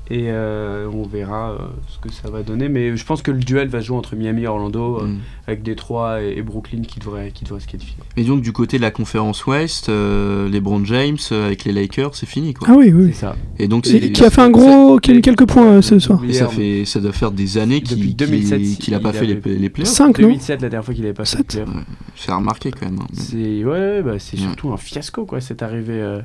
Et 0.10 0.28
euh, 0.32 0.88
on 0.94 1.04
verra 1.04 1.52
euh, 1.52 1.58
ce 1.90 2.00
que 2.00 2.10
ça 2.14 2.30
va 2.30 2.42
donner. 2.42 2.70
Mais 2.70 2.96
je 2.96 3.06
pense 3.06 3.22
que 3.22 3.30
le 3.32 3.40
duel 3.40 3.68
va 3.68 3.82
se 3.82 3.88
jouer 3.88 3.98
entre 3.98 4.16
Miami 4.16 4.44
et 4.44 4.48
Orlando, 4.48 5.00
euh, 5.02 5.06
hmm. 5.08 5.20
avec 5.48 5.64
Détroit 5.64 6.22
et, 6.24 6.36
et 6.38 6.42
Brooklyn 6.42 6.84
qui 6.84 7.00
devraient, 7.02 7.32
qui 7.32 7.44
devraient 7.44 7.60
se 7.60 7.68
qualifier. 7.68 7.98
Et 8.16 8.24
donc 8.24 8.42
du 8.42 8.54
côté 8.54 8.78
de 8.78 8.84
la 8.84 8.92
conférence 8.92 9.46
Ouest, 9.48 9.90
euh, 9.90 10.48
les 10.48 10.62
Brown 10.62 10.86
James 10.86 11.18
euh, 11.34 11.48
avec 11.48 11.66
les 11.66 11.74
Lakers, 11.74 12.16
c'est 12.16 12.26
fini 12.26 12.54
quoi. 12.54 12.70
Ah 12.72 12.76
oui, 12.78 12.94
oui. 12.94 13.08
C'est 13.12 13.20
ça. 13.20 13.36
Et 13.60 13.68
donc 13.68 13.86
Et 13.88 13.90
c'est 14.00 14.12
Qui 14.14 14.24
a 14.24 14.30
fait 14.30 14.40
un 14.42 14.50
gros, 14.50 14.98
qui 15.00 15.12
a 15.12 15.14
mis 15.14 15.22
quelques 15.22 15.46
points 15.46 15.74
euh, 15.74 15.82
ce 15.82 16.00
soir. 16.00 16.22
et 16.24 16.32
ça 16.32 16.48
fait 16.48 16.86
ça 16.86 17.02
doit 17.02 17.12
faire 17.12 17.32
des 17.32 17.58
années 17.58 17.82
Depuis 17.82 17.96
qu'il 17.96 18.16
2007, 18.16 18.62
qu'il- 18.62 18.78
qu'il 18.78 18.94
a 18.94 19.02
pas 19.02 19.12
fait 19.12 19.26
les, 19.26 19.42
les 19.58 19.70
playoffs. 19.70 19.92
5 19.92 20.20
non 20.20 20.28
2007, 20.30 20.62
la 20.62 20.70
dernière 20.70 20.86
fois 20.86 20.94
qu'il 20.94 21.04
avait 21.04 21.14
pas 21.14 21.26
fait 21.26 21.38
Sept. 21.38 21.56
le 21.56 21.64
playoff. 21.66 21.84
C'est 22.16 22.32
remarqué 22.32 22.72
quand 22.72 22.86
même. 22.90 23.00
hein. 23.02 23.08
C'est 23.12 23.66
ouais, 23.66 24.02
bah, 24.04 24.20
c'est 24.20 24.38
Ouais. 24.38 24.44
surtout 24.44 24.72
un 24.72 24.78
fiasco 24.78 25.26
quoi. 25.26 25.42
C'est 25.42 25.62
arrivé, 25.62 25.94
euh, 26.02 26.22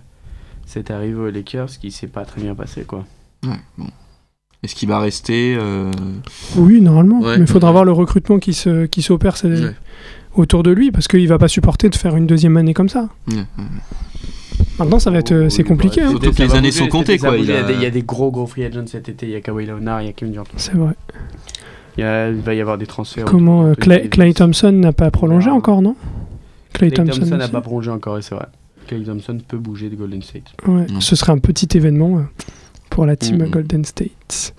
c'est 0.67 0.91
arrivé 0.93 1.15
aux 1.19 1.31
Lakers 1.31 1.71
qui 1.81 1.91
s'est 1.91 2.07
pas 2.07 2.25
très 2.25 2.41
bien 2.41 2.55
passé 2.55 2.83
quoi. 2.83 3.05
Ouais, 3.45 3.51
bon. 3.79 3.87
Est-ce 4.63 4.75
qu'il 4.77 4.89
va 4.89 5.01
rester 5.01 5.57
euh, 5.59 5.91
Oui, 6.57 6.81
normalement. 6.81 7.21
Ouais. 7.21 7.37
Mais 7.39 7.45
il 7.45 7.51
faudra 7.51 7.73
voir 7.73 7.85
le 7.85 7.93
recrutement 7.93 8.39
qui 8.39 8.55
se, 8.55 8.87
qui 8.87 9.03
s'opère 9.03 9.35
ouais, 9.45 9.75
autour 10.37 10.63
de 10.63 10.71
lui, 10.71 10.93
parce 10.93 11.09
qu'il 11.09 11.27
va 11.29 11.39
pas 11.39 11.49
supporter 11.49 11.89
de 11.89 11.97
faire 11.97 12.15
une 12.17 12.27
deuxième 12.27 12.57
année 12.57 12.73
comme 12.75 12.89
ça. 12.89 13.09
ouais. 13.29 13.45
Maintenant, 14.79 14.99
ça 14.99 15.11
va 15.11 15.19
être, 15.19 15.33
euh, 15.33 15.47
Oh, 15.47 15.51
c'est 15.51 15.63
oui, 15.63 15.69
compliqué. 15.69 16.01
bah, 16.01 16.07
hein. 16.07 16.11
Surtout 16.11 16.31
que 16.31 16.37
ça 16.37 16.45
les 16.45 16.53
années 16.55 16.69
bouger, 16.69 16.79
sont 16.79 16.89
comptées, 16.89 17.19
quoi, 17.19 17.37
il 17.37 17.41
bouger. 17.41 17.57
a- 17.57 17.61
Il 17.61 17.61
y, 17.61 17.65
a 17.65 17.67
des, 17.69 17.75
il 17.75 17.83
y 17.83 17.87
a 17.87 17.91
des 17.91 18.03
gros 18.03 18.31
gros 18.31 18.47
free 18.47 18.65
agents 18.65 18.87
cet 18.87 19.09
été. 19.09 19.27
Il 19.27 19.33
y 19.33 19.35
a 19.37 19.41
Kawhi 19.41 19.67
Leonard, 19.67 20.03
il 20.03 20.07
y 20.07 20.09
a 20.09 20.13
Kevin 20.13 20.33
Durant. 20.33 20.45
C'est 20.57 20.75
vrai. 20.75 20.95
Il, 21.99 22.01
y 22.01 22.05
a- 22.05 22.31
il 22.31 22.41
va 22.41 22.55
y 22.55 22.61
avoir 22.61 22.79
des 22.79 22.87
transferts. 22.87 23.25
Comment 23.27 23.71
autour 23.71 23.93
euh, 23.93 24.09
Clay, 24.09 24.33
Thompson 24.33 24.73
n'a 24.73 24.93
pas 24.93 25.11
prolongé 25.11 25.51
encore, 25.51 25.83
non? 25.83 25.95
Clay, 26.73 26.91
Clay 26.91 27.05
Thompson. 27.05 27.37
N'a 27.37 27.49
pas 27.49 27.61
prolongé 27.61 27.91
encore, 27.91 28.17
et 28.19 28.23
c'est 28.23 28.35
vrai. 28.35 28.47
Clay 28.87 29.03
Thompson 29.03 29.39
peut 29.47 29.59
bouger 29.59 29.91
de 29.91 29.97
Golden 29.97 30.23
State. 30.23 30.45
Ouais. 30.67 30.87
Ce 31.01 31.17
serait 31.17 31.33
un 31.33 31.39
petit 31.39 31.69
événement 31.77 32.19
euh, 32.19 32.23
pour 32.93 33.07
la 33.07 33.17
team 33.17 33.39
Mm. 33.43 33.51
Golden 33.51 33.85
State. 33.85 34.55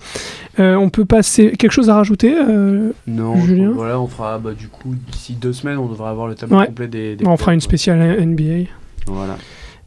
Euh, 0.60 0.74
on 0.76 0.88
peut 0.90 1.04
passer. 1.04 1.52
Quelque 1.52 1.72
chose 1.72 1.88
à 1.90 1.94
rajouter 1.94 2.34
euh, 2.36 2.92
Non, 3.06 3.36
Julien 3.40 3.64
crois- 3.70 3.74
voilà, 3.76 4.00
on 4.00 4.06
fera 4.06 4.38
bah, 4.38 4.52
du 4.52 4.68
coup 4.68 4.94
d'ici 5.10 5.32
deux 5.34 5.52
semaines, 5.52 5.78
on 5.78 5.86
devra 5.88 6.10
avoir 6.10 6.26
le 6.28 6.34
tableau 6.34 6.58
Ouais. 6.58 6.66
complet 6.66 6.86
des. 6.88 7.16
des 7.16 7.26
On 7.26 7.36
fera 7.36 7.54
une 7.54 7.60
spéciale 7.60 7.98
NBA. 8.20 8.68
Voilà. 9.06 9.36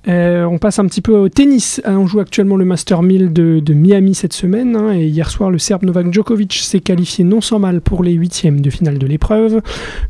Euh, 0.08 0.46
on 0.46 0.58
passe 0.58 0.80
un 0.80 0.86
petit 0.86 1.02
peu 1.02 1.16
au 1.18 1.28
tennis. 1.30 1.82
Euh, 1.86 1.96
On 1.96 2.08
joue 2.08 2.20
actuellement 2.20 2.56
le 2.56 2.66
Master 2.66 3.04
1000 3.04 3.34
de, 3.34 3.60
de 3.60 3.74
Miami 3.74 4.16
cette 4.16 4.34
semaine. 4.34 4.76
hein, 4.76 4.94
et 4.94 5.06
hier 5.06 5.30
soir, 5.30 5.52
le 5.52 5.58
Serbe 5.58 5.84
Novak 5.84 6.14
Djokovic 6.14 6.54
s'est 6.54 6.80
qualifié 6.80 7.24
non 7.24 7.42
sans 7.42 7.60
mal 7.60 7.82
pour 7.82 8.04
les 8.04 8.14
huitièmes 8.14 8.62
de 8.62 8.70
finale 8.70 9.00
de 9.00 9.08
l'épreuve. 9.08 9.62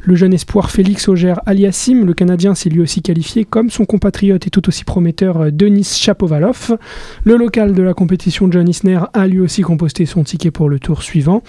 Le 0.02 0.16
jeune 0.16 0.34
espoir 0.34 0.70
Félix 0.70 1.08
Auger 1.08 1.34
Aliassim, 1.46 2.06
le 2.06 2.14
Canadien, 2.14 2.54
s'est 2.54 2.70
lui 2.70 2.82
aussi 2.82 3.02
qualifié, 3.02 3.46
comme 3.46 3.70
son 3.70 3.86
compatriote 3.86 4.46
et 4.46 4.50
tout 4.50 4.68
aussi 4.68 4.84
prometteur 4.84 5.42
euh, 5.42 5.52
Denis 5.52 5.98
Chapovalov. 6.00 6.78
Le 7.24 7.36
local 7.36 7.74
de 7.74 7.82
la 7.82 7.94
compétition, 7.94 8.52
John 8.52 8.70
Isner, 8.70 9.00
a 9.14 9.28
lui 9.28 9.40
aussi 9.40 9.62
composté 9.62 10.06
son 10.06 10.24
ticket 10.24 10.52
pour 10.52 10.70
le 10.70 10.80
tour 10.80 11.02
suivant. 11.02 11.42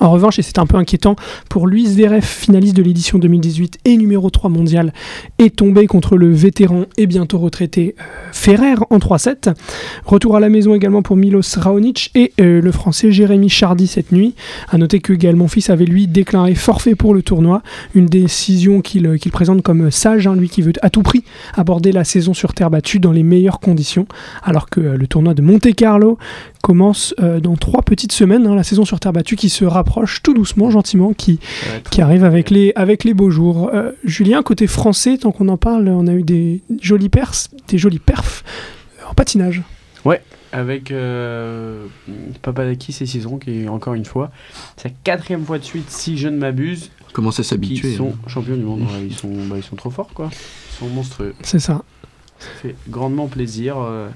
En 0.00 0.10
revanche, 0.10 0.38
et 0.38 0.42
c'est 0.42 0.58
un 0.58 0.66
peu 0.66 0.76
inquiétant, 0.76 1.16
pour 1.48 1.66
Luis 1.66 1.86
Zverev, 1.86 2.22
finaliste 2.22 2.76
de 2.76 2.82
l'édition 2.82 3.18
2018 3.18 3.78
et 3.84 3.96
numéro 3.96 4.30
3 4.30 4.48
mondial, 4.48 4.92
est 5.38 5.56
tombé 5.56 5.86
contre 5.86 6.16
le 6.16 6.32
vétéran 6.32 6.84
et 6.96 7.06
bientôt 7.06 7.38
retraité 7.38 7.94
euh, 7.98 8.02
Ferrer 8.32 8.74
en 8.90 8.98
3-7. 8.98 9.54
Retour 10.04 10.36
à 10.36 10.40
la 10.40 10.48
maison 10.48 10.74
également 10.74 11.02
pour 11.02 11.16
Milos 11.16 11.42
Raonic 11.56 12.10
et 12.14 12.32
euh, 12.40 12.60
le 12.60 12.72
français 12.72 13.12
Jérémy 13.12 13.48
Chardy 13.48 13.86
cette 13.86 14.12
nuit. 14.12 14.34
A 14.70 14.78
noter 14.78 15.00
que 15.00 15.12
Gaël 15.12 15.36
Monfils 15.36 15.70
avait 15.70 15.84
lui 15.84 16.06
déclaré 16.06 16.54
forfait 16.54 16.94
pour 16.94 17.14
le 17.14 17.22
tournoi, 17.22 17.62
une 17.94 18.06
décision 18.06 18.80
qu'il 18.80 19.06
euh, 19.06 19.18
présente 19.30 19.62
comme 19.62 19.90
sage, 19.90 20.26
hein, 20.26 20.34
lui 20.34 20.48
qui 20.48 20.62
veut 20.62 20.72
à 20.80 20.90
tout 20.90 21.02
prix 21.02 21.22
aborder 21.54 21.92
la 21.92 22.04
saison 22.04 22.32
sur 22.32 22.54
terre 22.54 22.70
battue 22.70 22.98
dans 22.98 23.12
les 23.12 23.22
meilleures 23.22 23.60
conditions, 23.60 24.06
alors 24.42 24.70
que 24.70 24.80
le 24.80 25.06
tournoi 25.06 25.34
de 25.34 25.42
Monte 25.42 25.74
Carlo 25.74 26.18
commence 26.62 27.14
euh, 27.20 27.40
dans 27.40 27.56
trois 27.56 27.82
petites 27.82 28.12
semaines, 28.12 28.46
hein, 28.46 28.54
la 28.54 28.62
saison 28.62 28.86
sur 28.86 28.98
terre 29.00 29.12
battue 29.12 29.36
qui 29.36 29.50
sera 29.50 29.74
rapproche 29.74 30.22
tout 30.22 30.32
doucement, 30.32 30.70
gentiment, 30.70 31.12
qui, 31.12 31.38
qui 31.90 32.00
arrive 32.00 32.24
avec 32.24 32.48
les, 32.48 32.72
avec 32.76 33.04
les 33.04 33.12
beaux 33.12 33.30
jours. 33.30 33.70
Euh, 33.74 33.92
Julien, 34.04 34.42
côté 34.42 34.66
français, 34.66 35.18
tant 35.18 35.32
qu'on 35.32 35.48
en 35.48 35.56
parle, 35.58 35.88
on 35.88 36.06
a 36.06 36.12
eu 36.12 36.22
des 36.22 36.62
jolis 36.80 37.08
perfs, 37.10 37.48
des 37.68 37.76
jolis 37.78 37.98
perfs 37.98 38.44
en 39.08 39.12
patinage. 39.14 39.62
Avec 40.54 40.90
euh, 40.90 41.86
Papadakis 42.42 42.98
et 43.00 43.06
Cizeron, 43.06 43.38
qui 43.38 43.66
encore 43.68 43.94
une 43.94 44.04
fois, 44.04 44.30
c'est 44.76 44.88
la 44.88 44.94
quatrième 45.02 45.46
fois 45.46 45.58
de 45.58 45.64
suite, 45.64 45.88
si 45.88 46.18
je 46.18 46.28
ne 46.28 46.36
m'abuse, 46.36 46.90
Commence 47.14 47.40
à 47.40 47.42
s'habituer. 47.42 47.96
sont 47.96 48.10
hein. 48.10 48.28
champions 48.28 48.56
du 48.56 48.62
monde. 48.62 48.82
Ouais, 48.82 49.06
ils, 49.06 49.14
sont, 49.14 49.30
bah, 49.48 49.56
ils 49.56 49.62
sont 49.62 49.76
trop 49.76 49.88
forts, 49.88 50.10
quoi. 50.12 50.28
Ils 50.30 50.78
sont 50.78 50.88
monstrueux. 50.88 51.34
C'est 51.42 51.58
ça, 51.58 51.82
Ça 52.38 52.46
fait 52.60 52.74
grandement 52.90 53.28
plaisir. 53.28 53.76
euh, 53.78 54.10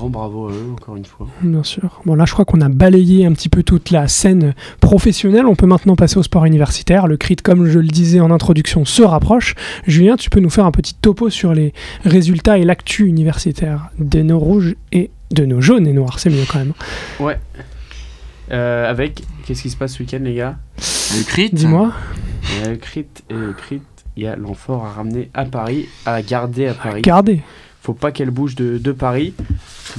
grand 0.00 0.08
bravo 0.08 0.48
à 0.48 0.52
eux, 0.52 0.72
encore 0.72 0.96
une 0.96 1.04
fois. 1.04 1.26
bien 1.42 1.62
sûr. 1.62 2.00
Bon, 2.06 2.14
là, 2.14 2.24
je 2.24 2.32
crois 2.32 2.46
qu'on 2.46 2.60
a 2.62 2.68
balayé 2.68 3.26
un 3.26 3.32
petit 3.32 3.50
peu 3.50 3.62
toute 3.62 3.90
la 3.90 4.08
scène 4.08 4.54
professionnelle. 4.80 5.44
On 5.46 5.54
peut 5.54 5.66
maintenant 5.66 5.94
passer 5.94 6.16
au 6.18 6.22
sport 6.22 6.46
universitaire. 6.46 7.06
Le 7.06 7.18
CRIT, 7.18 7.42
comme 7.42 7.66
je 7.66 7.78
le 7.78 7.88
disais 7.88 8.20
en 8.20 8.30
introduction, 8.30 8.84
se 8.84 9.02
rapproche. 9.02 9.54
Julien, 9.86 10.16
tu 10.16 10.30
peux 10.30 10.40
nous 10.40 10.50
faire 10.50 10.64
un 10.64 10.70
petit 10.70 10.94
topo 10.94 11.28
sur 11.28 11.52
les 11.52 11.74
résultats 12.04 12.58
et 12.58 12.64
l'actu 12.64 13.06
universitaire 13.06 13.90
de 13.98 14.22
nos 14.22 14.38
rouges 14.38 14.74
et 14.92 15.10
de 15.32 15.44
nos 15.44 15.60
jaunes 15.60 15.86
et 15.86 15.92
noirs. 15.92 16.18
C'est 16.18 16.30
mieux 16.30 16.44
quand 16.50 16.58
même. 16.60 16.72
Euh, 18.52 18.90
avec, 18.90 19.22
qu'est-ce 19.44 19.62
qui 19.62 19.70
se 19.70 19.76
passe 19.76 19.94
ce 19.94 20.02
week-end, 20.02 20.20
les 20.22 20.34
gars? 20.34 20.56
Le 20.78 21.24
crit 21.24 21.50
Dis-moi. 21.52 21.92
Il 22.52 22.62
y 22.62 22.64
a 22.66 22.70
le 22.70 22.76
crit 22.76 23.06
et 23.28 23.34
le 23.34 23.52
crit. 23.52 23.82
Il 24.16 24.24
y 24.24 24.26
a 24.26 24.34
l'enfort 24.34 24.86
à 24.86 24.92
ramener 24.92 25.30
à 25.34 25.44
Paris, 25.44 25.86
à 26.06 26.20
garder 26.22 26.66
à 26.66 26.74
Paris. 26.74 27.02
Gardez. 27.02 27.42
Faut 27.82 27.94
pas 27.94 28.12
qu'elle 28.12 28.30
bouge 28.30 28.54
de, 28.56 28.78
de 28.78 28.92
Paris. 28.92 29.34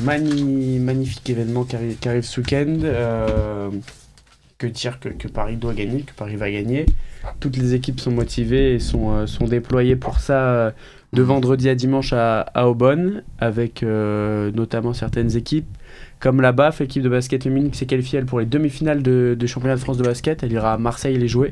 Magnifique 0.02 1.30
événement 1.30 1.64
qui 1.64 1.76
arrive, 1.76 1.98
arrive 2.06 2.24
ce 2.24 2.40
week-end. 2.40 2.78
Euh, 2.84 3.70
que 4.58 4.68
dire 4.68 5.00
que, 5.00 5.10
que 5.10 5.28
Paris 5.28 5.58
doit 5.58 5.74
gagner, 5.74 6.02
que 6.04 6.14
Paris 6.14 6.36
va 6.36 6.52
gagner. 6.52 6.86
Toutes 7.40 7.58
les 7.58 7.74
équipes 7.74 8.00
sont 8.00 8.12
motivées 8.12 8.76
et 8.76 8.80
sont, 8.80 9.12
euh, 9.12 9.26
sont 9.26 9.46
déployées 9.46 9.96
pour 9.96 10.20
ça 10.20 10.34
euh, 10.34 10.72
de 11.14 11.24
vendredi 11.24 11.70
à 11.70 11.76
dimanche 11.76 12.14
à, 12.14 12.46
Aubonne, 12.68 13.24
avec 13.40 13.84
notamment 13.84 14.94
certaines 14.94 15.36
équipes 15.36 15.68
comme 16.22 16.40
la 16.40 16.52
BAF, 16.52 16.82
équipe 16.82 17.02
de 17.02 17.10
basket 17.10 17.44
féminine 17.44 17.72
qui 17.72 17.80
s'est 17.80 17.88
qualifiée 17.88 18.22
pour 18.22 18.40
les 18.40 18.46
demi-finales 18.46 19.02
de, 19.02 19.36
de 19.38 19.48
championnat 19.48 19.76
de 19.76 19.82
France 19.82 19.98
de 19.98 20.04
basket. 20.04 20.44
Elle 20.44 20.54
ira 20.54 20.74
à 20.74 20.78
Marseille 20.78 21.18
les 21.18 21.28
jouer. 21.28 21.52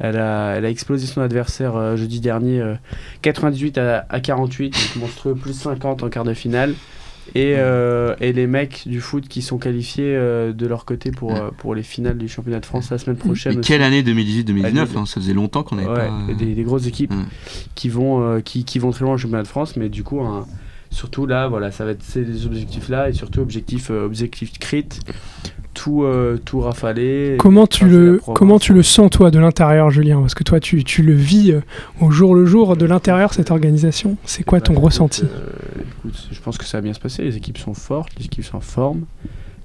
Elle 0.00 0.16
a, 0.16 0.54
elle 0.56 0.64
a 0.64 0.70
explosé 0.70 1.06
son 1.06 1.20
adversaire 1.20 1.74
euh, 1.76 1.96
jeudi 1.96 2.20
dernier, 2.20 2.60
euh, 2.60 2.74
98 3.22 3.78
à, 3.78 4.06
à 4.08 4.20
48, 4.20 4.70
donc 4.72 5.02
monstrueux, 5.02 5.34
plus 5.34 5.52
50 5.54 6.02
en 6.04 6.08
quart 6.08 6.24
de 6.24 6.34
finale. 6.34 6.74
Et, 7.34 7.56
euh, 7.58 8.14
et 8.20 8.32
les 8.32 8.46
mecs 8.46 8.84
du 8.86 9.00
foot 9.02 9.28
qui 9.28 9.42
sont 9.42 9.58
qualifiés 9.58 10.14
euh, 10.16 10.52
de 10.54 10.66
leur 10.66 10.86
côté 10.86 11.10
pour, 11.10 11.34
euh, 11.36 11.50
pour 11.58 11.74
les 11.74 11.82
finales 11.82 12.16
du 12.16 12.26
championnat 12.26 12.60
de 12.60 12.64
France 12.64 12.90
la 12.90 12.96
semaine 12.96 13.18
prochaine. 13.18 13.56
Mais 13.56 13.60
quelle 13.60 13.82
année 13.82 14.02
2018-2019 14.02 14.64
Année- 14.64 14.80
hein, 14.96 15.04
Ça 15.04 15.20
faisait 15.20 15.34
longtemps 15.34 15.62
qu'on 15.62 15.76
n'avait 15.76 15.88
Ouais, 15.88 16.08
pas. 16.08 16.32
des, 16.38 16.54
des 16.54 16.62
grosses 16.62 16.86
équipes 16.86 17.10
Ouais. 17.12 17.18
qui, 17.74 17.90
vont, 17.90 18.22
euh, 18.22 18.40
qui, 18.40 18.64
qui 18.64 18.78
vont 18.78 18.92
très 18.92 19.04
loin 19.04 19.14
au 19.14 19.18
championnat 19.18 19.42
de 19.42 19.48
France, 19.48 19.76
mais 19.76 19.90
du 19.90 20.04
coup, 20.04 20.22
un- 20.22 20.46
surtout 20.90 21.26
là, 21.26 21.48
voilà, 21.48 21.70
ça 21.70 21.84
va 21.84 21.90
être 21.90 22.02
ces 22.02 22.46
objectifs-là, 22.46 23.10
et 23.10 23.12
surtout 23.12 23.40
objectif, 23.40 23.90
euh, 23.90 24.06
objectif 24.06 24.58
crit, 24.58 24.86
tout, 25.78 26.02
euh, 26.02 26.36
tout 26.44 26.60
rafalé. 26.60 27.36
Comment 27.38 27.66
tu, 27.66 27.86
le, 27.86 28.20
comment 28.34 28.58
tu 28.58 28.72
le 28.72 28.82
sens, 28.82 29.10
toi, 29.10 29.30
de 29.30 29.38
l'intérieur, 29.38 29.90
Julien? 29.90 30.20
Parce 30.20 30.34
que 30.34 30.42
toi, 30.42 30.58
tu, 30.58 30.82
tu 30.82 31.02
le 31.02 31.12
vis 31.14 31.52
euh, 31.52 31.60
au 32.00 32.10
jour 32.10 32.34
le 32.34 32.44
jour 32.46 32.76
de 32.76 32.84
l'intérieur, 32.84 33.32
cette 33.32 33.50
organisation. 33.52 34.16
C'est 34.24 34.42
quoi 34.42 34.60
ton 34.60 34.74
Bah, 34.74 34.80
ressenti? 34.80 35.22
écoute, 35.22 35.32
euh, 35.36 35.82
écoute, 36.00 36.28
Je 36.32 36.40
pense 36.40 36.58
que 36.58 36.64
ça 36.64 36.78
va 36.78 36.82
bien 36.82 36.92
se 36.94 37.00
passer, 37.00 37.22
les 37.22 37.36
équipes 37.36 37.58
sont 37.58 37.74
fortes, 37.74 38.10
les 38.18 38.24
équipes 38.26 38.44
sont 38.44 38.56
en 38.56 38.60
forme, 38.60 39.02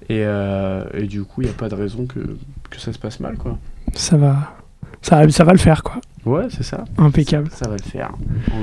et, 0.09 0.21
euh, 0.23 0.83
et 0.93 1.07
du 1.07 1.23
coup, 1.23 1.41
il 1.41 1.45
n'y 1.45 1.51
a 1.51 1.55
pas 1.55 1.69
de 1.69 1.75
raison 1.75 2.05
que, 2.05 2.19
que 2.69 2.79
ça 2.79 2.93
se 2.93 2.99
passe 2.99 3.19
mal, 3.19 3.35
quoi. 3.37 3.57
ça 3.93 4.15
va, 4.17 4.53
ça, 5.01 5.17
va- 5.25 5.29
ça 5.31 5.43
va 5.43 5.51
le 5.53 5.57
faire, 5.59 5.81
quoi. 5.83 5.95
Ouais, 6.25 6.45
c'est 6.49 6.63
ça. 6.63 6.85
Impeccable. 6.97 7.49
Ça 7.51 7.67
va 7.67 7.75
le 7.75 7.81
faire. 7.83 8.11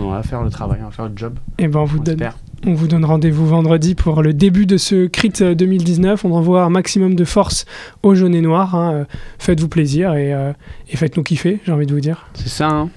On 0.00 0.10
va 0.10 0.22
faire 0.22 0.42
le 0.42 0.48
travail, 0.50 0.78
on 0.82 0.86
va 0.86 0.90
faire 0.92 1.06
le 1.08 1.16
job. 1.16 1.34
Et 1.58 1.68
ben, 1.68 1.80
on 1.80 1.84
vous 1.84 1.98
on 1.98 2.02
donne, 2.02 2.14
espère. 2.14 2.36
On 2.66 2.74
vous 2.74 2.86
donne 2.88 3.04
rendez-vous 3.04 3.46
vendredi 3.46 3.94
pour 3.94 4.22
le 4.22 4.32
début 4.32 4.66
de 4.66 4.76
ce 4.76 5.06
CRIT 5.06 5.40
euh, 5.42 5.54
2019. 5.54 6.24
On 6.24 6.32
envoie 6.32 6.62
un 6.64 6.70
maximum 6.70 7.14
de 7.14 7.24
force 7.24 7.64
aux 8.02 8.14
jaunes 8.14 8.34
et 8.34 8.40
noirs. 8.40 8.74
hein. 8.74 8.92
Euh, 8.94 9.04
Faites-vous 9.38 9.68
plaisir 9.68 10.14
et, 10.14 10.32
euh, 10.34 10.52
et 10.90 10.96
faites-nous 10.96 11.22
kiffer, 11.22 11.60
j'ai 11.64 11.72
envie 11.72 11.86
de 11.86 11.94
vous 11.94 12.00
dire. 12.00 12.26
C'est 12.34 12.48
ça, 12.48 12.68
hein. 12.68 12.90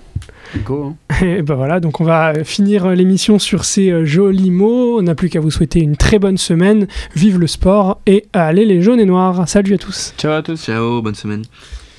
Go, 0.65 0.93
hein. 1.11 1.15
Et 1.25 1.41
ben 1.41 1.55
voilà, 1.55 1.79
donc 1.79 1.99
on 1.99 2.03
va 2.03 2.33
euh, 2.33 2.43
finir 2.43 2.87
l'émission 2.89 3.39
sur 3.39 3.65
ces 3.65 4.05
jolis 4.05 4.51
mots. 4.51 4.99
On 4.99 5.03
n'a 5.03 5.15
plus 5.15 5.29
qu'à 5.29 5.39
vous 5.39 5.49
souhaiter 5.49 5.79
une 5.79 5.95
très 5.97 6.19
bonne 6.19 6.37
semaine. 6.37 6.87
Vive 7.15 7.39
le 7.39 7.47
sport 7.47 7.99
et 8.05 8.25
allez 8.33 8.65
les 8.65 8.81
jaunes 8.81 8.99
et 8.99 9.05
noirs. 9.05 9.47
Salut 9.47 9.73
à 9.73 9.77
tous. 9.77 10.13
Ciao 10.17 10.33
à 10.33 10.41
tous. 10.43 10.61
Ciao, 10.63 11.01
bonne 11.01 11.15
semaine. 11.15 11.43